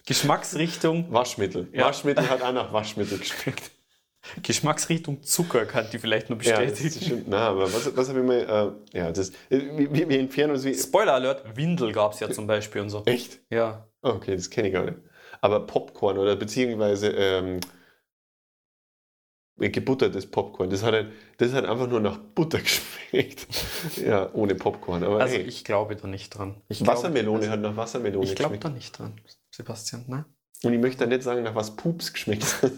Geschmacksrichtung, 0.06 1.10
Waschmittel. 1.10 1.68
Ja. 1.72 1.86
Waschmittel 1.86 2.28
hat 2.28 2.42
auch 2.42 2.52
nach 2.52 2.70
Waschmittel 2.72 3.18
geschmeckt. 3.18 3.70
Geschmacksrichtung 4.42 5.22
Zucker 5.22 5.64
kann 5.66 5.86
die 5.92 5.98
vielleicht 5.98 6.30
nur 6.30 6.40
Ja, 6.42 6.60
das 6.62 6.72
bestätigen. 6.72 7.04
stimmt. 7.04 7.28
Na, 7.28 7.48
aber 7.48 7.72
was, 7.72 7.96
was 7.96 8.08
habe 8.08 8.20
ich 8.20 8.26
mal... 8.26 8.74
Äh, 8.92 8.98
ja, 8.98 9.10
das... 9.12 9.30
äh, 9.50 9.58
Wir, 9.90 10.08
wir 10.08 10.18
entfernen 10.20 10.52
uns 10.54 10.64
wie... 10.64 10.74
Spoiler 10.74 11.14
Alert, 11.14 11.56
Windel 11.56 11.92
gab 11.92 12.12
es 12.12 12.20
ja 12.20 12.30
zum 12.30 12.46
Beispiel 12.46 12.80
und 12.82 12.90
so. 12.90 13.02
Echt? 13.06 13.40
Ja. 13.50 13.88
Okay, 14.02 14.34
das 14.36 14.48
kenne 14.50 14.68
ich 14.68 14.74
gar 14.74 14.84
nicht. 14.84 14.98
Aber 15.40 15.66
Popcorn 15.66 16.18
oder 16.18 16.36
beziehungsweise 16.36 17.08
ähm, 17.10 17.60
gebuttertes 19.56 20.30
Popcorn, 20.30 20.70
das 20.70 20.82
hat, 20.84 20.92
halt, 20.94 21.12
das 21.38 21.52
hat 21.52 21.64
einfach 21.64 21.88
nur 21.88 22.00
nach 22.00 22.18
Butter 22.18 22.58
geschmeckt. 23.12 23.46
ja, 23.96 24.32
ohne 24.32 24.54
Popcorn. 24.54 25.02
Aber 25.02 25.20
Also 25.20 25.34
hey, 25.34 25.42
ich 25.42 25.64
glaube 25.64 25.96
da 25.96 26.06
nicht 26.06 26.30
dran. 26.30 26.60
Ich 26.68 26.78
glaube- 26.78 26.92
Wassermelone 26.92 27.38
also, 27.40 27.50
hat 27.50 27.60
nach 27.60 27.76
Wassermelone 27.76 28.24
Ich 28.24 28.36
glaube 28.36 28.56
geschmeckt. 28.56 28.64
da 28.64 28.68
nicht 28.70 28.98
dran, 28.98 29.20
Sebastian. 29.50 30.04
Ne? 30.06 30.24
Und 30.62 30.72
ich 30.72 30.80
möchte 30.80 31.00
da 31.00 31.06
nicht 31.06 31.22
sagen, 31.22 31.42
nach 31.42 31.54
was 31.54 31.74
Pups 31.76 32.12
geschmeckt 32.12 32.62
hat. 32.62 32.72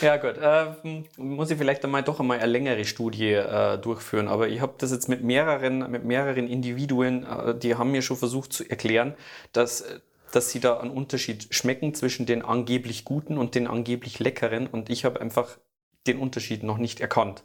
Ja 0.00 0.16
gut, 0.16 0.36
ähm, 0.40 1.04
muss 1.16 1.50
ich 1.50 1.58
vielleicht 1.58 1.84
einmal 1.84 2.02
doch 2.02 2.18
einmal 2.20 2.38
eine 2.38 2.50
längere 2.50 2.84
Studie 2.84 3.32
äh, 3.32 3.78
durchführen, 3.78 4.28
aber 4.28 4.48
ich 4.48 4.60
habe 4.60 4.74
das 4.78 4.90
jetzt 4.90 5.08
mit 5.08 5.22
mehreren, 5.22 5.90
mit 5.90 6.04
mehreren 6.04 6.48
Individuen, 6.48 7.24
äh, 7.24 7.54
die 7.56 7.74
haben 7.74 7.90
mir 7.90 8.02
schon 8.02 8.16
versucht 8.16 8.52
zu 8.52 8.68
erklären, 8.68 9.14
dass, 9.52 9.82
äh, 9.82 10.00
dass 10.32 10.50
sie 10.50 10.60
da 10.60 10.78
einen 10.78 10.90
Unterschied 10.90 11.54
schmecken 11.54 11.94
zwischen 11.94 12.26
den 12.26 12.42
angeblich 12.42 13.04
guten 13.04 13.36
und 13.36 13.54
den 13.54 13.66
angeblich 13.66 14.18
leckeren 14.18 14.66
und 14.66 14.88
ich 14.90 15.04
habe 15.04 15.20
einfach 15.20 15.58
den 16.06 16.18
Unterschied 16.18 16.62
noch 16.62 16.78
nicht 16.78 17.00
erkannt. 17.00 17.44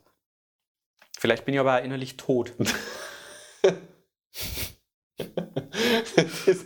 Vielleicht 1.17 1.45
bin 1.45 1.53
ich 1.53 1.59
aber 1.59 1.81
innerlich 1.81 2.15
tot. 2.17 2.53
das, 6.15 6.65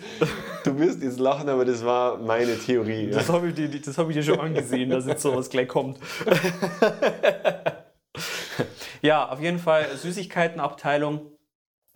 du 0.64 0.80
wirst 0.80 1.02
jetzt 1.02 1.20
lachen, 1.20 1.50
aber 1.50 1.66
das 1.66 1.84
war 1.84 2.18
meine 2.18 2.58
Theorie. 2.58 3.08
Ja. 3.10 3.18
Das 3.18 3.30
habe 3.30 3.50
ich, 3.50 3.56
dir- 3.56 3.70
das 3.70 3.98
hab 3.98 4.10
ich 4.10 4.16
dir 4.16 4.24
schon 4.24 4.40
angesehen, 4.40 4.90
dass 4.90 5.06
jetzt 5.06 5.22
sowas 5.22 5.50
gleich 5.50 5.68
kommt. 5.68 5.98
ja, 9.02 9.30
auf 9.30 9.42
jeden 9.42 9.60
Fall 9.60 9.86
Süßigkeitenabteilung. 9.96 11.32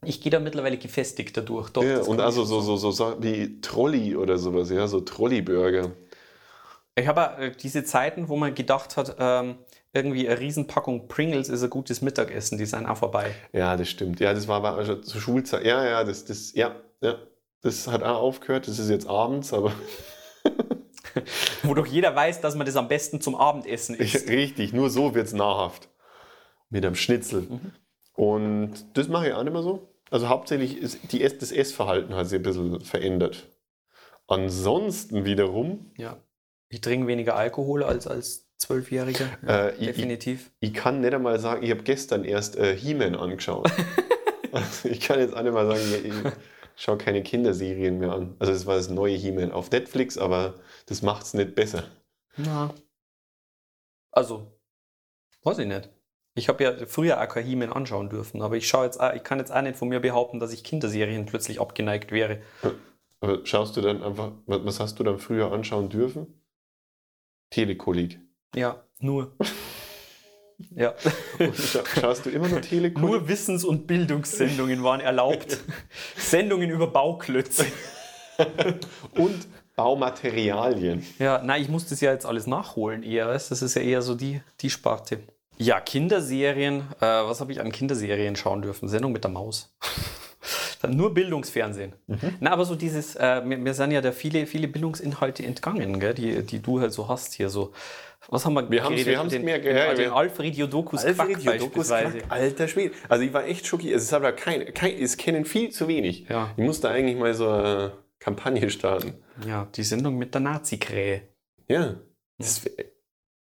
Ich 0.04 0.22
gehe 0.22 0.32
da 0.32 0.40
mittlerweile 0.40 0.78
gefestigt 0.78 1.36
dadurch. 1.38 1.70
Doch, 1.70 1.84
Ja, 1.84 2.00
und 2.02 2.22
also 2.22 2.44
so, 2.44 2.62
so, 2.62 2.78
so 2.78 2.92
Sachen 2.92 3.24
wie 3.24 3.60
Trolli 3.62 4.16
oder 4.16 4.38
sowas, 4.38 4.70
ja, 4.70 4.88
so 4.88 5.02
Trolley-Burger. 5.02 5.92
Ich 6.96 7.08
habe 7.08 7.42
äh, 7.44 7.52
diese 7.52 7.84
Zeiten, 7.84 8.28
wo 8.30 8.36
man 8.38 8.54
gedacht 8.56 8.98
hat, 8.98 9.16
ähm, 9.20 9.56
irgendwie 9.98 10.28
eine 10.28 10.40
Riesenpackung 10.40 11.08
Pringles 11.08 11.50
ist 11.50 11.64
ein 11.64 11.70
gutes 11.70 12.02
Mittagessen, 12.02 12.58
die 12.58 12.66
sind 12.66 12.86
auch 12.86 12.98
vorbei. 12.98 13.32
Ja, 13.52 13.76
das 13.76 13.90
stimmt. 13.90 14.20
Ja, 14.20 14.34
das 14.34 14.48
war 14.48 14.64
aber 14.64 14.86
schon 14.86 15.04
zur 15.04 15.22
Schulzeit. 15.22 15.66
Ja, 15.66 15.84
ja, 15.86 16.04
das, 16.04 16.26
das, 16.26 16.54
ja, 16.54 16.76
ja. 17.02 17.16
Das 17.62 17.88
hat 17.88 18.04
auch 18.04 18.22
aufgehört. 18.22 18.68
Das 18.68 18.80
ist 18.80 18.90
jetzt 18.90 19.08
abends, 19.08 19.52
aber 19.52 19.74
Wo 21.64 21.74
doch 21.74 21.86
jeder 21.86 22.16
weiß, 22.16 22.42
dass 22.42 22.56
man 22.56 22.66
das 22.66 22.76
am 22.76 22.88
besten 22.88 23.22
zum 23.22 23.36
Abendessen 23.36 23.96
isst. 23.96 24.28
richtig, 24.30 24.74
nur 24.74 24.90
so 24.90 25.16
wird 25.16 25.28
es 25.28 25.34
nahrhaft. 25.34 25.90
Mit 26.70 26.86
einem 26.86 26.96
Schnitzel. 26.96 27.42
Mhm. 27.42 27.72
Und 28.14 28.98
das 28.98 29.08
mache 29.08 29.28
ich 29.28 29.34
auch 29.34 29.44
nicht 29.44 29.54
mehr 29.54 29.64
so. 29.64 29.94
Also 30.10 30.30
hauptsächlich 30.30 30.78
ist 30.78 31.12
die 31.12 31.20
das 31.20 31.52
Essverhalten 31.52 32.16
hat 32.16 32.28
sich 32.28 32.40
ein 32.40 32.44
bisschen 32.44 32.82
verändert. 32.82 33.48
Ansonsten 34.28 35.26
wiederum, 35.26 35.92
Ja. 35.98 36.18
Ich 36.70 36.82
trinke 36.82 37.08
weniger 37.08 37.38
Alkohol 37.38 37.82
als 37.82 38.08
als 38.08 38.47
Zwölfjähriger. 38.58 39.28
Ja, 39.46 39.68
Äh, 39.68 39.76
ich- 39.76 39.86
definitiv. 39.88 40.52
ich 40.60 40.74
kann 40.74 41.02
nicht 41.02 41.14
einmal 41.14 41.40
sagen, 41.40 41.64
ich 41.64 41.72
habe 41.72 41.84
gestern 41.84 42.24
erst 42.24 42.56
äh, 42.56 42.76
He-Man 42.76 43.16
angeschaut. 43.16 43.70
also 44.52 44.90
ich 44.90 45.00
kann 45.00 45.20
jetzt 45.20 45.36
auch 45.36 45.42
nicht 45.44 45.54
mal 45.54 45.68
sagen, 45.68 45.82
ich 46.04 46.34
schaue 46.84 46.98
keine 46.98 47.22
Kinderserien 47.24 48.00
mehr 48.00 48.12
an. 48.14 48.36
Also 48.40 48.52
das 48.54 48.66
war 48.66 48.76
das 48.76 48.90
neue 48.90 49.16
He-Man 49.16 49.52
auf 49.52 49.70
Netflix, 49.72 50.18
aber 50.18 50.56
das 50.88 51.02
macht 51.02 51.24
es 51.26 51.34
nicht 51.34 51.54
besser. 51.56 51.84
Na. 52.38 52.74
Also, 54.12 54.52
weiß 55.44 55.60
ich 55.60 55.68
nicht. 55.68 55.90
Ich 56.36 56.50
habe 56.50 56.64
ja 56.64 56.86
früher 56.86 57.22
auch 57.22 57.28
kein 57.28 57.46
He-Man 57.46 57.72
anschauen 57.74 58.10
dürfen, 58.10 58.42
aber 58.44 58.56
ich, 58.58 58.68
schaue 58.68 58.86
jetzt 58.86 59.00
auch, 59.00 59.14
ich 59.14 59.24
kann 59.24 59.40
jetzt 59.40 59.52
auch 59.52 59.62
nicht 59.62 59.76
von 59.76 59.90
mir 59.90 60.00
behaupten, 60.00 60.40
dass 60.40 60.54
ich 60.54 60.64
Kinderserien 60.64 61.26
plötzlich 61.26 61.60
abgeneigt 61.60 62.12
wäre. 62.12 62.42
Aber 63.22 63.44
schaust 63.46 63.76
du 63.78 63.82
dann 63.82 64.04
einfach, 64.04 64.32
was 64.46 64.64
was 64.66 64.80
hast 64.80 65.00
du 65.00 65.04
dann 65.04 65.18
früher 65.20 65.52
anschauen 65.52 65.90
dürfen? 65.90 66.42
Telekolleg. 67.52 68.20
Ja, 68.58 68.84
nur. 69.00 69.34
ja. 70.76 70.96
Scha 71.54 71.84
schaust 72.00 72.26
du 72.26 72.30
immer 72.30 72.48
nur 72.48 72.62
Telekolleg? 72.62 72.98
Nur 72.98 73.28
Wissens- 73.28 73.64
und 73.64 73.88
Bildungssendungen 73.88 74.84
waren 74.84 75.00
erlaubt. 75.00 75.60
Sendungen 76.18 76.70
über 76.70 76.88
Bauklötze. 76.88 77.66
Und 79.16 79.48
Baumaterialien. 79.76 81.06
Ja, 81.20 81.42
nein, 81.44 81.62
ich 81.62 81.70
muss 81.70 81.88
das 81.88 82.02
ja 82.02 82.12
jetzt 82.12 82.26
alles 82.26 82.48
nachholen 82.48 83.04
eher, 83.04 83.28
weißt? 83.28 83.52
Das 83.52 83.62
ist 83.62 83.76
ja 83.76 83.82
eher 83.82 84.02
so 84.02 84.16
die, 84.16 84.42
die 84.62 84.70
Sparte. 84.70 85.20
Ja, 85.58 85.80
Kinderserien. 85.80 86.82
Äh, 87.00 87.06
was 87.06 87.42
habe 87.42 87.52
ich 87.52 87.62
an 87.62 87.72
Kinderserien 87.72 88.36
schauen 88.36 88.62
dürfen? 88.62 88.90
Sendung 88.90 89.12
mit 89.12 89.24
der 89.24 89.32
Maus. 89.32 89.76
Dann 90.82 90.96
nur 90.96 91.14
Bildungsfernsehen. 91.14 91.94
Na, 92.40 92.52
aber 92.52 92.64
so 92.66 92.76
dieses, 92.76 93.16
äh, 93.16 93.42
mir, 93.42 93.58
mir 93.58 93.74
sind 93.74 93.92
ja 93.92 94.02
da 94.02 94.12
viele, 94.12 94.46
viele 94.46 94.68
Bildungsinhalte 94.68 95.44
entgangen, 95.44 96.00
gell, 96.00 96.14
die, 96.14 96.44
die 96.44 96.62
du 96.62 96.80
halt 96.80 96.94
so 96.94 97.08
hast 97.08 97.34
hier. 97.34 97.50
So, 97.50 97.74
was 98.30 98.46
haben 98.46 98.54
wir 98.56 98.70
Wir 98.70 98.84
haben's- 98.84 99.06
wir 99.06 99.18
haben's 99.18 99.34
den, 99.34 99.46
mehr 99.46 99.60
den, 99.60 99.74
gehört, 99.74 99.98
den 99.98 100.12
Alfred 100.12 100.56
Jodokus 100.56 101.06
Alfred 101.06 101.40
Jodokus 101.42 101.92
alter 101.92 102.68
Schwede. 102.68 102.94
Also 103.10 103.24
ich 103.24 103.34
war 103.34 103.46
echt 103.46 103.66
schockiert. 103.68 103.96
Es 103.96 104.04
ist 104.04 104.14
aber 104.14 104.32
kein, 104.34 104.74
kein, 104.74 104.94
es 105.02 105.18
kennen 105.18 105.46
viel 105.46 105.70
zu 105.72 105.88
wenig. 105.88 106.28
Ja. 106.30 106.52
Ich 106.58 106.64
musste 106.64 106.90
eigentlich 106.90 107.18
mal 107.18 107.34
so 107.34 107.50
eine 107.50 107.92
Kampagne 108.20 108.70
starten. 108.70 109.14
Ja, 109.48 109.68
die 109.76 109.84
Sendung 109.84 110.18
mit 110.18 110.34
der 110.34 110.42
Nazi-Krähe. 110.42 111.22
Ja. 111.68 111.96
Das 112.40 112.62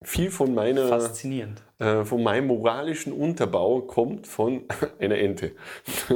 viel 0.02 0.30
von 0.30 0.54
meiner, 0.54 0.88
Faszinierend. 0.88 1.62
äh, 1.78 2.04
von 2.04 2.22
meinem 2.22 2.46
moralischen 2.46 3.12
Unterbau 3.12 3.82
kommt 3.82 4.26
von 4.26 4.64
einer 4.98 5.18
Ente. 5.18 5.52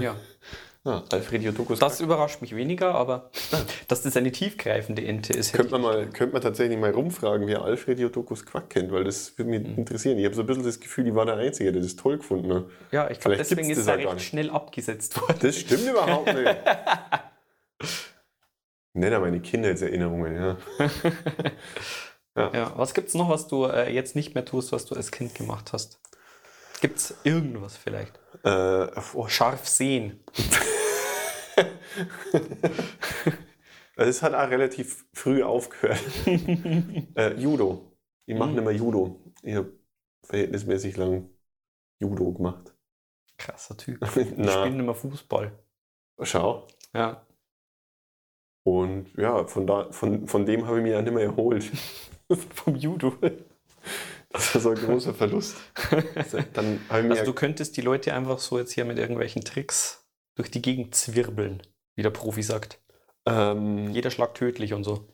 Ja. 0.00 0.16
Ah, 0.86 1.02
Alfred 1.12 1.42
Jodokus 1.42 1.78
Das 1.78 2.00
überrascht 2.02 2.42
mich 2.42 2.54
weniger, 2.54 2.94
aber 2.94 3.30
dass 3.88 4.02
das 4.02 4.16
eine 4.18 4.30
tiefgreifende 4.32 5.02
Ente 5.02 5.32
ist. 5.32 5.54
Könnte 5.54 5.72
man, 5.72 5.80
mal, 5.80 6.06
könnte 6.10 6.34
man 6.34 6.42
tatsächlich 6.42 6.78
mal 6.78 6.90
rumfragen, 6.90 7.46
wer 7.46 7.62
Alfred 7.62 7.98
Jodokus 7.98 8.44
Quack 8.44 8.68
kennt, 8.68 8.92
weil 8.92 9.02
das 9.04 9.38
würde 9.38 9.50
mich 9.50 9.62
Mhm. 9.66 9.78
interessieren. 9.78 10.18
Ich 10.18 10.26
habe 10.26 10.34
so 10.34 10.42
ein 10.42 10.46
bisschen 10.46 10.62
das 10.64 10.78
Gefühl, 10.80 11.06
ich 11.08 11.14
war 11.14 11.24
der 11.24 11.36
Einzige, 11.36 11.72
der 11.72 11.80
das 11.80 11.96
toll 11.96 12.18
gefunden 12.18 12.52
hat. 12.52 12.64
ja, 12.92 13.10
ich 13.10 13.18
glaube, 13.18 13.38
deswegen 13.38 13.70
ist 13.70 13.86
er 13.86 13.96
recht 13.96 14.12
nicht. 14.12 14.26
schnell 14.26 14.50
abgesetzt 14.50 15.18
worden. 15.20 15.38
Das 15.40 15.56
stimmt 15.58 15.88
überhaupt 15.88 16.34
nicht. 16.34 16.54
Nenn 18.96 19.12
er 19.12 19.20
meine 19.20 19.40
Kindheitserinnerungen, 19.40 20.36
ja. 20.36 20.56
Ja, 22.36 22.72
was 22.76 22.94
gibt 22.94 23.06
es 23.08 23.14
noch, 23.14 23.28
was 23.28 23.46
du 23.46 23.64
äh, 23.66 23.92
jetzt 23.94 24.16
nicht 24.16 24.34
mehr 24.34 24.44
tust, 24.44 24.72
was 24.72 24.86
du 24.86 24.96
als 24.96 25.12
Kind 25.12 25.36
gemacht 25.36 25.72
hast? 25.72 26.00
Gibt 26.84 26.98
es 26.98 27.14
irgendwas 27.24 27.78
vielleicht? 27.78 28.20
Äh, 28.44 28.88
oh, 29.14 29.26
Scharf 29.26 29.66
sehen. 29.66 30.22
Es 33.96 34.22
hat 34.22 34.34
auch 34.34 34.50
relativ 34.50 35.06
früh 35.14 35.42
aufgehört. 35.42 36.02
äh, 37.16 37.32
Judo. 37.40 37.96
Ich 38.26 38.36
mache 38.36 38.50
Mhm. 38.50 38.54
nicht 38.56 38.64
mehr 38.64 38.74
Judo. 38.74 39.18
Ich 39.42 39.54
habe 39.54 39.72
verhältnismäßig 40.24 40.98
lang 40.98 41.30
Judo 42.00 42.32
gemacht. 42.32 42.74
Krasser 43.38 43.78
Typ. 43.78 44.02
Ich 44.16 44.26
spiele 44.28 44.82
mehr 44.82 44.94
Fußball. 44.94 45.58
schau. 46.22 46.66
Ja. 46.92 47.24
Und 48.62 49.14
ja, 49.16 49.46
von, 49.46 49.66
da, 49.66 49.90
von, 49.90 50.28
von 50.28 50.44
dem 50.44 50.66
habe 50.66 50.78
ich 50.78 50.82
mich 50.82 50.94
auch 50.96 51.00
nicht 51.02 51.14
mehr 51.14 51.24
erholt. 51.24 51.64
Vom 52.54 52.76
Judo. 52.76 53.14
Das 54.34 54.52
so 54.52 54.70
ein 54.70 54.74
großer 54.74 55.14
Verlust. 55.14 55.56
Dann 56.54 56.80
ich 56.88 56.90
mir 57.04 57.10
Also 57.12 57.24
du 57.24 57.32
könntest 57.32 57.76
die 57.76 57.82
Leute 57.82 58.12
einfach 58.14 58.40
so 58.40 58.58
jetzt 58.58 58.72
hier 58.72 58.84
mit 58.84 58.98
irgendwelchen 58.98 59.44
Tricks 59.44 60.04
durch 60.34 60.50
die 60.50 60.60
Gegend 60.60 60.94
zwirbeln, 60.94 61.62
wie 61.94 62.02
der 62.02 62.10
Profi 62.10 62.42
sagt. 62.42 62.80
ähm, 63.26 63.90
Jeder 63.92 64.10
Schlag 64.10 64.34
tödlich 64.34 64.74
und 64.74 64.82
so. 64.82 65.06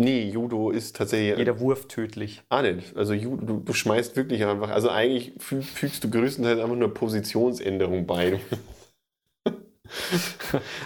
nee, 0.00 0.28
Judo 0.30 0.70
ist 0.70 0.94
tatsächlich 0.94 1.36
Jeder 1.36 1.58
Wurf 1.58 1.88
tödlich. 1.88 2.42
Ah, 2.50 2.62
nicht. 2.62 2.96
Also 2.96 3.14
Judo, 3.14 3.44
du, 3.44 3.58
du 3.58 3.72
schmeißt 3.72 4.14
wirklich 4.14 4.44
einfach, 4.44 4.70
also 4.70 4.90
eigentlich 4.90 5.32
fü 5.38 5.60
fügst 5.60 6.04
du 6.04 6.10
größtenteils 6.10 6.60
einfach 6.60 6.76
nur 6.76 6.94
Positionsänderung 6.94 8.06
bei. 8.06 8.40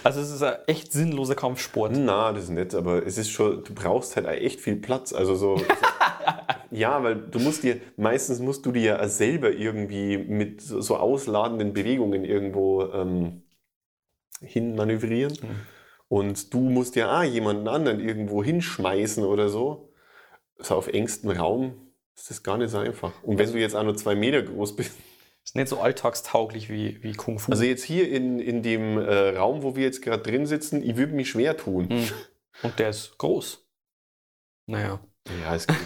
Also 0.05 0.20
es 0.20 0.30
ist 0.30 0.43
ein 0.43 0.57
echt 0.68 0.93
sinnloser 0.93 1.34
Kampfsport. 1.34 1.93
Na, 1.97 2.32
das 2.32 2.45
ist 2.45 2.51
nett, 2.51 2.72
aber 2.74 3.05
es 3.05 3.18
ist 3.18 3.30
schon, 3.30 3.64
du 3.64 3.74
brauchst 3.74 4.14
halt 4.16 4.26
echt 4.26 4.61
viel 4.61 4.76
Platz. 4.76 5.12
Also 5.12 5.34
so. 5.34 5.61
Ja, 6.73 7.03
weil 7.03 7.16
du 7.16 7.39
musst 7.39 7.62
dir, 7.62 7.81
meistens 7.97 8.41
musst 8.41 8.64
du 8.66 8.73
dir 8.73 8.83
ja 8.83 9.09
selber 9.09 9.53
irgendwie 9.53 10.16
mit 10.16 10.61
so, 10.62 10.97
ausladenden 10.97 11.73
Bewegungen 11.73 12.25
irgendwo 12.25 12.85
ähm, 12.93 13.43
hin 14.41 14.75
manövrieren. 14.75 15.37
Mhm. 15.41 15.61
Und 16.09 16.53
du 16.53 16.61
musst 16.61 16.97
ja 16.97 17.20
auch 17.20 17.25
jemanden 17.25 17.68
anderen 17.68 18.01
irgendwo 18.01 18.43
hinschmeißen 18.43 19.25
oder 19.25 19.49
so. 19.49 19.93
So 20.59 20.75
auf 20.75 20.89
engstem 20.89 21.31
Raum 21.31 21.75
ist 22.14 22.31
das 22.31 22.43
gar 22.43 22.59
nicht 22.59 22.70
so 22.70 22.79
einfach. 22.79 23.12
Und 23.23 23.39
wenn 23.39 23.51
du 23.53 23.59
jetzt 23.59 23.75
auch 23.75 23.83
nur 23.83 23.97
zwei 23.97 24.14
Meter 24.14 24.43
groß 24.43 24.77
bist. 24.77 24.99
Ist 25.45 25.57
nicht 25.57 25.68
so 25.68 25.81
alltagstauglich 25.81 26.70
wie, 26.70 27.03
wie 27.03 27.14
Kung 27.14 27.39
Fu. 27.39 27.51
Also 27.51 27.64
jetzt 27.64 27.83
hier 27.83 28.09
in, 28.09 28.39
in 28.39 28.62
dem 28.62 28.97
äh, 28.97 29.31
Raum, 29.31 29.62
wo 29.62 29.75
wir 29.75 29.83
jetzt 29.83 30.01
gerade 30.01 30.23
drin 30.23 30.47
sitzen, 30.47 30.83
ich 30.83 30.97
würde 30.97 31.14
mich 31.14 31.31
schwer 31.31 31.57
tun. 31.57 31.89
Hm. 31.89 32.09
Und 32.62 32.79
der 32.79 32.91
ist 32.91 33.18
groß. 33.18 33.66
Naja, 34.66 35.01
Ja, 35.43 35.57
es 35.57 35.66
geht. 35.66 35.77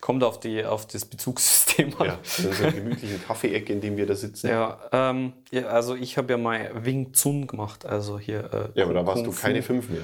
Kommt 0.00 0.24
auf, 0.24 0.40
die, 0.40 0.64
auf 0.64 0.86
das 0.86 1.04
Bezugssystem 1.04 1.94
an. 1.98 2.06
Ja, 2.06 2.18
das 2.22 2.38
ist 2.38 2.62
eine 2.62 2.72
gemütliche 2.72 3.18
Kaffeeecke, 3.18 3.72
in 3.72 3.80
dem 3.80 3.96
wir 3.96 4.06
da 4.06 4.14
sitzen. 4.14 4.48
Ja, 4.48 4.80
ähm, 4.92 5.32
ja, 5.50 5.66
also 5.66 5.94
ich 5.94 6.16
habe 6.18 6.32
ja 6.32 6.38
mal 6.38 6.70
Wing 6.84 7.12
Chun 7.12 7.46
gemacht, 7.46 7.86
also 7.86 8.18
hier. 8.18 8.72
Äh, 8.74 8.78
Ja, 8.78 8.84
aber 8.84 8.94
da 8.94 9.06
warst 9.06 9.24
Kung 9.24 9.32
du 9.32 9.40
keine 9.40 9.62
fünf 9.62 9.88
mehr. 9.88 10.02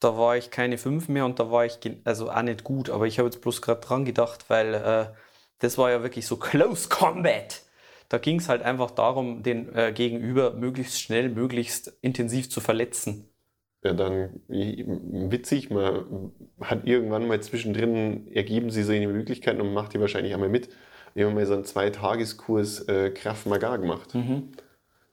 Da 0.00 0.16
war 0.16 0.36
ich 0.36 0.50
keine 0.50 0.78
fünf 0.78 1.08
mehr 1.08 1.24
und 1.24 1.38
da 1.38 1.50
war 1.50 1.64
ich 1.64 1.78
also 2.04 2.30
auch 2.30 2.42
nicht 2.42 2.64
gut, 2.64 2.90
aber 2.90 3.06
ich 3.06 3.18
habe 3.18 3.28
jetzt 3.28 3.40
bloß 3.40 3.62
gerade 3.62 3.80
dran 3.80 4.04
gedacht, 4.04 4.46
weil 4.48 4.74
äh, 4.74 5.06
das 5.60 5.78
war 5.78 5.90
ja 5.90 6.02
wirklich 6.02 6.26
so 6.26 6.36
Close 6.36 6.88
Combat. 6.88 7.62
Da 8.08 8.18
ging 8.18 8.40
es 8.40 8.48
halt 8.48 8.62
einfach 8.62 8.90
darum, 8.90 9.42
den 9.42 9.74
äh, 9.74 9.92
Gegenüber 9.92 10.52
möglichst 10.52 11.00
schnell, 11.00 11.28
möglichst 11.28 11.92
intensiv 12.02 12.50
zu 12.50 12.60
verletzen. 12.60 13.31
Ja, 13.84 13.92
dann 13.94 14.40
witzig, 14.48 15.70
man 15.70 16.30
hat 16.60 16.86
irgendwann 16.86 17.26
mal 17.26 17.40
zwischendrin 17.42 18.28
ergeben 18.32 18.70
sie 18.70 18.84
so 18.84 18.92
eine 18.92 19.08
Möglichkeiten 19.08 19.60
und 19.60 19.74
macht 19.74 19.94
die 19.94 20.00
wahrscheinlich 20.00 20.34
einmal 20.34 20.48
mit. 20.48 20.68
Wir 21.14 21.26
haben 21.26 21.34
mal 21.34 21.44
so 21.46 21.54
einen 21.54 21.64
Zweitageskurs 21.64 22.88
äh, 22.88 23.10
Kraft 23.10 23.46
Maga 23.46 23.76
gemacht. 23.76 24.14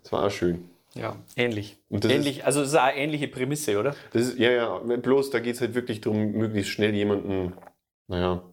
Das 0.04 0.12
war 0.12 0.26
auch 0.26 0.32
schön. 0.32 0.70
Ja, 0.94 1.16
ähnlich. 1.36 1.78
Ähnlich 1.90 2.46
also 2.46 2.62
es 2.62 2.70
ist 2.70 2.76
eine 2.76 2.98
ähnliche 2.98 3.28
Prämisse, 3.28 3.80
oder? 3.80 3.96
Das 4.12 4.24
ist, 4.24 4.40
ja, 4.40 4.52
ja, 4.52 4.78
bloß 4.78 5.30
da 5.30 5.40
geht 5.40 5.56
es 5.56 5.62
halt 5.62 5.76
wirklich 5.76 6.02
darum, 6.02 6.32
möglichst 6.32 6.72
schnell 6.72 6.94
jemanden, 6.94 7.54
naja, 8.08 8.44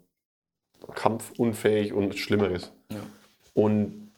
kampfunfähig 0.94 1.92
und 1.92 2.14
Schlimmeres. 2.14 2.72
Ja. 2.90 3.00
Und 3.54 4.10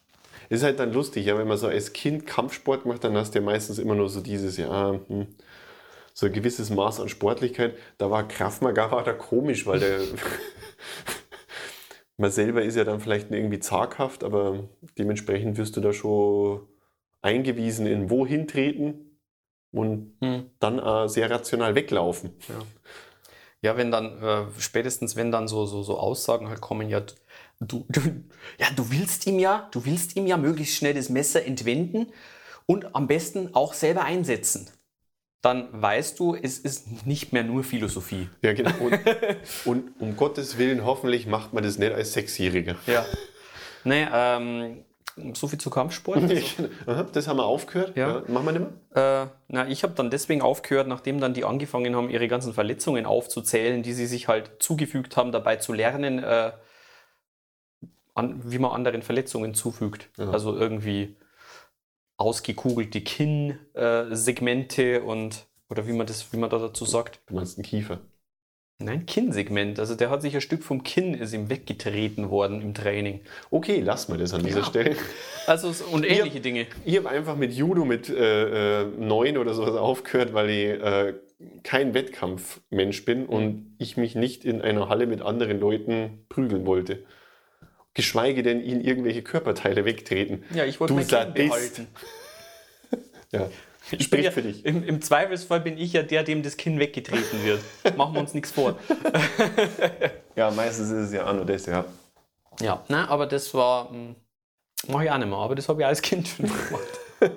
es 0.49 0.61
ist 0.61 0.65
halt 0.65 0.81
dann 0.81 0.93
lustig, 0.93 1.27
ja, 1.27 1.39
wenn 1.39 1.47
man 1.47 1.59
so 1.59 1.69
als 1.69 1.93
Kind 1.93 2.27
Kampfsport 2.27 2.87
macht, 2.87 3.05
dann 3.05 3.17
hast 3.17 3.35
du 3.35 3.39
ja 3.39 3.45
meistens 3.45 3.79
immer 3.79 3.95
nur 3.95 4.09
so 4.09 4.21
dieses, 4.21 4.57
ja, 4.57 4.99
hm, 5.09 5.27
so 6.19 6.27
ein 6.27 6.33
gewisses 6.33 6.69
Maß 6.69 6.99
an 6.99 7.09
Sportlichkeit. 7.09 7.77
Da 7.97 8.11
war 8.11 8.27
Kraft 8.27 8.61
Maga 8.61 8.91
war 8.91 9.05
da 9.05 9.13
komisch, 9.13 9.67
weil 9.67 9.79
der 9.79 10.01
man 12.17 12.33
selber 12.33 12.63
ist 12.63 12.75
ja 12.75 12.83
dann 12.83 12.99
vielleicht 12.99 13.31
irgendwie 13.31 13.61
zaghaft, 13.61 14.25
aber 14.25 14.69
dementsprechend 14.99 15.59
wirst 15.59 15.77
du 15.77 15.81
da 15.81 15.93
schon 15.93 16.67
eingewiesen 17.23 17.87
in 17.87 18.11
wohin 18.11 18.49
treten 18.49 19.21
und 19.71 20.17
Hm. 20.21 20.51
dann 20.59 20.81
äh, 20.81 21.09
sehr 21.09 21.31
rational 21.31 21.77
weglaufen. 21.77 22.31
Ja, 23.63 23.77
wenn 23.77 23.93
dann, 23.93 24.21
äh, 24.21 24.47
spätestens 24.59 25.15
wenn 25.15 25.31
dann 25.31 25.47
so, 25.47 25.67
so, 25.67 25.85
so 25.85 25.99
Aussagen 25.99 26.49
halt 26.49 26.61
kommen, 26.61 26.89
ja, 26.89 27.01
du, 27.61 27.87
du, 27.89 28.01
ja, 28.59 28.67
du 28.75 28.91
willst 28.91 29.25
ihm 29.29 29.39
ja, 29.39 29.69
du 29.71 29.85
willst 29.85 30.17
ihm 30.17 30.27
ja 30.27 30.37
möglichst 30.37 30.75
schnell 30.75 30.95
das 30.95 31.11
Messer 31.11 31.45
entwenden 31.45 32.09
und 32.67 32.97
am 32.97 33.07
besten 33.07 33.55
auch 33.55 33.73
selber 33.73 34.03
einsetzen. 34.03 34.69
Dann 35.49 35.69
weißt 35.73 36.21
du, 36.21 36.35
es 36.35 36.59
ist 36.59 37.07
nicht 37.07 37.33
mehr 37.33 37.43
nur 37.43 37.65
Philosophie. 37.65 38.29
Ja, 38.43 38.53
genau. 38.53 38.71
Und, 38.81 39.01
und 39.65 39.93
um 39.99 40.15
Gottes 40.15 40.59
Willen, 40.59 40.85
hoffentlich 40.85 41.27
macht 41.27 41.55
man 41.55 41.65
das 41.65 41.79
nicht 41.79 41.91
als 41.91 42.13
Sechsjähriger. 42.13 42.75
Ja. 42.87 43.07
Nee, 43.83 44.07
ähm, 44.13 44.85
so 45.33 45.49
viel 45.49 45.59
zu 45.59 45.71
Kampfsport. 45.71 46.21
Also, 46.29 46.69
Aha, 46.87 47.07
das 47.11 47.29
haben 47.29 47.39
wir 47.39 47.47
aufgehört. 47.47 47.97
Ja. 47.97 48.23
machen 48.29 48.45
wir 48.45 48.53
nicht 48.53 48.67
mehr. 48.95 49.23
Äh, 49.23 49.27
na, 49.49 49.67
ich 49.69 49.85
habe 49.85 49.95
dann 49.95 50.11
deswegen 50.11 50.43
aufgehört, 50.43 50.87
nachdem 50.87 51.19
dann 51.19 51.33
die 51.33 51.47
angefangen 51.47 51.97
haben, 51.97 52.11
ihre 52.11 52.29
ganzen 52.29 52.53
Verletzungen 52.53 53.07
aufzuzählen, 53.07 53.83
die 53.83 53.95
sie 53.95 54.05
sich 54.05 54.29
halt 54.29 54.51
zugefügt 54.59 55.17
haben, 55.17 55.33
dabei 55.33 55.57
zu 55.57 55.73
lernen, 55.73 56.23
äh, 56.23 56.53
an, 58.13 58.43
wie 58.45 58.59
man 58.59 58.73
anderen 58.73 59.01
Verletzungen 59.01 59.55
zufügt. 59.55 60.11
Ja. 60.19 60.29
Also 60.29 60.55
irgendwie 60.55 61.17
ausgekugelte 62.19 63.01
Kinnsegmente 63.01 65.03
und 65.03 65.47
oder 65.71 65.87
wie 65.87 65.93
man 65.93 66.07
das, 66.07 66.33
wie 66.33 66.37
man 66.37 66.51
da 66.51 66.59
dazu 66.59 66.85
sagt. 66.85 67.21
Du 67.27 67.35
meinst 67.35 67.59
einen 67.59 67.65
Kiefer. 67.65 68.01
Nein, 68.81 69.07
Kinnsegment. 69.07 69.81
Also 69.81 69.97
der 69.97 70.09
hat 70.09 70.23
sich 70.23 70.37
ein 70.37 70.41
Stück 70.41 70.63
vom 70.63 70.85
Kinn 70.85 71.15
ist 71.15 71.33
ihm 71.33 71.51
weggetreten 71.51 72.31
worden 72.31 72.63
im 72.63 72.75
Training. 72.75 73.21
Okay, 73.51 73.81
lass 73.85 74.09
mal 74.09 74.19
das 74.19 74.33
an 74.35 74.45
dieser 74.45 74.61
Ja. 74.61 74.67
Stelle. 74.67 74.97
Also 75.47 75.73
und 75.91 76.07
ähnliche 76.07 76.41
Dinge. 76.41 76.67
Ich 76.85 76.97
habe 76.97 77.09
einfach 77.09 77.37
mit 77.37 77.53
Judo 77.53 77.85
mit 77.85 78.09
äh, 78.09 78.83
äh, 78.83 78.87
neun 78.99 79.37
oder 79.37 79.53
sowas 79.55 79.75
aufgehört, 79.75 80.33
weil 80.33 80.51
ich 80.51 80.81
äh, 80.81 81.15
kein 81.65 81.93
Wettkampfmensch 81.93 83.05
bin 83.05 83.27
und 83.27 83.75
ich 83.79 83.97
mich 83.97 84.15
nicht 84.15 84.45
in 84.45 84.63
einer 84.63 84.89
Halle 84.89 85.07
mit 85.07 85.23
anderen 85.23 85.59
Leuten 85.59 86.25
prügeln 86.29 86.65
wollte. 86.65 87.05
Geschweige 87.99 88.43
denn 88.45 88.63
ihnen 88.63 88.81
irgendwelche 88.81 89.23
Körperteile 89.23 89.85
wegtreten. 89.85 90.45
Ja, 90.55 90.65
ich 90.65 90.79
wollte 90.79 90.93
Du 90.95 91.01
mein 91.01 91.07
Sadist. 91.09 91.49
behalten. 91.51 91.87
Ja, 93.33 93.51
Ich 93.85 93.91
bin 93.91 94.01
spricht 94.01 94.25
ja, 94.25 94.31
für 94.31 94.41
dich. 94.43 94.65
Im, 94.65 94.83
Im 94.85 95.03
Zweifelsfall 95.03 95.61
bin 95.61 95.77
ich 95.77 95.93
ja 95.93 96.03
der, 96.03 96.23
dem 96.23 96.43
das 96.43 96.57
Kinn 96.57 96.79
weggetreten 96.79 97.45
wird. 97.45 97.61
Machen 97.97 98.15
wir 98.15 98.21
uns 98.21 98.33
nichts 98.35 98.53
vor. 98.53 98.79
Ja, 100.37 100.51
meistens 100.53 100.91
ist 100.91 101.09
es 101.09 101.13
ja 101.13 101.27
auch 101.29 101.33
nur 101.35 101.45
das, 101.45 101.67
ja. 101.67 101.85
Ja, 102.61 102.85
na, 102.89 103.09
aber 103.09 103.27
das 103.27 103.53
war. 103.55 103.93
Mache 104.87 105.05
ich 105.07 105.11
auch 105.11 105.19
nicht 105.19 105.27
mehr, 105.29 105.37
aber 105.39 105.57
das 105.57 105.69
habe 105.69 105.83
ich 105.83 105.87
als 105.87 106.01
Kind 106.01 106.29
schon 106.29 106.47
gemacht. 106.47 107.01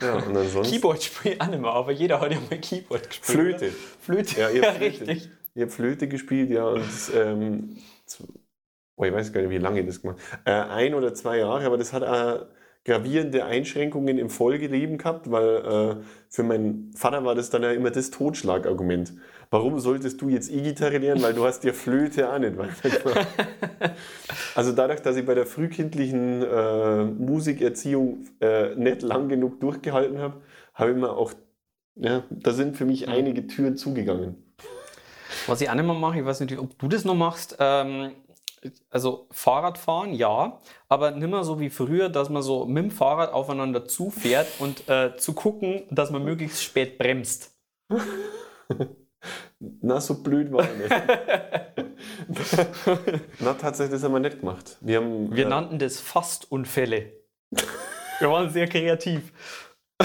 ja 0.00 0.14
und 0.14 0.36
ansonsten 0.36 0.72
Keyboard 0.72 1.02
spiele 1.02 1.34
ich 1.34 1.40
auch 1.40 1.46
nicht 1.48 1.60
mehr, 1.60 1.70
aber 1.72 1.90
jeder 1.90 2.20
hat 2.20 2.30
ja 2.32 2.38
mal 2.48 2.60
Keyboard 2.60 3.08
gespielt. 3.08 3.58
Flöte. 3.58 3.72
Flöte, 4.00 4.40
Ja, 4.40 4.48
ja, 4.50 4.54
ihr 4.54 4.62
habt 4.62 4.76
Flöte. 4.78 5.06
richtig. 5.08 5.30
Ich 5.56 5.62
habe 5.62 5.70
Flöte 5.72 6.06
gespielt, 6.08 6.50
ja, 6.50 6.64
und 6.66 6.84
ähm, 7.16 7.78
oh, 8.96 9.04
ich 9.04 9.12
weiß 9.12 9.32
gar 9.32 9.40
nicht, 9.40 9.50
wie 9.50 9.58
lange 9.58 9.80
ich 9.80 9.86
das 9.86 10.02
gemacht 10.02 10.18
äh, 10.44 10.50
Ein 10.52 10.94
oder 10.94 11.14
zwei 11.14 11.38
Jahre, 11.38 11.64
aber 11.64 11.76
das 11.76 11.92
hat 11.92 12.02
auch 12.02 12.46
gravierende 12.84 13.44
Einschränkungen 13.46 14.18
im 14.18 14.28
Folgeleben 14.28 14.98
gehabt, 14.98 15.30
weil 15.30 15.56
äh, 15.56 16.04
für 16.28 16.42
meinen 16.42 16.92
Vater 16.94 17.24
war 17.24 17.34
das 17.34 17.48
dann 17.48 17.62
ja 17.62 17.72
immer 17.72 17.90
das 17.90 18.10
Totschlagargument. 18.10 19.14
Warum 19.50 19.78
solltest 19.78 20.20
du 20.20 20.28
jetzt 20.28 20.50
E-Gitarre 20.50 20.98
lernen, 20.98 21.22
weil 21.22 21.32
du 21.32 21.44
hast 21.44 21.64
ja 21.64 21.72
Flöte 21.72 22.30
auch 22.30 22.38
nicht 22.38 22.58
weitergemacht. 22.58 23.26
also 24.54 24.72
dadurch, 24.72 25.00
dass 25.00 25.16
ich 25.16 25.24
bei 25.24 25.34
der 25.34 25.46
frühkindlichen 25.46 26.42
äh, 26.42 27.04
Musikerziehung 27.04 28.26
äh, 28.40 28.74
nicht 28.74 29.02
lang 29.02 29.28
genug 29.28 29.60
durchgehalten 29.60 30.18
habe, 30.18 30.42
habe 30.74 30.90
ich 30.90 30.96
mir 30.96 31.10
auch, 31.10 31.32
ja, 31.94 32.24
da 32.30 32.52
sind 32.52 32.76
für 32.76 32.84
mich 32.84 33.08
einige 33.08 33.46
Türen 33.46 33.76
zugegangen. 33.76 34.36
Was 35.46 35.60
ich 35.60 35.70
auch 35.70 35.74
nicht 35.74 35.86
mehr 35.86 35.94
mache, 35.94 36.18
ich 36.18 36.24
weiß 36.24 36.40
nicht, 36.40 36.58
ob 36.58 36.78
du 36.78 36.88
das 36.88 37.04
noch 37.04 37.14
machst, 37.14 37.56
ähm, 37.60 38.10
also 38.90 39.28
Fahrradfahren, 39.30 40.14
ja, 40.14 40.60
aber 40.88 41.10
nicht 41.10 41.28
mehr 41.28 41.44
so 41.44 41.60
wie 41.60 41.70
früher, 41.70 42.08
dass 42.08 42.28
man 42.28 42.42
so 42.42 42.66
mit 42.66 42.84
dem 42.84 42.90
Fahrrad 42.90 43.32
aufeinander 43.32 43.86
zufährt 43.86 44.48
und 44.58 44.88
äh, 44.88 45.16
zu 45.16 45.34
gucken, 45.34 45.84
dass 45.90 46.10
man 46.10 46.24
möglichst 46.24 46.62
spät 46.62 46.98
bremst. 46.98 47.52
Na, 49.58 50.00
so 50.00 50.22
blöd 50.22 50.52
war 50.52 50.68
er 50.68 50.74
nicht. 50.74 50.90
Na, 53.40 53.54
tatsächlich, 53.54 53.92
das 53.92 54.04
haben 54.04 54.12
wir 54.12 54.20
nicht 54.20 54.40
gemacht. 54.40 54.76
Wir 54.80 54.98
haben. 54.98 55.34
Wir 55.34 55.46
äh, 55.46 55.48
nannten 55.48 55.78
das 55.78 55.98
Fastunfälle. 56.00 57.12
Wir 58.18 58.30
waren 58.30 58.50
sehr 58.50 58.68
kreativ. 58.68 59.32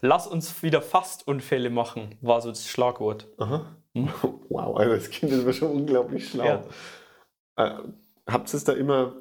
Lass 0.00 0.26
uns 0.26 0.62
wieder 0.62 0.82
Fastunfälle 0.82 1.70
machen, 1.70 2.16
war 2.20 2.40
so 2.40 2.48
das 2.48 2.68
Schlagwort. 2.68 3.28
Aha. 3.38 3.66
Wow, 4.48 4.76
also 4.76 4.94
das 4.96 5.10
Kind 5.10 5.32
ist 5.32 5.56
schon 5.56 5.70
unglaublich 5.70 6.28
schlau. 6.28 6.44
Ja. 6.44 6.64
Äh, 7.56 7.70
habt 8.26 8.52
es 8.52 8.64
da 8.64 8.72
immer. 8.72 9.14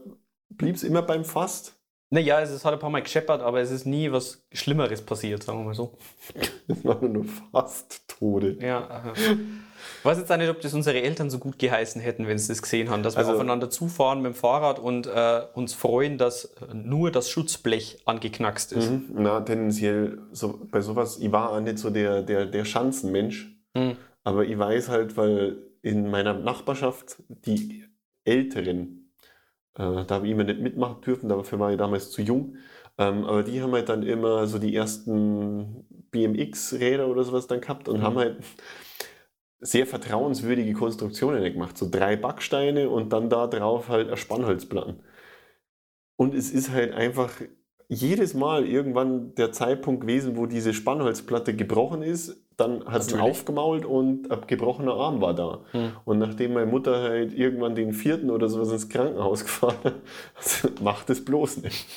Blieb 0.49 0.75
es 0.75 0.83
immer 0.83 1.01
beim 1.03 1.23
Fast? 1.23 1.75
Naja, 2.11 2.41
es 2.41 2.49
ist- 2.49 2.65
hat 2.65 2.73
ein 2.73 2.79
paar 2.79 2.89
Mal 2.89 3.03
gescheppert, 3.03 3.41
aber 3.43 3.59
es 3.61 3.69
ist 3.69 3.85
nie 3.85 4.11
was 4.11 4.43
Schlimmeres 4.51 5.03
passiert, 5.03 5.43
sagen 5.43 5.59
wir 5.59 5.65
mal 5.65 5.73
so. 5.75 5.95
Das 6.67 6.83
waren 6.85 7.11
nur 7.13 7.25
Fast-Tode. 7.51 8.57
Ja, 8.61 9.03
äh, 9.15 9.33
ich 9.99 10.05
weiß 10.05 10.17
jetzt 10.19 10.31
auch 10.31 10.37
nicht, 10.37 10.49
ob 10.49 10.59
das 10.61 10.73
unsere 10.73 11.01
Eltern 11.01 11.29
so 11.29 11.37
gut 11.39 11.57
geheißen 11.59 12.01
hätten, 12.01 12.27
wenn 12.27 12.37
sie 12.39 12.47
das 12.47 12.61
gesehen 12.63 12.89
haben, 12.89 13.03
dass 13.03 13.15
wir 13.15 13.19
Also- 13.19 13.33
aufeinander 13.33 13.69
zufahren 13.69 14.21
mit 14.21 14.33
dem 14.33 14.35
Fahrrad 14.35 14.79
und 14.79 15.05
äh, 15.07 15.41
uns 15.53 15.73
freuen, 15.73 16.17
dass 16.17 16.53
nur 16.73 17.11
das 17.11 17.29
Schutzblech 17.29 18.01
angeknackst 18.05 18.73
ist. 18.73 18.89
Mhm. 18.89 19.05
Na, 19.13 19.41
tendenziell, 19.41 20.19
so, 20.31 20.59
bei 20.71 20.81
sowas, 20.81 21.17
ich 21.19 21.31
war 21.31 21.51
auch 21.51 21.59
nicht 21.59 21.77
so 21.77 21.89
der, 21.91 22.21
der, 22.23 22.45
der 22.47 22.65
Schanzenmensch. 22.65 23.55
Mhm. 23.75 23.97
Aber 24.29 24.45
ich 24.45 24.59
weiß 24.59 24.89
halt, 24.89 25.17
weil 25.17 25.57
in 25.81 26.07
meiner 26.11 26.35
Nachbarschaft 26.35 27.23
die 27.29 27.85
Älteren, 28.25 29.11
äh, 29.75 30.05
da 30.05 30.07
habe 30.11 30.27
ich 30.27 30.33
immer 30.33 30.43
nicht 30.43 30.59
mitmachen 30.59 31.01
dürfen, 31.01 31.29
dafür 31.29 31.59
war 31.59 31.71
ich 31.71 31.79
damals 31.79 32.11
zu 32.11 32.21
jung, 32.21 32.57
ähm, 32.99 33.25
aber 33.25 33.41
die 33.43 33.59
haben 33.61 33.73
halt 33.73 33.89
dann 33.89 34.03
immer 34.03 34.45
so 34.45 34.59
die 34.59 34.75
ersten 34.75 35.83
BMX-Räder 36.11 37.07
oder 37.07 37.23
sowas 37.23 37.47
dann 37.47 37.61
gehabt 37.61 37.89
und 37.89 37.99
Mhm. 37.99 38.03
haben 38.03 38.17
halt 38.17 38.37
sehr 39.61 39.85
vertrauenswürdige 39.87 40.73
Konstruktionen 40.73 41.43
gemacht. 41.43 41.77
So 41.77 41.89
drei 41.89 42.15
Backsteine 42.17 42.89
und 42.89 43.11
dann 43.13 43.29
da 43.29 43.47
drauf 43.47 43.87
halt 43.89 44.09
ein 44.09 44.17
Spannholzplatten. 44.17 45.01
Und 46.17 46.35
es 46.35 46.51
ist 46.51 46.69
halt 46.71 46.93
einfach 46.93 47.31
jedes 47.89 48.35
Mal 48.35 48.65
irgendwann 48.67 49.33
der 49.33 49.51
Zeitpunkt 49.51 50.01
gewesen, 50.01 50.37
wo 50.37 50.45
diese 50.45 50.73
Spannholzplatte 50.73 51.55
gebrochen 51.55 52.03
ist. 52.03 52.45
Dann 52.55 52.85
hat 52.85 53.01
es 53.01 53.13
aufgemault 53.13 53.85
und 53.85 54.29
ein 54.31 54.41
gebrochener 54.45 54.93
Arm 54.93 55.21
war 55.21 55.33
da. 55.33 55.65
Hm. 55.71 55.93
Und 56.05 56.19
nachdem 56.19 56.53
meine 56.53 56.69
Mutter 56.69 57.01
halt 57.01 57.33
irgendwann 57.33 57.73
den 57.73 57.93
vierten 57.93 58.29
oder 58.29 58.47
sowas 58.47 58.71
ins 58.71 58.89
Krankenhaus 58.89 59.41
gefahren 59.45 59.77
hat, 59.83 59.95
also 60.35 60.69
macht 60.83 61.09
es 61.09 61.25
bloß 61.25 61.63
nicht. 61.63 61.87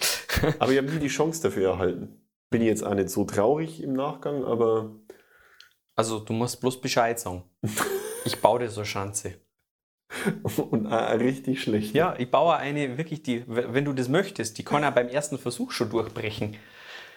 Aber 0.58 0.72
ich 0.72 0.78
habe 0.78 0.90
nie 0.90 0.98
die 0.98 1.08
Chance 1.08 1.42
dafür 1.42 1.70
erhalten. 1.70 2.20
Bin 2.50 2.62
jetzt 2.62 2.84
auch 2.84 2.94
nicht 2.94 3.10
so 3.10 3.24
traurig 3.24 3.82
im 3.82 3.92
Nachgang, 3.92 4.44
aber 4.44 4.94
Also 5.96 6.20
du 6.20 6.32
musst 6.32 6.60
bloß 6.60 6.80
Bescheid 6.80 7.18
sagen. 7.18 7.42
Ich 8.24 8.40
baue 8.40 8.60
dir 8.60 8.68
so 8.68 8.80
eine 8.80 8.86
Schanze. 8.86 9.34
und 10.70 10.86
auch 10.86 11.18
richtig 11.18 11.62
schlecht. 11.62 11.94
Ja, 11.94 12.14
ich 12.18 12.30
baue 12.30 12.56
eine 12.56 12.96
wirklich, 12.96 13.22
die, 13.22 13.44
wenn 13.46 13.84
du 13.84 13.92
das 13.92 14.08
möchtest, 14.08 14.58
die 14.58 14.64
kann 14.64 14.82
ja 14.82 14.90
beim 14.90 15.08
ersten 15.08 15.38
Versuch 15.38 15.72
schon 15.72 15.90
durchbrechen. 15.90 16.56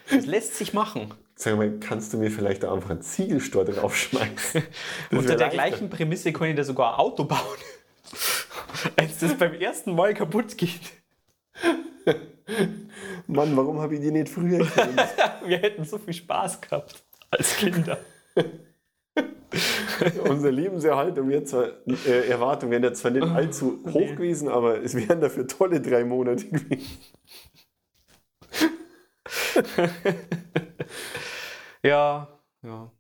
Das 0.10 0.26
lässt 0.26 0.56
sich 0.56 0.74
machen. 0.74 1.14
Sag 1.36 1.56
mal, 1.58 1.80
kannst 1.80 2.14
du 2.14 2.18
mir 2.18 2.32
vielleicht 2.32 2.64
da 2.64 2.74
einfach 2.74 2.90
einen 2.90 3.02
Ziegelstor 3.02 3.64
draufschmeißen? 3.64 4.64
Unter 5.12 5.36
der 5.36 5.38
leichter. 5.38 5.50
gleichen 5.50 5.90
Prämisse 5.90 6.34
kann 6.34 6.50
ich 6.50 6.56
da 6.56 6.64
sogar 6.64 6.94
ein 6.94 7.00
Auto 7.00 7.26
bauen. 7.26 7.40
Als 8.96 9.20
das 9.20 9.38
beim 9.38 9.54
ersten 9.54 9.94
Mal 9.94 10.14
kaputt 10.14 10.58
geht. 10.58 10.82
Mann, 13.28 13.56
warum 13.56 13.80
habe 13.80 13.96
ich 13.96 14.02
die 14.02 14.12
nicht 14.12 14.30
früher 14.30 14.66
kennt? 14.66 15.00
Wir 15.46 15.60
hätten 15.60 15.86
so 15.86 15.98
viel 15.98 16.14
Spaß 16.14 16.62
gehabt 16.62 17.04
als 17.30 17.58
Kinder. 17.58 18.00
Unsere 20.30 20.52
Lebenserhaltung 20.52 21.46
zwar, 21.46 21.70
äh, 21.88 22.30
Erwartung 22.30 22.72
wären 22.72 22.84
ja 22.84 22.94
zwar 22.94 23.12
nicht 23.12 23.28
allzu 23.28 23.84
hoch 23.92 24.16
gewesen, 24.16 24.48
aber 24.48 24.82
es 24.82 24.96
wären 24.96 25.20
dafür 25.22 25.48
tolle 25.48 25.82
drei 25.82 26.04
Monate 26.06 26.46
gewesen. 26.48 27.00
Ja, 31.84 32.40
ja. 32.62 32.92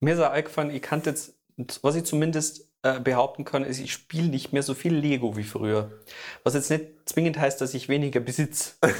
Mir 0.00 0.14
ist 0.14 0.20
eingefallen, 0.20 0.70
ich 0.70 0.82
kann 0.82 1.02
jetzt, 1.04 1.34
was 1.82 1.96
ich 1.96 2.04
zumindest 2.04 2.70
äh, 2.82 3.00
behaupten 3.00 3.44
kann, 3.44 3.64
ist, 3.64 3.78
ich 3.80 3.92
spiele 3.92 4.28
nicht 4.28 4.52
mehr 4.52 4.62
so 4.62 4.74
viel 4.74 4.94
Lego 4.94 5.36
wie 5.36 5.44
früher. 5.44 6.00
Was 6.44 6.54
jetzt 6.54 6.70
nicht 6.70 6.84
zwingend 7.06 7.38
heißt, 7.38 7.60
dass 7.60 7.74
ich 7.74 7.88
weniger 7.88 8.20
besitze. 8.20 8.74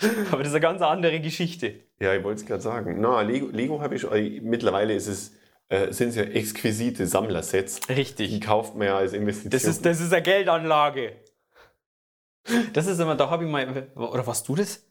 Aber 0.30 0.38
das 0.38 0.48
ist 0.48 0.54
eine 0.54 0.60
ganz 0.60 0.82
andere 0.82 1.20
Geschichte. 1.20 1.74
Ja, 2.00 2.14
ich 2.14 2.22
wollte 2.22 2.40
es 2.40 2.46
gerade 2.46 2.62
sagen. 2.62 3.00
Na, 3.00 3.22
Lego, 3.22 3.48
Lego 3.48 3.80
habe 3.80 3.96
ich 3.96 4.04
äh, 4.04 4.40
mittlerweile 4.40 4.94
ist 4.94 5.08
es, 5.08 5.34
äh, 5.68 5.92
sind 5.92 6.10
es 6.10 6.16
ja 6.16 6.22
exquisite 6.22 7.06
Sammlersets. 7.06 7.80
Die 7.80 7.92
Richtig. 7.92 8.40
kauft 8.40 8.76
man 8.76 8.86
ja 8.86 8.96
als 8.96 9.12
Investition. 9.12 9.50
Das 9.50 9.64
ist, 9.64 9.84
das 9.84 10.00
ist 10.00 10.12
eine 10.12 10.22
Geldanlage. 10.22 11.12
Das 12.72 12.86
ist 12.86 12.98
immer, 12.98 13.14
da 13.14 13.28
habe 13.28 13.44
ich 13.44 13.50
mal, 13.50 13.90
oder 13.94 14.26
warst 14.26 14.48
du 14.48 14.54
das? 14.54 14.82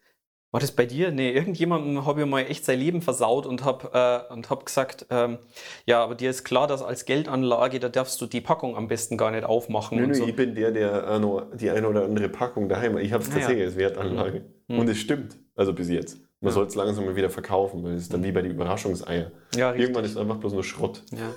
War 0.51 0.61
das 0.61 0.71
bei 0.71 0.85
dir? 0.85 1.11
Nee, 1.11 1.31
irgendjemandem 1.31 2.05
habe 2.05 2.21
ich 2.21 2.27
mal 2.27 2.39
echt 2.41 2.63
sein 2.63 2.79
Leben 2.79 3.01
versaut 3.01 3.45
und 3.45 3.65
habe 3.65 4.25
äh, 4.29 4.33
und 4.33 4.49
hab 4.49 4.65
gesagt, 4.65 5.05
ähm, 5.09 5.39
ja, 5.85 6.01
aber 6.01 6.15
dir 6.15 6.29
ist 6.29 6.45
klar, 6.45 6.67
dass 6.67 6.81
als 6.81 7.03
Geldanlage, 7.05 7.79
da 7.79 7.89
darfst 7.89 8.21
du 8.21 8.27
die 8.27 8.39
Packung 8.39 8.77
am 8.77 8.87
besten 8.87 9.17
gar 9.17 9.31
nicht 9.31 9.43
aufmachen. 9.43 9.97
Nö, 9.97 10.03
und 10.05 10.09
nö, 10.11 10.15
so. 10.15 10.25
ich 10.25 10.35
bin 10.35 10.55
der, 10.55 10.71
der 10.71 11.11
auch 11.11 11.19
noch 11.19 11.43
die 11.55 11.69
eine 11.69 11.87
oder 11.87 12.05
andere 12.05 12.29
Packung 12.29 12.69
daheim. 12.69 12.97
Ich 12.97 13.11
habe 13.11 13.23
es 13.23 13.29
tatsächlich 13.29 13.65
als 13.65 13.75
Wertanlage. 13.75 14.45
Mhm. 14.67 14.79
Und 14.79 14.89
es 14.89 14.97
stimmt. 14.99 15.37
Also 15.55 15.73
bis 15.73 15.89
jetzt. 15.89 16.17
Man 16.39 16.49
Ja. 16.49 16.53
soll 16.53 16.67
es 16.67 16.75
langsam 16.75 17.05
mal 17.05 17.15
wieder 17.15 17.29
verkaufen, 17.29 17.83
weil 17.83 17.93
es 17.93 18.03
ist 18.03 18.13
dann 18.13 18.23
wie 18.23 18.31
bei 18.31 18.41
den 18.41 18.51
Überraschungseier. 18.51 19.31
Ja. 19.55 19.73
Irgendwann 19.73 20.05
ist 20.05 20.11
es 20.11 20.17
einfach 20.17 20.37
bloß 20.37 20.53
nur 20.53 20.63
Schrott. 20.63 21.03
Ja. 21.11 21.33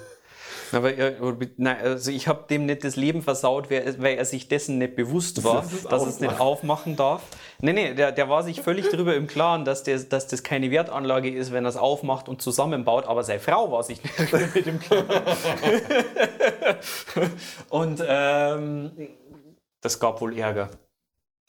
Aber 0.72 0.94
er, 0.94 1.14
nein, 1.56 1.76
also 1.82 2.10
ich 2.10 2.28
habe 2.28 2.44
dem 2.48 2.66
nicht 2.66 2.84
das 2.84 2.96
Leben 2.96 3.22
versaut, 3.22 3.70
weil 3.70 3.96
er- 4.16 4.24
sich 4.24 4.48
dessen 4.48 4.78
nicht 4.78 4.94
bewusst 4.94 5.42
war, 5.42 5.62
Das 5.62 5.82
dass 5.84 6.02
er 6.02 6.08
es 6.08 6.20
nicht 6.20 6.40
aufmachen 6.40 6.96
darf. 6.96 7.22
Nee, 7.60 7.72
nee, 7.72 7.94
der, 7.94 8.12
der 8.12 8.28
war 8.28 8.42
sich 8.42 8.60
völlig 8.60 8.88
darüber 8.90 9.14
im 9.16 9.26
Klaren, 9.26 9.64
dass, 9.64 9.82
der, 9.82 9.98
dass 9.98 10.28
das 10.28 10.42
keine 10.42 10.70
Wertanlage 10.70 11.30
ist, 11.30 11.52
wenn 11.52 11.64
er 11.64 11.70
es 11.70 11.76
aufmacht 11.76 12.28
und 12.28 12.42
zusammenbaut, 12.42 13.06
aber 13.06 13.24
seine 13.24 13.40
Frau 13.40 13.72
war 13.72 13.82
sich 13.82 14.00
nicht 14.02 14.54
mit 14.54 14.66
dem 14.66 14.78
Klaren. 14.78 15.06
und 17.68 18.02
ähm, 18.06 18.90
das 19.80 19.98
gab 20.00 20.20
wohl 20.20 20.36
Ärger. 20.38 20.70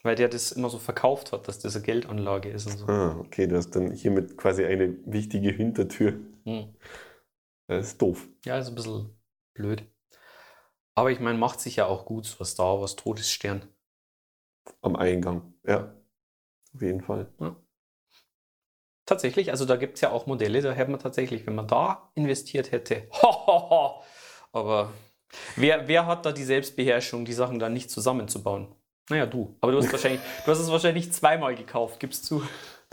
Weil 0.04 0.16
der 0.16 0.30
das 0.30 0.52
immer 0.52 0.70
so 0.70 0.80
verkauft 0.80 1.32
hat, 1.32 1.48
dass 1.48 1.60
das 1.60 1.76
eine 1.76 1.86
Geldanlage 1.86 2.50
ist 2.50 2.66
und 2.66 2.78
so. 2.80 2.86
Ah, 2.88 3.16
okay, 3.20 3.46
du 3.46 3.56
hast 3.56 3.76
dann 3.76 3.92
hiermit 3.92 4.36
quasi 4.36 4.66
eine 4.66 4.96
wichtige 5.06 5.52
Hintertür. 5.52 6.14
Hm. 6.44 6.66
Das 7.72 7.88
ist 7.88 8.02
doof. 8.02 8.28
Ja, 8.44 8.58
ist 8.58 8.68
ein 8.68 8.76
bisschen 8.76 9.18
blöd. 9.54 9.86
Aber 10.94 11.10
ich 11.10 11.22
meine, 11.22 11.38
macht 11.38 11.62
sich 11.62 11.78
ja 11.78 11.86
auch 11.86 12.06
gut, 12.06 12.26
so 12.26 12.42
was 12.42 12.54
da, 12.56 12.82
was 12.82 12.98
Todesstern. 12.98 13.66
Am 14.82 14.98
Eingang. 14.98 15.54
Ja. 15.66 15.96
Auf 16.76 16.82
jeden 16.82 17.00
Fall. 17.00 17.32
Tatsächlich, 19.06 19.52
also 19.52 19.64
da 19.64 19.78
gibt 19.78 19.96
es 19.96 20.02
ja 20.02 20.12
auch 20.12 20.26
Modelle, 20.26 20.62
da 20.62 20.74
hätte 20.74 20.92
man 20.92 21.00
tatsächlich, 21.00 21.48
wenn 21.48 21.56
man 21.56 21.68
da 21.68 22.12
investiert 22.14 22.74
hätte. 22.74 23.08
Aber 24.52 24.92
wer, 25.56 25.88
wer 25.88 26.06
hat 26.08 26.26
da 26.26 26.34
die 26.34 26.44
Selbstbeherrschung, 26.44 27.24
die 27.24 27.32
Sachen 27.32 27.58
dann 27.58 27.72
nicht 27.72 27.90
zusammenzubauen? 27.90 28.68
Naja, 29.10 29.26
du. 29.26 29.56
Aber 29.62 29.72
du 29.72 29.78
hast 29.78 29.92
wahrscheinlich, 29.94 30.22
du 30.44 30.52
hast 30.52 30.60
es 30.60 30.70
wahrscheinlich 30.70 31.14
zweimal 31.14 31.56
gekauft, 31.56 32.02
gibst 32.02 32.26
zu. 32.26 32.44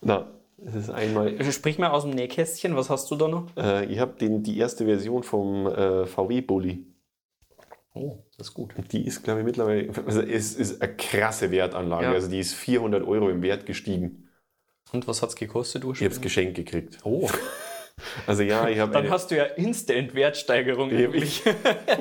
Na, 0.02 0.37
es 0.66 0.74
ist 0.74 0.90
einmal. 0.90 1.42
Sprich 1.52 1.78
mal 1.78 1.88
aus 1.90 2.02
dem 2.04 2.12
Nähkästchen, 2.12 2.74
was 2.76 2.90
hast 2.90 3.10
du 3.10 3.16
da 3.16 3.28
noch? 3.28 3.46
Äh, 3.56 3.86
ich 3.86 3.98
habe 3.98 4.14
die 4.18 4.58
erste 4.58 4.84
Version 4.84 5.22
vom 5.22 5.66
äh, 5.66 6.06
VW-Bully. 6.06 6.84
Oh, 7.94 8.18
das 8.36 8.48
ist 8.48 8.54
gut. 8.54 8.74
Die 8.92 9.06
ist, 9.06 9.24
glaube 9.24 9.40
ich, 9.40 9.46
mittlerweile. 9.46 9.90
Also 10.06 10.20
es 10.22 10.54
ist 10.54 10.80
eine 10.82 10.94
krasse 10.96 11.50
Wertanlage. 11.50 12.04
Ja. 12.04 12.12
Also 12.12 12.28
die 12.30 12.38
ist 12.38 12.54
400 12.54 13.06
Euro 13.06 13.28
im 13.30 13.42
Wert 13.42 13.66
gestiegen. 13.66 14.28
Und 14.92 15.06
was 15.08 15.20
hat 15.22 15.30
es 15.30 15.36
gekostet, 15.36 15.82
du? 15.84 15.92
Ich 15.92 15.98
habe 16.02 16.10
es 16.10 16.20
geschenkt 16.20 16.54
gekriegt. 16.54 16.98
Oh, 17.04 17.28
Also 18.26 18.42
ja, 18.44 18.68
ich 18.68 18.78
habe. 18.78 18.92
dann 18.92 19.02
eine- 19.02 19.10
hast 19.10 19.30
du 19.30 19.36
ja 19.36 19.44
Instant 19.44 20.14
Wertsteigerung 20.14 20.90
eigentlich. 20.90 21.42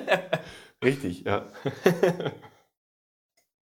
Richtig, 0.84 1.24
ja. 1.26 1.48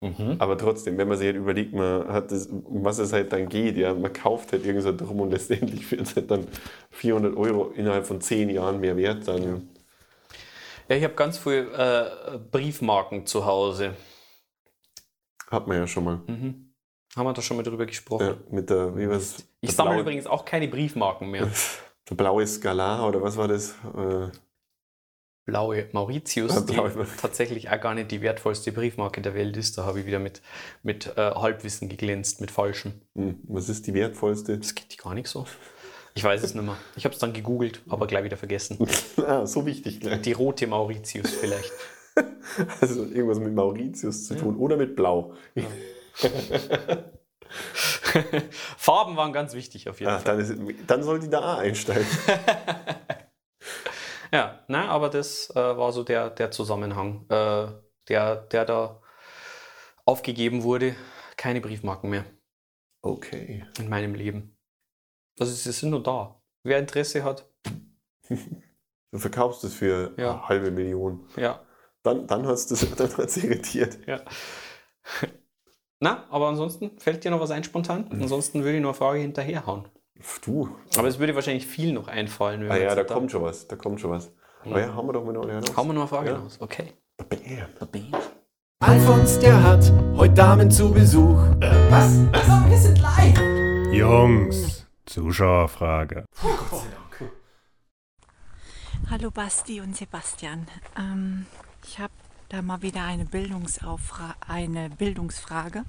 Mhm. 0.04 0.36
Aber 0.40 0.58
trotzdem, 0.58 0.98
wenn 0.98 1.08
man 1.08 1.18
sich 1.18 1.28
halt 1.28 1.38
überlegt, 1.38 1.74
man 1.74 2.08
hat 2.10 2.30
das, 2.32 2.48
um 2.48 2.84
was 2.84 2.98
es 2.98 3.14
halt 3.14 3.32
dann 3.32 3.48
geht, 3.48 3.78
ja, 3.78 3.94
man 3.94 4.12
kauft 4.12 4.52
halt 4.52 4.66
irgend 4.66 4.84
so 4.84 4.96
drum 4.96 5.22
und 5.22 5.32
letztendlich 5.32 5.90
wird 5.92 6.02
es 6.02 6.16
halt 6.18 6.30
dann 6.30 6.46
400 6.92 7.38
Euro 7.38 7.70
innerhalb 7.70 8.06
von 8.06 8.20
10 8.20 8.50
Jahren 8.50 8.82
mehr 8.82 8.98
wert, 8.98 9.26
dann 9.28 9.70
Ja, 10.90 10.98
ich 10.98 11.04
habe 11.06 11.14
ganz 11.14 11.38
viel 11.38 11.70
äh, 11.74 12.38
Briefmarken 12.52 13.26
zu 13.26 13.46
Hause. 13.46 13.96
hat 15.50 15.68
man 15.68 15.78
ja 15.78 15.88
schon 15.88 16.04
mal. 16.04 16.22
Mhm. 16.28 16.74
Haben 17.16 17.26
wir 17.28 17.34
da 17.34 17.42
schon 17.42 17.56
mal 17.58 17.64
drüber 17.64 17.86
gesprochen? 17.86 18.26
Ja, 18.28 18.36
mit 18.50 18.70
der, 18.70 18.98
wie 18.98 19.08
was? 19.10 19.38
Ich 19.62 19.74
sammle 19.74 20.02
übrigens 20.02 20.28
auch 20.28 20.44
keine 20.44 20.68
Briefmarken 20.68 21.30
mehr. 21.32 21.48
Der 22.10 22.16
blaue 22.16 22.46
Skalar 22.46 23.08
oder 23.08 23.22
was 23.22 23.38
war 23.38 23.48
das? 23.48 23.76
Äh, 23.96 24.28
Blaue 25.46 25.88
Mauritius, 25.92 26.66
die 26.66 26.78
tatsächlich 27.22 27.70
auch 27.70 27.80
gar 27.82 27.94
nicht 27.94 28.12
die 28.12 28.22
wertvollste 28.22 28.72
Briefmarke 28.72 29.22
der 29.22 29.34
Welt 29.36 29.58
ist. 29.58 29.78
Da 29.78 29.84
habe 29.86 30.00
ich 30.00 30.06
wieder 30.06 30.20
mit, 30.20 30.42
mit 30.84 31.18
äh, 31.18 31.32
Halbwissen 31.32 31.90
geglänzt, 31.90 32.40
mit 32.42 32.50
falschem. 32.52 32.94
hm, 33.16 33.40
was 33.48 33.68
ist 33.70 33.86
die 33.88 33.94
wertvollste? 33.94 34.58
Das 34.58 34.74
geht 34.74 34.98
gar 34.98 35.14
nicht 35.14 35.28
so. 35.28 35.46
Ich 36.16 36.24
weiß 36.24 36.44
es 36.44 36.54
nicht 36.54 36.64
mehr. 36.64 36.78
Ich 36.96 37.06
habe 37.06 37.14
es 37.14 37.20
dann 37.20 37.34
gegoogelt, 37.34 37.82
aber 37.90 38.08
gleich 38.08 38.24
wieder 38.24 38.38
vergessen. 38.38 38.78
ah, 39.18 39.46
so 39.46 39.66
wichtig 39.66 40.00
gleich. 40.00 40.22
Die 40.22 40.32
rote 40.34 40.68
Mauritius 40.68 41.30
vielleicht. 41.32 41.72
Also 42.82 43.06
irgendwas 43.06 43.40
mit 43.40 43.56
Mauritius 43.56 44.26
zu 44.28 44.36
tun 44.36 44.56
oder 44.58 44.78
mit 44.78 44.96
Blau. 44.96 45.34
Farben 48.78 49.16
waren 49.18 49.34
ganz 49.34 49.56
wichtig 49.56 49.90
auf 49.90 50.00
jeden 50.00 50.12
Ah, 50.12 50.20
Fall. 50.20 50.38
dann, 50.38 50.68
ist, 50.68 50.78
dann 50.86 51.02
soll 51.02 51.20
die 51.20 51.30
da 51.30 51.58
einsteigen. 51.58 52.06
Ja, 54.34 54.64
na, 54.68 54.88
aber 54.90 55.10
das 55.10 55.50
äh, 55.52 55.56
war 55.56 55.92
so 55.92 56.04
der, 56.04 56.30
der 56.32 56.50
Zusammenhang, 56.52 57.26
äh, 57.30 57.68
der, 58.10 58.36
der 58.36 58.66
da 58.66 59.02
aufgegeben 60.06 60.64
wurde. 60.64 60.96
Keine 61.38 61.62
Briefmarken 61.62 62.10
mehr 62.10 62.26
Okay. 63.02 63.66
in 63.78 63.90
meinem 63.90 64.16
Leben. 64.16 64.58
Also 65.40 65.54
sie 65.54 65.72
sind 65.72 65.92
nur 65.92 66.02
da. 66.04 66.42
Wer 66.64 66.80
Interesse 66.80 67.24
hat, 67.24 67.48
Du 69.12 69.20
verkaufst 69.20 69.64
es 69.64 69.76
für 69.76 70.14
Ja. 70.18 70.32
eine 70.32 70.50
halbe 70.50 70.72
Million. 70.72 71.28
ja. 71.36 71.64
Dann, 72.02 72.26
dann 72.28 72.46
hat 72.48 72.56
es 72.56 73.38
irritiert. 73.38 74.00
ja. 74.08 74.20
Na, 76.00 76.28
aber 76.32 76.48
ansonsten 76.50 77.00
fällt 77.00 77.24
dir 77.24 77.32
noch 77.32 77.40
was 77.40 77.52
ein 77.52 77.64
spontan? 77.64 78.10
Ansonsten 78.12 78.64
würde 78.64 78.76
ich 78.78 78.82
noch 78.82 78.90
eine 78.90 78.98
Frage 78.98 79.20
hinterherhauen. 79.20 79.88
Du. 80.46 80.70
Aber 80.98 81.08
es 81.08 81.20
würde 81.20 81.36
wahrscheinlich 81.36 81.66
viel 81.68 81.92
noch 81.94 82.08
einfallen. 82.08 82.62
Wenn 82.62 82.72
Ah 82.72 82.78
ja, 82.78 82.96
da 82.96 83.04
kommt 83.04 83.32
schon 83.32 83.42
was. 83.44 83.68
Da 83.68 83.76
kommt 83.76 84.00
schon 84.00 84.12
was. 84.12 84.32
Aber 84.64 84.80
ja, 84.80 84.94
haben 84.94 85.08
wir 85.08 85.14
doch 85.14 85.26
mal 85.26 85.34
noch 85.34 85.44
eine. 85.44 85.62
Hauen 85.76 85.88
wir 85.88 85.94
noch 85.94 86.02
eine 86.02 86.08
Frage 86.08 86.30
Ja. 86.32 86.38
raus. 86.38 86.58
Okay. 86.60 86.94
Bam. 87.18 88.12
Alfons, 88.80 89.40
der 89.40 89.62
hat 89.64 89.92
heute 90.16 90.34
Damen 90.34 90.70
zu 90.70 90.92
Besuch. 90.92 91.40
Äh, 91.62 91.92
was? 91.92 92.20
Also, 92.32 92.70
wir 92.70 92.78
sind 92.78 93.00
live. 93.00 93.94
Jungs, 93.94 94.86
Zuschauerfrage. 95.06 96.26
Hallo 99.10 99.32
Basti 99.32 99.82
und 99.82 99.96
Sebastian. 99.96 100.68
Ähm, 100.98 101.46
ich 101.86 102.00
habe 102.00 102.14
da 102.50 102.62
mal 102.62 102.82
wieder 102.82 103.04
eine, 103.04 103.26
Bildungsaufra 103.26 104.36
eine 104.48 104.90
Bildungsfrage. 104.90 105.84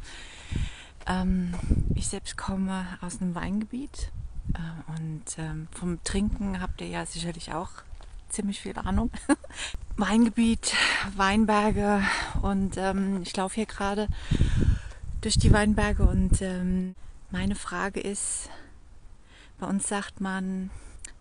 Ähm, 1.07 1.55
ich 1.95 2.09
selbst 2.09 2.37
komme 2.37 2.87
aus 3.01 3.21
einem 3.21 3.35
Weingebiet 3.35 4.11
äh, 4.55 4.93
und 4.99 5.25
ähm, 5.39 5.69
vom 5.73 6.03
Trinken 6.05 6.61
habt 6.61 6.81
ihr 6.81 6.89
ja 6.89 7.05
sicherlich 7.07 7.53
auch 7.53 7.71
ziemlich 8.29 8.61
viel 8.61 8.77
Ahnung. 8.79 9.11
Weingebiet, 9.97 10.75
Weinberge 11.17 12.03
und 12.43 12.77
ähm, 12.77 13.23
ich 13.23 13.37
laufe 13.37 13.57
hier 13.57 13.67
gerade 13.67 14.09
durch 15.21 15.39
die 15.39 15.53
Weinberge 15.53 16.07
und 16.07 16.43
ähm, 16.43 16.95
meine 17.31 17.55
Frage 17.55 18.01
ist, 18.01 18.51
bei 19.59 19.67
uns 19.67 19.89
sagt 19.89 20.21
man, 20.21 20.71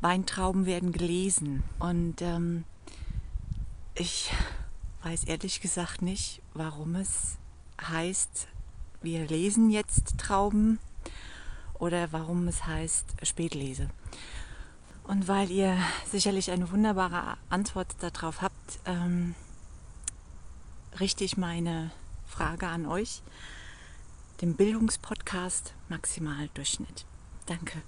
Weintrauben 0.01 0.65
werden 0.65 0.91
gelesen. 0.91 1.63
Und 1.79 2.21
ähm, 2.21 2.65
ich 3.95 4.31
weiß 5.03 5.23
ehrlich 5.23 5.61
gesagt 5.61 6.01
nicht, 6.01 6.41
warum 6.53 6.95
es 6.95 7.38
heißt, 7.81 8.47
wir 9.04 9.28
lesen 9.28 9.70
jetzt 9.70 10.18
Trauben 10.18 10.80
oder 11.78 12.12
warum 12.12 12.47
es 12.47 12.66
heißt 12.66 13.06
Spätlese. 13.24 13.89
Und 15.04 15.28
weil 15.28 15.51
ihr 15.51 15.78
sicherlich 16.10 16.49
eine 16.51 16.72
wunderbare 16.72 17.38
Antwort 17.49 17.88
darauf 17.99 18.41
habt, 18.41 18.80
ähm, 18.86 19.36
richte 20.99 21.26
ich 21.26 21.36
meine 21.36 21.91
Frage 22.26 22.68
an 22.68 22.86
euch, 22.86 23.22
dem 24.41 24.56
Bildungspodcast 24.56 25.74
Maximal 25.89 26.49
Durchschnitt. 26.54 27.06
Danke. 27.45 27.82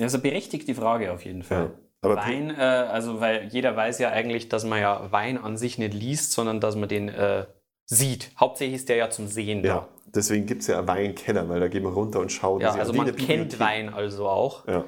Also 0.00 0.18
berechtigt 0.18 0.66
die 0.66 0.74
Frage 0.74 1.12
auf 1.12 1.24
jeden 1.24 1.44
Fall. 1.44 1.66
Ja. 1.66 1.70
Aber 2.04 2.16
Wein, 2.16 2.50
äh, 2.50 2.54
also 2.54 3.20
weil 3.20 3.46
jeder 3.52 3.76
weiß 3.76 4.00
ja 4.00 4.10
eigentlich, 4.10 4.48
dass 4.48 4.64
man 4.64 4.80
ja 4.80 5.12
Wein 5.12 5.38
an 5.38 5.56
sich 5.56 5.78
nicht 5.78 5.94
liest, 5.94 6.32
sondern 6.32 6.60
dass 6.60 6.74
man 6.74 6.88
den 6.88 7.08
äh, 7.08 7.46
sieht. 7.86 8.30
Hauptsächlich 8.38 8.76
ist 8.76 8.88
der 8.88 8.96
ja 8.96 9.10
zum 9.10 9.26
Sehen 9.26 9.64
ja, 9.64 9.88
deswegen 10.14 10.46
gibt 10.46 10.62
es 10.62 10.68
ja 10.68 10.86
Weinkeller, 10.86 11.48
weil 11.48 11.60
da 11.60 11.68
gehen 11.68 11.82
wir 11.82 11.92
runter 11.92 12.20
und 12.20 12.30
schauen. 12.30 12.60
da. 12.60 12.74
Ja, 12.74 12.80
also 12.80 12.92
man 12.92 13.14
kennt. 13.16 13.58
Wein 13.60 13.92
also 13.92 14.28
auch. 14.28 14.66
Ja. 14.66 14.84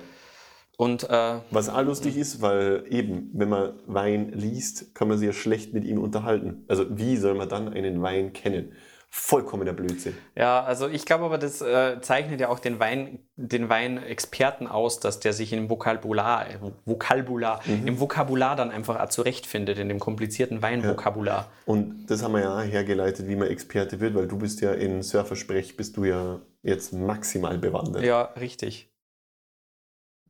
Und 0.76 1.08
äh, 1.08 1.38
Was 1.50 1.68
auch 1.68 1.82
lustig 1.82 2.16
ist, 2.16 2.42
weil 2.42 2.84
eben, 2.90 3.30
wenn 3.32 3.48
man 3.48 3.74
Wein 3.86 4.32
liest, 4.32 4.94
kann 4.94 5.06
man 5.06 5.18
sich 5.18 5.26
ja 5.26 5.32
schlecht 5.32 5.72
mit 5.72 5.84
ihm 5.84 5.98
unterhalten. 5.98 6.64
Also 6.66 6.86
wie 6.98 7.16
soll 7.16 7.34
man 7.34 7.48
dann 7.48 7.68
einen 7.72 8.02
Wein 8.02 8.32
kennen? 8.32 8.72
Vollkommener 9.16 9.72
Blödsinn. 9.72 10.16
ja, 10.34 10.64
also 10.64 10.88
ich 10.88 11.06
glaube 11.06 11.24
aber, 11.24 11.38
das 11.38 11.60
äh, 11.62 12.00
zeichnet 12.00 12.40
ja 12.40 12.48
auch 12.48 12.58
den 12.58 12.80
Wein, 12.80 13.20
den 13.36 13.68
Weinexperten 13.68 14.66
aus, 14.66 14.98
dass 14.98 15.20
der 15.20 15.32
sich 15.32 15.52
im 15.52 15.70
Vokabular, 15.70 16.46
Vokabular, 16.84 17.60
Mhm. 17.64 17.86
im 17.86 18.00
Vokabular 18.00 18.56
dann 18.56 18.72
einfach 18.72 18.98
auch 19.00 19.08
zurechtfindet, 19.08 19.78
in 19.78 19.88
dem 19.88 20.00
komplizierten 20.00 20.62
Weinvokabular. 20.62 21.48
Und 21.64 22.06
das 22.10 22.24
haben 22.24 22.32
wir 22.32 22.40
ja 22.40 22.58
auch 22.58 22.62
hergeleitet, 22.64 23.28
wie 23.28 23.36
man 23.36 23.46
Experte 23.46 24.00
wird, 24.00 24.16
weil 24.16 24.26
du 24.26 24.36
bist 24.36 24.60
ja 24.60 24.72
in 24.72 25.02
Surfersprech, 25.04 25.76
bist 25.76 25.96
du 25.96 26.04
ja 26.04 26.40
jetzt 26.62 26.92
maximal 26.92 27.56
bewandert. 27.56 28.02
Ja, 28.02 28.22
richtig. 28.40 28.90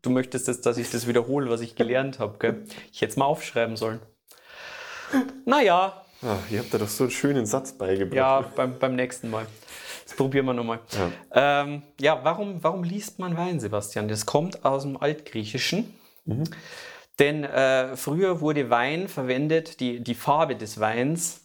Du 0.02 0.10
möchtest 0.10 0.46
jetzt, 0.46 0.66
dass 0.66 0.76
ich 0.76 0.90
das 0.90 1.06
wiederhole, 1.06 1.48
was 1.48 1.62
ich 1.62 1.74
gelernt 1.74 2.18
habe, 2.18 2.36
gell? 2.38 2.64
Ich 2.92 3.00
hätte 3.00 3.12
es 3.12 3.16
mal 3.16 3.24
aufschreiben 3.24 3.76
sollen. 3.76 4.00
Naja, 5.46 6.03
Ah, 6.24 6.38
ihr 6.50 6.60
habt 6.60 6.72
da 6.72 6.78
doch 6.78 6.88
so 6.88 7.04
einen 7.04 7.10
schönen 7.10 7.44
Satz 7.44 7.72
beigebracht. 7.72 8.16
ja, 8.16 8.40
beim, 8.40 8.78
beim 8.78 8.96
nächsten 8.96 9.30
Mal. 9.30 9.46
Das 10.04 10.14
probieren 10.16 10.46
wir 10.46 10.54
nochmal. 10.54 10.80
Ja. 11.32 11.62
Ähm, 11.62 11.82
ja, 12.00 12.20
warum, 12.22 12.62
warum 12.62 12.82
liest 12.82 13.18
man 13.18 13.36
Wein, 13.36 13.60
Sebastian? 13.60 14.08
Das 14.08 14.24
kommt 14.24 14.64
aus 14.64 14.82
dem 14.82 14.96
Altgriechischen. 14.96 15.92
Denn 17.18 17.44
äh, 17.44 17.96
früher 17.96 18.40
wurde 18.40 18.70
Wein 18.70 19.08
verwendet, 19.08 19.80
die, 19.80 20.00
die 20.00 20.14
Farbe 20.14 20.56
des 20.56 20.80
Weins, 20.80 21.42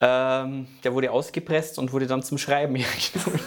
ähm, 0.00 0.66
der 0.82 0.92
wurde 0.92 1.10
ausgepresst 1.12 1.78
und 1.78 1.92
wurde 1.92 2.06
dann 2.06 2.22
zum 2.22 2.36
Schreiben 2.36 2.74
hergenommen. 2.76 3.40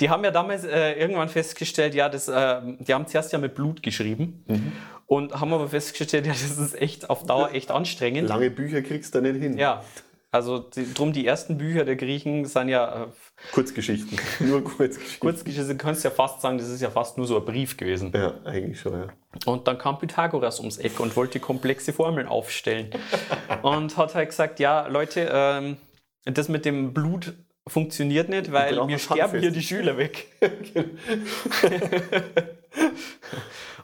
Die 0.00 0.08
haben 0.08 0.24
ja 0.24 0.30
damals 0.30 0.64
äh, 0.64 0.92
irgendwann 0.92 1.28
festgestellt, 1.28 1.94
ja, 1.94 2.08
das, 2.08 2.28
äh, 2.28 2.60
die 2.78 2.94
haben 2.94 3.06
zuerst 3.06 3.30
ja 3.32 3.38
mit 3.38 3.54
Blut 3.54 3.82
geschrieben 3.82 4.42
und 5.06 5.40
haben 5.40 5.52
aber 5.52 5.68
festgestellt, 5.68 6.26
ja, 6.26 6.32
das 6.32 6.58
ist 6.58 6.80
echt 6.80 7.10
auf 7.10 7.24
Dauer 7.24 7.52
echt 7.52 7.70
anstrengend. 7.70 8.28
Lange 8.28 8.50
Bücher 8.50 8.82
kriegst 8.82 9.14
du 9.14 9.20
da 9.20 9.32
nicht 9.32 9.40
hin. 9.40 9.58
Ja. 9.58 9.82
Also 10.34 10.58
die, 10.58 10.92
drum 10.92 11.12
die 11.12 11.24
ersten 11.24 11.58
Bücher 11.58 11.84
der 11.84 11.94
Griechen 11.94 12.44
sind 12.44 12.68
ja 12.68 13.04
äh, 13.04 13.06
Kurzgeschichten. 13.52 14.18
Nur 14.40 14.64
Kurzgeschichten. 14.64 15.20
Kurzgeschichte, 15.20 15.76
kannst 15.76 16.02
ja 16.02 16.10
fast 16.10 16.40
sagen, 16.40 16.58
das 16.58 16.68
ist 16.70 16.82
ja 16.82 16.90
fast 16.90 17.16
nur 17.18 17.28
so 17.28 17.36
ein 17.36 17.44
Brief 17.44 17.76
gewesen. 17.76 18.10
Ja, 18.12 18.34
eigentlich 18.44 18.80
schon, 18.80 18.94
ja. 18.94 19.06
Und 19.46 19.68
dann 19.68 19.78
kam 19.78 20.00
Pythagoras 20.00 20.58
ums 20.58 20.78
Eck 20.78 20.98
und 20.98 21.14
wollte 21.14 21.38
komplexe 21.38 21.92
Formeln 21.92 22.26
aufstellen. 22.26 22.90
und 23.62 23.96
hat 23.96 24.16
halt 24.16 24.30
gesagt, 24.30 24.58
ja, 24.58 24.88
Leute, 24.88 25.30
ähm, 25.32 25.76
das 26.24 26.48
mit 26.48 26.64
dem 26.64 26.92
Blut 26.92 27.34
funktioniert 27.68 28.28
nicht, 28.28 28.50
weil 28.50 28.76
was 28.76 29.02
sterben 29.02 29.38
hier 29.38 29.52
die. 29.52 29.62
Schüler 29.62 29.96
weg. 29.96 30.26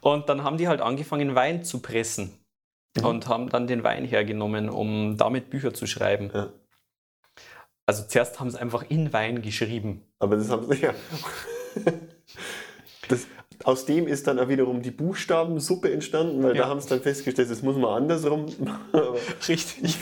Und 0.01 0.29
dann 0.29 0.45
haben 0.45 0.57
die 0.57 0.69
halt 0.69 0.81
angefangen, 0.81 1.35
Wein 1.35 1.65
zu 1.65 1.81
pressen. 1.81 2.39
Mhm. 2.97 3.05
Und 3.05 3.29
haben 3.29 3.49
dann 3.49 3.67
den 3.67 3.85
Wein 3.85 4.05
hergenommen, 4.05 4.69
um 4.69 5.17
damit 5.17 5.51
Bücher 5.51 5.73
zu 5.73 5.87
schreiben. 5.87 6.31
Ja. 6.35 6.53
Also 7.87 8.05
zuerst 8.07 8.41
haben 8.41 8.51
sie 8.51 8.61
einfach 8.61 8.85
in 8.89 9.13
Wein 9.13 9.43
geschrieben. 9.43 10.03
Aber 10.19 10.37
das 10.37 10.51
haben 10.51 10.67
sie 10.71 10.81
ja. 10.81 10.95
Das, 13.09 13.27
aus 13.65 13.85
dem 13.85 14.07
ist 14.07 14.27
dann 14.27 14.39
auch 14.39 14.49
wiederum 14.49 14.83
die 14.83 14.91
Buchstabensuppe 14.91 15.93
entstanden, 15.93 16.43
weil 16.43 16.57
Ja. 16.57 16.63
da 16.63 16.69
haben 16.69 16.81
sie 16.81 16.89
dann 16.89 17.01
festgestellt, 17.01 17.51
das 17.51 17.63
muss 17.63 17.77
man 17.77 17.91
andersrum 18.03 18.47
machen. 18.59 18.81
Richtig. 19.49 19.99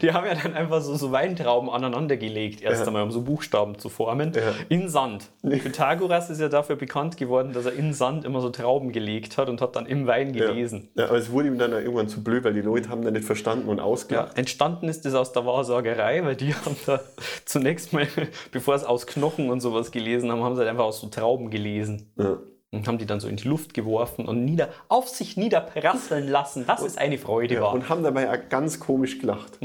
Die 0.00 0.12
haben 0.12 0.26
ja 0.26 0.34
dann 0.34 0.54
einfach 0.54 0.80
so, 0.80 0.94
so 0.96 1.12
Weintrauben 1.12 1.68
aneinander 1.70 2.16
gelegt, 2.16 2.62
erst 2.62 2.80
Ja. 2.82 2.86
einmal, 2.88 3.02
um 3.02 3.10
so 3.10 3.22
Buchstaben 3.22 3.78
zu 3.78 3.88
formen, 3.88 4.32
Ja. 4.34 4.54
in 4.68 4.88
Sand. 4.88 5.30
Pythagoras 5.42 6.30
ist 6.30 6.40
ja 6.40 6.48
dafür 6.48 6.76
bekannt 6.76 7.16
geworden, 7.16 7.52
dass 7.52 7.66
er 7.66 7.72
in 7.74 7.92
Sand 7.94 8.24
immer 8.24 8.40
so 8.40 8.50
Trauben 8.50 8.92
gelegt 8.92 9.38
hat 9.38 9.48
und 9.48 9.60
hat 9.60 9.76
dann 9.76 9.86
im 9.86 10.06
Wein 10.06 10.32
gelesen. 10.32 10.88
Ja, 10.94 11.06
aber 11.08 11.16
es 11.18 11.30
wurde 11.30 11.48
ihm 11.48 11.58
dann 11.58 11.72
irgendwann 11.72 12.08
zu 12.08 12.22
blöd, 12.24 12.44
weil 12.44 12.54
die 12.54 12.60
Leute 12.60 12.88
haben 12.88 13.02
dann 13.02 13.12
nicht 13.14 13.24
verstanden 13.26 13.68
und 13.68 13.78
Ja. 13.78 13.84
ausgelacht. 13.84 14.38
entstanden 14.38 14.88
ist 14.88 15.04
das 15.04 15.14
aus 15.14 15.32
der 15.32 15.44
Wahrsagerei, 15.46 16.24
weil 16.24 16.36
die 16.36 16.54
haben 16.54 16.76
da 16.86 17.00
zunächst 17.44 17.92
mal, 17.92 18.06
bevor 18.52 18.74
es 18.74 18.84
aus 18.84 19.06
Knochen 19.06 19.50
und 19.50 19.60
sowas 19.60 19.90
gelesen 19.90 20.30
haben, 20.30 20.42
haben 20.42 20.54
sie 20.54 20.60
halt 20.60 20.70
einfach 20.70 20.84
aus 20.84 21.00
so 21.00 21.08
Trauben 21.08 21.50
gelesen. 21.50 22.12
Ja. 22.16 22.38
Und 22.72 22.88
haben 22.88 22.96
die 22.96 23.04
dann 23.04 23.20
so 23.20 23.28
in 23.28 23.36
die 23.36 23.46
Luft 23.46 23.74
geworfen 23.74 24.26
und 24.26 24.46
nieder, 24.46 24.70
auf 24.88 25.06
sich 25.08 25.36
niederprasseln 25.36 26.26
lassen, 26.26 26.66
dass 26.66 26.80
es 26.80 26.96
eine 26.96 27.18
Freude 27.18 27.56
Ja, 27.56 27.60
war. 27.62 27.74
und 27.74 27.90
haben 27.90 28.02
dabei 28.02 28.30
auch 28.30 28.48
ganz 28.48 28.80
komisch 28.80 29.18
gelacht. 29.18 29.58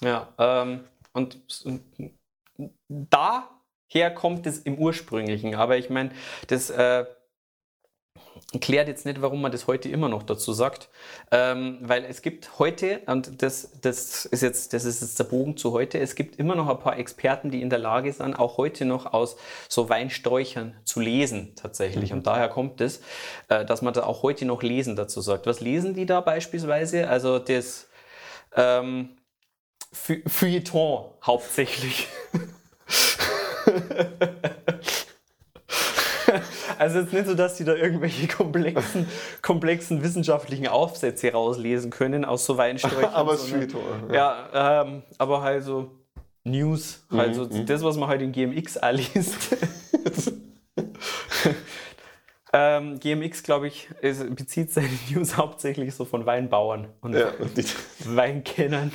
Ja, 0.00 0.28
ähm, 0.38 0.84
und 1.12 1.38
s- 1.48 1.66
daher 2.88 4.14
kommt 4.14 4.46
es 4.46 4.58
im 4.58 4.78
Ursprünglichen. 4.78 5.56
Aber 5.56 5.76
ich 5.76 5.90
meine, 5.90 6.10
das 6.46 6.70
äh, 6.70 7.04
klärt 8.60 8.88
jetzt 8.88 9.06
nicht, 9.06 9.22
warum 9.22 9.40
man 9.40 9.52
das 9.52 9.66
heute 9.66 9.88
immer 9.88 10.08
noch 10.08 10.22
dazu 10.22 10.52
sagt. 10.52 10.88
Ähm, 11.30 11.78
weil 11.82 12.04
es 12.04 12.22
gibt 12.22 12.58
heute, 12.58 13.00
und 13.06 13.42
das, 13.42 13.80
das, 13.80 14.24
ist 14.26 14.42
jetzt, 14.42 14.72
das 14.72 14.84
ist 14.84 15.02
jetzt 15.02 15.18
der 15.18 15.24
Bogen 15.24 15.56
zu 15.56 15.72
heute, 15.72 15.98
es 15.98 16.14
gibt 16.14 16.36
immer 16.36 16.54
noch 16.54 16.68
ein 16.68 16.78
paar 16.78 16.98
Experten, 16.98 17.50
die 17.50 17.62
in 17.62 17.70
der 17.70 17.78
Lage 17.78 18.12
sind, 18.12 18.38
auch 18.38 18.56
heute 18.56 18.84
noch 18.84 19.12
aus 19.12 19.36
so 19.68 19.88
Weinsträuchern 19.88 20.76
zu 20.84 21.00
lesen 21.00 21.52
tatsächlich. 21.56 22.12
Und 22.12 22.26
daher 22.26 22.48
kommt 22.48 22.80
es, 22.80 23.00
äh, 23.48 23.64
dass 23.64 23.82
man 23.82 23.94
da 23.94 24.04
auch 24.04 24.22
heute 24.22 24.44
noch 24.44 24.62
Lesen 24.62 24.96
dazu 24.96 25.20
sagt. 25.20 25.46
Was 25.46 25.60
lesen 25.60 25.94
die 25.94 26.06
da 26.06 26.20
beispielsweise? 26.20 27.08
Also 27.08 27.38
das 27.38 27.88
ähm, 28.56 29.16
Feu- 29.92 30.22
Feuilleton 30.26 31.10
hauptsächlich. 31.22 32.08
Also 36.78 37.00
jetzt 37.00 37.12
nicht 37.12 37.26
so, 37.26 37.34
dass 37.34 37.56
die 37.56 37.64
da 37.64 37.74
irgendwelche 37.74 38.26
komplexen, 38.28 39.06
komplexen 39.42 40.02
wissenschaftlichen 40.02 40.68
Aufsätze 40.68 41.32
rauslesen 41.32 41.90
können 41.90 42.24
aus 42.24 42.44
so 42.46 42.56
Weinsträuchern. 42.56 43.04
Aber 43.14 43.32
das 43.32 43.48
sondern- 43.48 43.70
Feuilleton, 43.70 44.14
Ja, 44.14 44.82
ähm, 44.82 45.02
aber 45.18 45.42
halt 45.42 45.62
so 45.64 45.90
News, 46.44 47.04
Mhm, 47.10 47.20
also 47.20 47.46
das, 47.46 47.82
was 47.82 47.96
man 47.96 48.08
halt 48.08 48.20
in 48.22 48.32
GMX 48.32 48.78
liest. 48.92 49.56
ähm, 52.56 53.00
GMX, 53.00 53.42
glaube 53.42 53.66
ich, 53.66 53.88
ist, 54.00 54.32
bezieht 54.36 54.70
seine 54.72 54.88
News 55.10 55.36
hauptsächlich 55.36 55.92
so 55.92 56.04
von 56.04 56.24
Weinbauern 56.24 56.86
und 57.00 57.14
Ja, 57.14 57.32
Weinkennern, 58.06 58.92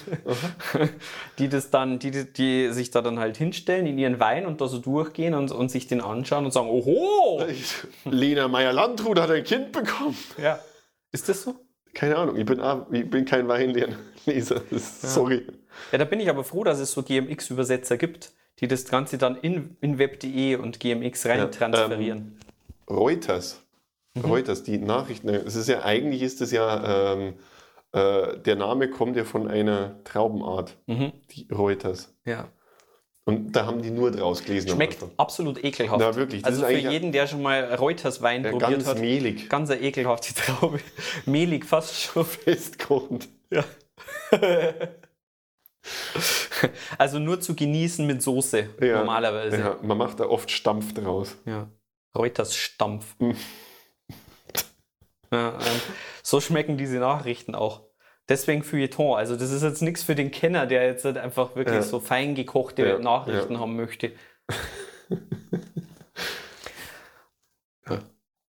die 1.39 1.49
das 1.49 1.69
dann, 1.69 1.99
die, 1.99 2.31
die, 2.31 2.71
sich 2.71 2.89
da 2.91 3.01
dann 3.01 3.19
halt 3.19 3.35
hinstellen 3.35 3.85
in 3.85 3.97
ihren 3.97 4.19
Wein 4.21 4.45
und 4.45 4.61
da 4.61 4.67
so 4.69 4.77
durchgehen 4.77 5.33
und, 5.33 5.51
und 5.51 5.69
sich 5.69 5.87
den 5.87 5.99
anschauen 5.99 6.45
und 6.45 6.51
sagen, 6.51 6.69
oho! 6.69 7.43
Lena 8.05 8.47
Meyer-Landrut 8.47 9.19
hat 9.19 9.29
ein 9.31 9.43
Kind 9.43 9.73
bekommen. 9.73 10.15
Ja. 10.41 10.59
Ist 11.11 11.27
das 11.27 11.43
so? 11.43 11.55
Keine 11.93 12.15
Ahnung, 12.15 12.37
ich 12.37 12.45
bin, 12.45 12.61
auch- 12.61 12.89
ich 12.91 13.09
bin 13.09 13.25
kein 13.25 13.47
Weinleser. 13.49 14.61
Sorry. 14.71 15.45
Ja, 15.91 15.97
da 15.97 16.05
bin 16.05 16.19
ich 16.21 16.29
aber 16.29 16.43
froh, 16.45 16.63
dass 16.63 16.79
es 16.79 16.93
so 16.93 17.03
GMX-Übersetzer 17.03 17.97
gibt, 17.97 18.31
die 18.59 18.67
das 18.69 18.85
Ganze 18.85 19.17
dann 19.17 19.35
in, 19.37 19.75
in 19.81 19.97
web.de 19.97 20.55
und 20.55 20.79
GMX 20.79 21.25
rein 21.25 21.39
Ja, 21.39 21.45
transferieren. 21.47 22.37
Reuters. 22.89 23.61
Mhm. 24.15 24.25
Reuters, 24.25 24.63
die 24.63 24.77
Nachrichten. 24.77 25.29
Es 25.29 25.55
ist 25.55 25.69
ja 25.69 25.83
eigentlich 25.83 26.21
ist 26.21 26.41
es 26.41 26.51
ja 26.51 27.13
ähm, 27.13 27.35
äh, 27.91 28.37
der 28.39 28.55
Name 28.55 28.89
kommt 28.89 29.15
ja 29.15 29.23
von 29.23 29.47
einer 29.47 30.03
Traubenart, 30.03 30.77
Mhm. 30.87 31.11
die 31.31 31.47
Reuters. 31.51 32.13
Ja. 32.25 32.47
Und 33.25 33.51
da 33.55 33.65
haben 33.67 33.81
die 33.83 33.91
nur 33.91 34.09
draus 34.09 34.43
gelesen. 34.43 34.69
Schmeckt 34.69 35.03
absolut 35.17 35.63
ekelhaft. 35.63 35.99
Na, 35.99 36.15
wirklich, 36.15 36.41
das 36.41 36.53
Also 36.53 36.65
für 36.65 36.73
jeden, 36.91 37.11
der 37.11 37.27
schon 37.27 37.43
mal 37.43 37.75
Reuters 37.75 38.23
Wein 38.23 38.43
Ja, 38.43 38.49
probiert 38.51 38.71
ganz 38.71 38.87
hat, 38.87 38.99
mehlig. 38.99 39.49
ganz 39.49 39.69
eine 39.69 39.81
ekelhafte 39.81 40.33
Traube. 40.33 40.79
Mehlig 41.27 41.65
fast 41.65 41.93
schon. 41.95 42.25
Festkochend. 42.25 43.27
Ja. 43.51 43.63
also 46.97 47.19
nur 47.19 47.39
zu 47.39 47.55
genießen 47.55 48.05
mit 48.07 48.21
Soße 48.23 48.69
Ja, 48.81 48.99
normalerweise. 48.99 49.57
Ja, 49.59 49.77
man 49.81 49.97
macht 49.97 50.19
da 50.19 50.25
oft 50.25 50.49
Stampf 50.51 50.93
draus. 50.93 51.37
Ja. 51.45 51.67
Reuters 52.15 52.55
Stampf. 52.55 53.15
Hm. 53.19 53.35
Ja, 55.31 55.53
ähm, 55.53 55.81
so 56.23 56.41
schmecken 56.41 56.77
diese 56.77 56.97
Nachrichten 56.97 57.53
auch. 57.55 57.83
Deswegen 58.29 58.63
Feuilleton. 58.63 59.17
Also 59.17 59.35
das 59.35 59.51
ist 59.51 59.63
jetzt 59.63 59.81
nichts 59.81 60.03
für 60.03 60.15
den 60.15 60.31
Kenner, 60.31 60.65
der 60.65 60.85
jetzt 60.85 61.05
halt 61.05 61.17
einfach 61.17 61.55
wirklich 61.55 61.75
Ja. 61.75 61.81
so 61.83 61.99
fein 61.99 62.35
gekochte 62.35 62.87
Ja, 62.87 62.99
Nachrichten 62.99 63.59
haben 63.59 63.75
möchte. 63.75 64.11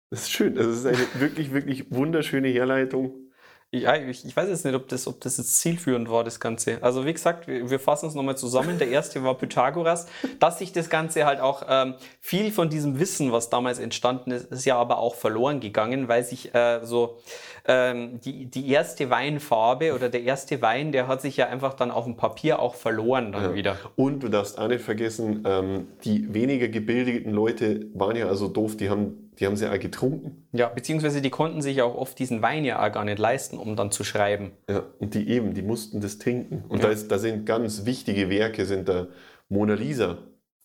Das 0.09 0.21
ist 0.21 0.31
schön. 0.31 0.57
Also 0.57 0.69
es 0.69 0.77
ist 0.79 0.85
eine 0.85 1.21
wirklich, 1.21 1.51
wirklich 1.51 1.91
wunderschöne 1.91 2.47
Herleitung. 2.47 3.26
Ja, 3.73 3.97
ich, 3.97 4.23
ich 4.23 4.35
weiß 4.35 4.47
jetzt 4.47 4.63
nicht, 4.63 4.75
ob 4.75 4.87
das, 4.87 5.07
ob 5.07 5.19
das 5.19 5.37
jetzt 5.37 5.59
zielführend 5.59 6.09
war, 6.09 6.23
das 6.23 6.39
Ganze. 6.39 6.81
Also 6.81 7.05
wie 7.05 7.11
gesagt, 7.11 7.47
wir, 7.47 7.69
wir 7.69 7.79
fassen 7.81 8.07
es 8.07 8.15
nochmal 8.15 8.37
zusammen. 8.37 8.77
Der 8.79 8.87
erste 8.87 9.21
war 9.25 9.35
Pythagoras. 9.37 10.07
Dass 10.39 10.59
sich 10.59 10.71
das 10.71 10.89
Ganze 10.89 11.25
halt 11.25 11.41
auch, 11.41 11.63
ähm, 11.67 11.95
viel 12.21 12.51
von 12.53 12.69
diesem 12.69 12.97
Wissen, 12.97 13.33
was 13.33 13.49
damals 13.49 13.79
entstanden 13.79 14.31
ist, 14.31 14.49
ist 14.53 14.63
ja 14.63 14.77
aber 14.77 14.99
auch 14.99 15.15
verloren 15.15 15.59
gegangen, 15.59 16.07
weil 16.07 16.23
sich 16.23 16.55
äh, 16.55 16.79
so 16.83 17.17
ähm, 17.65 18.21
die, 18.21 18.45
die 18.45 18.69
erste 18.69 19.09
Weinfarbe 19.09 19.93
oder 19.93 20.07
der 20.07 20.23
erste 20.23 20.61
Wein, 20.61 20.93
der 20.93 21.09
hat 21.09 21.21
sich 21.21 21.35
ja 21.35 21.47
einfach 21.47 21.73
dann 21.73 21.91
auf 21.91 22.05
dem 22.05 22.15
Papier 22.15 22.59
auch 22.59 22.73
verloren 22.75 23.33
dann 23.33 23.43
Ja. 23.43 23.53
wieder. 23.53 23.75
Und 23.97 24.23
du 24.23 24.29
darfst 24.29 24.57
auch 24.57 24.69
nicht 24.69 24.81
vergessen, 24.85 25.43
ähm, 25.45 25.87
die 26.05 26.33
weniger 26.33 26.69
gebildeten 26.69 27.33
Leute 27.33 27.87
waren 27.93 28.15
ja 28.15 28.27
also 28.29 28.47
doof, 28.47 28.77
die 28.77 28.89
haben, 28.89 29.26
die 29.39 29.45
haben 29.45 29.55
sie 29.55 29.67
auch 29.69 29.79
getrunken. 29.79 30.47
Ja, 30.51 30.67
beziehungsweise 30.69 31.21
die 31.21 31.29
konnten 31.29 31.61
sich 31.61 31.81
auch 31.81 31.95
oft 31.95 32.17
diesen 32.19 32.41
Wein 32.41 32.65
ja 32.65 32.85
auch 32.85 32.91
gar 32.91 33.05
nicht 33.05 33.19
leisten, 33.19 33.57
um 33.57 33.75
dann 33.75 33.91
zu 33.91 34.03
schreiben. 34.03 34.51
Ja, 34.69 34.83
und 34.99 35.13
die 35.13 35.29
eben, 35.29 35.53
die 35.53 35.61
mussten 35.61 36.01
das 36.01 36.17
trinken. 36.17 36.63
Und 36.69 36.83
da, 36.83 36.89
ist, 36.89 37.09
da 37.11 37.17
sind 37.19 37.45
ganz 37.45 37.85
wichtige 37.85 38.29
Werke, 38.29 38.65
sind 38.65 38.89
da 38.89 39.07
Mona 39.49 39.75
Lisa, 39.75 40.17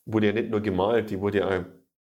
wurde 0.05 0.27
ja 0.27 0.33
nicht 0.33 0.49
nur 0.49 0.61
gemalt, 0.61 1.09
die 1.09 1.19
wurde 1.19 1.39
ja 1.39 1.47
auch 1.47 1.63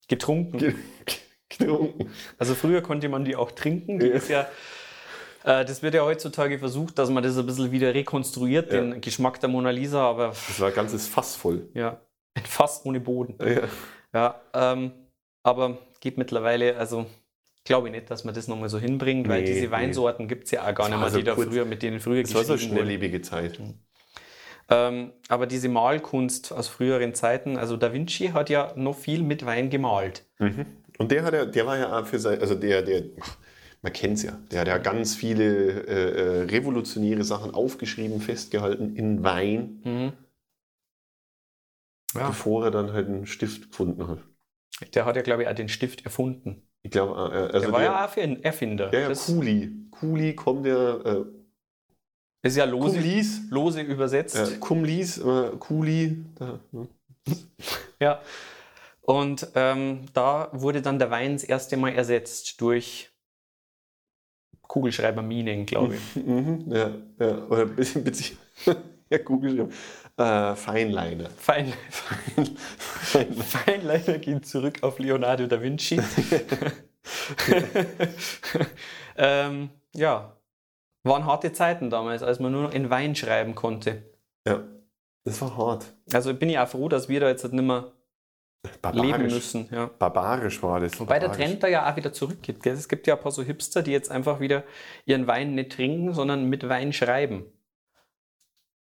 Getrunken. 0.08 0.58
ge- 0.58 0.74
getrunken. 1.48 2.10
Also 2.38 2.54
früher 2.54 2.82
konnte 2.82 3.08
man 3.08 3.24
die 3.24 3.34
auch 3.36 3.50
trinken. 3.52 3.98
Die 3.98 4.06
Ja. 4.06 4.14
ist 4.14 4.28
ja, 4.28 4.40
äh, 5.44 5.64
das 5.64 5.82
wird 5.82 5.94
ja 5.94 6.02
heutzutage 6.04 6.58
versucht, 6.58 6.98
dass 6.98 7.08
man 7.10 7.22
das 7.22 7.36
ein 7.38 7.46
bisschen 7.46 7.70
wieder 7.72 7.94
rekonstruiert, 7.94 8.72
Ja. 8.72 8.80
den 8.80 9.00
Geschmack 9.00 9.40
der 9.40 9.48
Mona 9.48 9.70
Lisa, 9.70 10.02
aber 10.02 10.28
Das 10.28 10.60
war 10.60 10.68
ein 10.68 10.74
ganzes 10.74 11.06
Fass 11.08 11.34
voll. 11.36 11.68
ja, 11.74 12.00
ein 12.34 12.44
Fass 12.44 12.82
ohne 12.84 13.00
Boden. 13.00 13.36
Ja. 13.42 13.62
Ja, 14.14 14.40
ähm, 14.54 14.92
aber 15.42 15.78
geht 16.00 16.18
mittlerweile, 16.18 16.76
also 16.76 17.06
glaube 17.64 17.88
ich 17.88 17.94
nicht, 17.94 18.10
dass 18.10 18.24
man 18.24 18.34
das 18.34 18.48
nochmal 18.48 18.68
so 18.68 18.78
hinbringt, 18.78 19.28
weil 19.28 19.42
Nee, 19.42 19.46
diese 19.46 19.66
nee. 19.66 19.70
Weinsorten 19.70 20.28
gibt 20.28 20.44
es 20.44 20.50
ja 20.52 20.62
auch 20.62 20.74
gar 20.74 20.88
Das 20.88 20.90
nicht 20.90 21.00
mehr, 21.00 21.10
so 21.10 21.18
die 21.18 21.24
da 21.24 21.34
früher, 21.36 21.64
mit 21.64 21.82
denen 21.82 22.00
früher 22.00 22.22
Das 22.22 22.34
war 22.34 22.44
so 22.44 22.52
eine 22.54 22.62
schnelllebige 22.62 23.20
Zeit. 23.22 23.60
Ähm, 24.70 25.12
aber 25.28 25.46
diese 25.46 25.68
Malkunst 25.68 26.52
aus 26.52 26.68
früheren 26.68 27.14
Zeiten, 27.14 27.56
also 27.56 27.76
Da 27.76 27.92
Vinci 27.92 28.28
hat 28.28 28.50
ja 28.50 28.72
noch 28.76 28.96
viel 28.96 29.22
mit 29.22 29.46
Wein 29.46 29.70
gemalt. 29.70 30.24
Mhm. 30.38 30.66
Und 30.98 31.10
der, 31.10 31.24
hat 31.24 31.32
ja, 31.34 31.46
der 31.46 31.66
war 31.66 31.78
ja 31.78 31.98
auch 31.98 32.06
für 32.06 32.18
sein, 32.18 32.40
also 32.40 32.54
der, 32.54 32.82
der, 32.82 33.04
man 33.82 33.92
kennt 33.92 34.18
es 34.18 34.24
ja, 34.24 34.38
der 34.50 34.60
hat 34.60 34.68
ja 34.68 34.78
ganz 34.78 35.14
viele 35.14 35.84
äh, 35.86 36.40
äh, 36.40 36.42
revolutionäre 36.44 37.24
Sachen 37.24 37.54
aufgeschrieben, 37.54 38.20
festgehalten 38.20 38.94
in 38.96 39.22
Wein, 39.22 39.80
Mhm. 39.84 40.12
Ja, 42.14 42.28
bevor 42.28 42.64
er 42.64 42.70
dann 42.70 42.92
halt 42.92 43.06
einen 43.06 43.26
Stift 43.26 43.70
gefunden 43.70 44.06
hat. 44.08 44.18
Der 44.94 45.04
hat 45.04 45.16
ja, 45.16 45.22
glaube 45.22 45.42
ich, 45.42 45.48
auch 45.48 45.54
den 45.54 45.68
Stift 45.68 46.04
erfunden. 46.04 46.62
Ich 46.82 46.90
glaube, 46.90 47.12
äh, 47.14 47.52
also 47.54 47.60
der 47.60 47.72
war 47.72 47.82
ja 47.82 48.04
auch 48.06 48.16
Erfinder. 48.16 48.92
ja, 48.92 49.00
ja, 49.00 49.08
Das 49.08 49.26
Kuli. 49.26 49.70
Kuli 49.90 50.34
kommt 50.34 50.66
ja, 50.66 50.96
äh, 50.96 51.24
Ist 52.42 52.56
ja 52.56 52.64
lose, 52.64 52.94
Kumlis. 52.98 53.40
lose 53.50 53.80
übersetzt. 53.82 54.36
Ja, 54.36 54.46
Kumlis, 54.58 55.18
äh, 55.18 55.50
Kuli. 55.58 56.24
Da, 56.36 56.60
ne? 56.72 56.88
Ja. 58.00 58.20
Und 59.02 59.48
ähm, 59.54 60.06
da 60.12 60.50
wurde 60.52 60.82
dann 60.82 60.98
der 60.98 61.10
Wein 61.10 61.32
das 61.32 61.42
erste 61.42 61.76
Mal 61.76 61.94
ersetzt 61.94 62.60
durch 62.60 63.10
Kugelschreiber-Minen, 64.62 65.66
glaube 65.66 65.96
ich. 65.96 66.16
Mhm, 66.24 66.64
ja, 66.70 66.94
ja. 67.18 67.46
Oder 67.48 67.62
ein 67.62 67.74
bisschen 67.74 68.04
bezieht. 68.04 68.36
ja, 69.10 69.18
Google. 69.18 69.70
Äh, 70.18 70.56
Feinliner. 70.56 71.30
Fein, 71.36 71.72
Feinliner. 71.90 73.44
Feinliner 73.44 74.18
gehen 74.18 74.42
zurück 74.42 74.78
auf 74.82 74.98
Leonardo 74.98 75.46
da 75.46 75.62
Vinci. 75.62 76.00
ähm, 79.16 79.70
ja, 79.94 80.36
waren 81.04 81.24
harte 81.24 81.52
Zeiten 81.52 81.88
damals, 81.88 82.24
als 82.24 82.40
man 82.40 82.50
nur 82.50 82.62
noch 82.64 82.72
in 82.72 82.90
Wein 82.90 83.14
schreiben 83.14 83.54
konnte. 83.54 84.02
Ja, 84.44 84.64
das 85.24 85.40
war 85.40 85.56
hart. 85.56 85.86
Also 86.12 86.34
bin 86.34 86.50
ich 86.50 86.58
auch 86.58 86.68
froh, 86.68 86.88
dass 86.88 87.08
wir 87.08 87.20
da 87.20 87.28
jetzt 87.28 87.44
nicht 87.44 87.62
mehr 87.62 87.92
leben 88.92 89.22
müssen. 89.22 89.68
Ja. 89.70 89.88
Barbarisch 90.00 90.60
war 90.64 90.80
das. 90.80 90.98
Wobei 90.98 91.20
der 91.20 91.28
Barbarisch. 91.28 91.46
Trend 91.50 91.62
da 91.62 91.68
ja 91.68 91.90
auch 91.90 91.96
wieder 91.96 92.12
zurückgeht. 92.12 92.60
Gell? 92.60 92.74
Es 92.74 92.88
gibt 92.88 93.06
ja 93.06 93.14
ein 93.14 93.20
paar 93.20 93.30
so 93.30 93.44
Hipster, 93.44 93.82
die 93.82 93.92
jetzt 93.92 94.10
einfach 94.10 94.40
wieder 94.40 94.64
ihren 95.04 95.28
Wein 95.28 95.54
nicht 95.54 95.72
trinken, 95.72 96.12
sondern 96.12 96.46
mit 96.46 96.68
Wein 96.68 96.92
schreiben. 96.92 97.46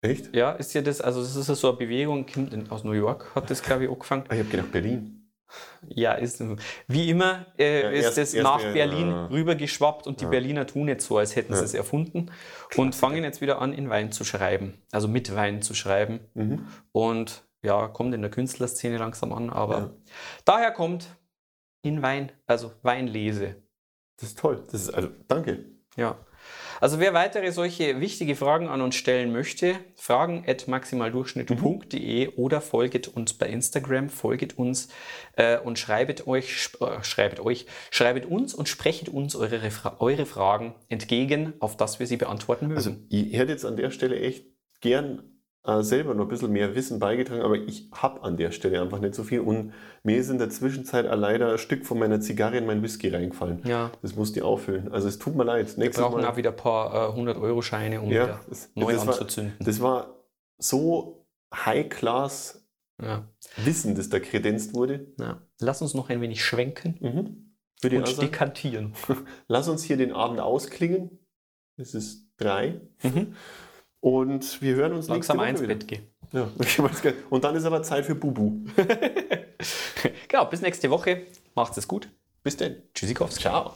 Echt? 0.03 0.35
Ja, 0.35 0.53
ist 0.53 0.75
ja 0.75 0.83
das, 0.83 1.01
also 1.01 1.21
das 1.23 1.37
ist 1.37 1.49
ja 1.49 1.55
so 1.55 1.69
eine 1.69 1.77
Bewegung, 1.79 2.27
in, 2.35 2.69
aus 2.71 2.83
New 2.85 2.93
York 2.93 3.35
hat 3.35 3.49
das, 3.51 3.63
glaube 3.63 3.85
ich, 3.85 3.91
angefangen. 3.91 4.25
Ah, 4.29 4.35
Ich 4.35 4.41
habe 4.41 4.49
gedacht, 4.51 4.73
Berlin. 4.73 5.19
Ja, 5.87 6.15
ist 6.15 6.43
wie 6.89 7.11
immer 7.11 7.47
äh, 7.59 7.83
Ja, 7.83 7.91
ist 7.91 8.05
erst- 8.07 8.19
das 8.19 8.35
erst 8.35 8.45
nach 8.45 8.61
der- 8.63 8.73
Berlin 8.73 9.09
ja. 9.09 9.27
rübergeschwappt 9.27 10.07
und 10.07 10.21
die 10.21 10.25
Ja. 10.25 10.31
Berliner 10.31 10.67
tun 10.67 10.89
jetzt 10.89 11.07
so, 11.07 11.19
als 11.19 11.37
hätten 11.37 11.55
sie 11.55 11.63
es 11.65 11.75
erfunden 11.75 12.31
und 12.77 12.95
fangen 12.95 13.23
jetzt 13.23 13.41
wieder 13.43 13.61
an, 13.61 13.73
in 13.75 13.91
Wein 13.91 14.13
zu 14.13 14.25
schreiben, 14.25 14.75
also 14.93 15.09
mit 15.09 15.35
Wein 15.37 15.61
zu 15.61 15.75
schreiben. 15.75 16.21
Mhm. 16.35 16.67
Und 16.93 17.45
ja, 17.63 17.87
kommt 17.89 18.15
in 18.15 18.23
der 18.23 18.31
Künstlerszene 18.31 18.97
langsam 18.97 19.33
an, 19.33 19.51
aber 19.51 19.95
daher 20.47 20.73
kommt 20.73 21.07
in 21.83 22.01
Wein, 22.03 22.33
also 22.47 22.73
Weinlese. 22.83 23.57
Das 24.19 24.31
ist 24.31 24.39
toll. 24.39 24.63
Das 24.71 24.81
ist, 24.81 24.91
also, 24.91 25.11
danke. 25.29 25.65
Ja. 25.97 26.17
Also 26.83 26.99
wer 26.99 27.15
weitere 27.15 27.53
solche 27.53 28.01
wichtige 28.01 28.35
Fragen 28.35 28.67
an 28.67 28.81
uns 28.81 28.97
stellen 28.97 29.31
möchte, 29.31 29.77
fragen 29.95 30.43
at 30.49 30.67
maximaldurchschnitt.de 30.67 32.31
oder 32.35 32.61
folget 32.61 33.07
uns 33.07 33.35
bei 33.35 33.47
Instagram, 33.47 34.09
folget 34.09 34.59
uns 34.59 34.89
äh, 35.37 35.61
und 35.61 35.79
schreibet 35.79 36.27
euch, 36.27 36.71
äh, 36.81 37.05
schreibet 37.05 37.39
euch, 37.39 37.67
schreibet 37.93 38.27
uns 38.27 38.53
und 38.53 38.69
sprechet 38.69 39.09
uns 39.09 39.37
eure, 39.37 39.61
eure 40.01 40.27
Fragen 40.27 40.75
entgegen, 40.89 41.53
auf 41.61 41.77
dass 41.77 42.01
wir 42.01 42.09
sie 42.09 42.17
beantworten 42.17 42.67
mögen. 42.67 42.79
Also, 42.79 42.97
ich 43.11 43.33
hätte 43.35 43.53
jetzt 43.53 43.65
an 43.65 43.77
der 43.77 43.93
Stelle 43.93 44.19
echt 44.19 44.47
gern 44.81 45.32
äh, 45.65 45.83
selber 45.83 46.15
noch 46.15 46.25
ein 46.25 46.29
bisschen 46.29 46.51
mehr 46.53 46.75
Wissen 46.75 46.99
beigetragen, 46.99 47.43
aber 47.43 47.57
ich 47.57 47.89
habe 47.93 48.23
an 48.23 48.37
der 48.37 48.51
Stelle 48.51 48.81
einfach 48.83 48.99
nicht 48.99 49.15
so 49.15 49.23
viel 49.23 49.41
und 49.41 49.73
mir 50.03 50.17
ist 50.17 50.29
in 50.29 50.39
der 50.39 50.51
Zwischenzeit 50.51 51.05
leider 51.05 51.53
ein 51.53 51.59
Stück 51.59 51.87
von 51.87 51.99
meiner 51.99 52.21
Zigarre 52.21 52.57
in 52.59 52.67
mein 52.67 52.83
Whisky 52.83 53.09
reingefallen. 53.09 53.63
ja, 53.65 53.91
Das 54.03 54.17
musste 54.17 54.41
ich 54.41 54.45
auffüllen. 54.45 54.91
Also 54.93 55.07
es 55.09 55.19
tut 55.19 55.37
mir 55.37 55.45
leid. 55.45 55.77
wir 55.77 55.85
Nächstes 55.85 56.03
brauchen 56.05 56.21
Mal. 56.23 56.29
auch 56.31 56.37
wieder 56.37 56.51
ein 56.51 56.57
paar 56.57 57.17
äh, 57.17 57.21
100-Euro-Scheine, 57.21 58.01
um 58.01 58.11
Ja, 58.11 58.25
wieder 58.25 58.41
das- 58.49 58.71
neu 58.75 58.93
das 58.93 59.07
war- 59.07 59.15
anzuzünden. 59.15 59.55
Das 59.61 59.81
war 59.81 60.17
so 60.59 61.27
High-Class 61.55 62.59
ja. 63.01 63.29
Wissen, 63.57 63.95
das 63.97 64.09
da 64.09 64.21
kredenzt 64.21 64.75
wurde. 64.75 65.13
Ja. 65.19 65.43
Lass 65.61 65.83
uns 65.83 65.95
noch 65.95 66.09
ein 66.11 66.21
wenig 66.21 66.45
schwenken 66.45 66.97
Mhm. 67.01 67.55
Würde 67.81 67.99
und 67.99 68.07
sagen. 68.07 68.21
dekantieren. 68.21 68.95
Lass 69.49 69.69
uns 69.69 69.83
hier 69.83 69.97
den 69.97 70.13
Abend 70.13 70.39
ausklingen. 70.41 71.19
Es 71.77 71.95
ist 71.95 72.29
drei. 72.37 72.81
Mhm. 73.03 73.35
Und 74.03 74.61
wir 74.61 74.75
hören 74.75 74.95
uns 74.95 75.07
Langsam 75.07 75.37
nächste 75.37 75.51
ins 75.51 75.61
Woche 75.61 75.69
wieder. 75.69 75.75
Bett 75.77 75.89
gehen. 75.89 76.07
Ja. 76.33 76.49
Und 77.31 77.45
dann 77.45 77.55
ist 77.55 77.65
aber 77.65 77.85
Zeit 77.85 78.05
für 78.05 78.17
Bubu. 78.17 78.65
genau, 80.29 80.45
bis 80.47 80.61
nächste 80.61 80.91
Woche. 80.91 81.23
Macht's 81.55 81.77
es 81.77 81.87
gut. 81.87 82.09
Bis 82.43 82.57
denn. 82.57 82.83
Tschüssikowski. 82.95 83.43
Ciao. 83.43 83.75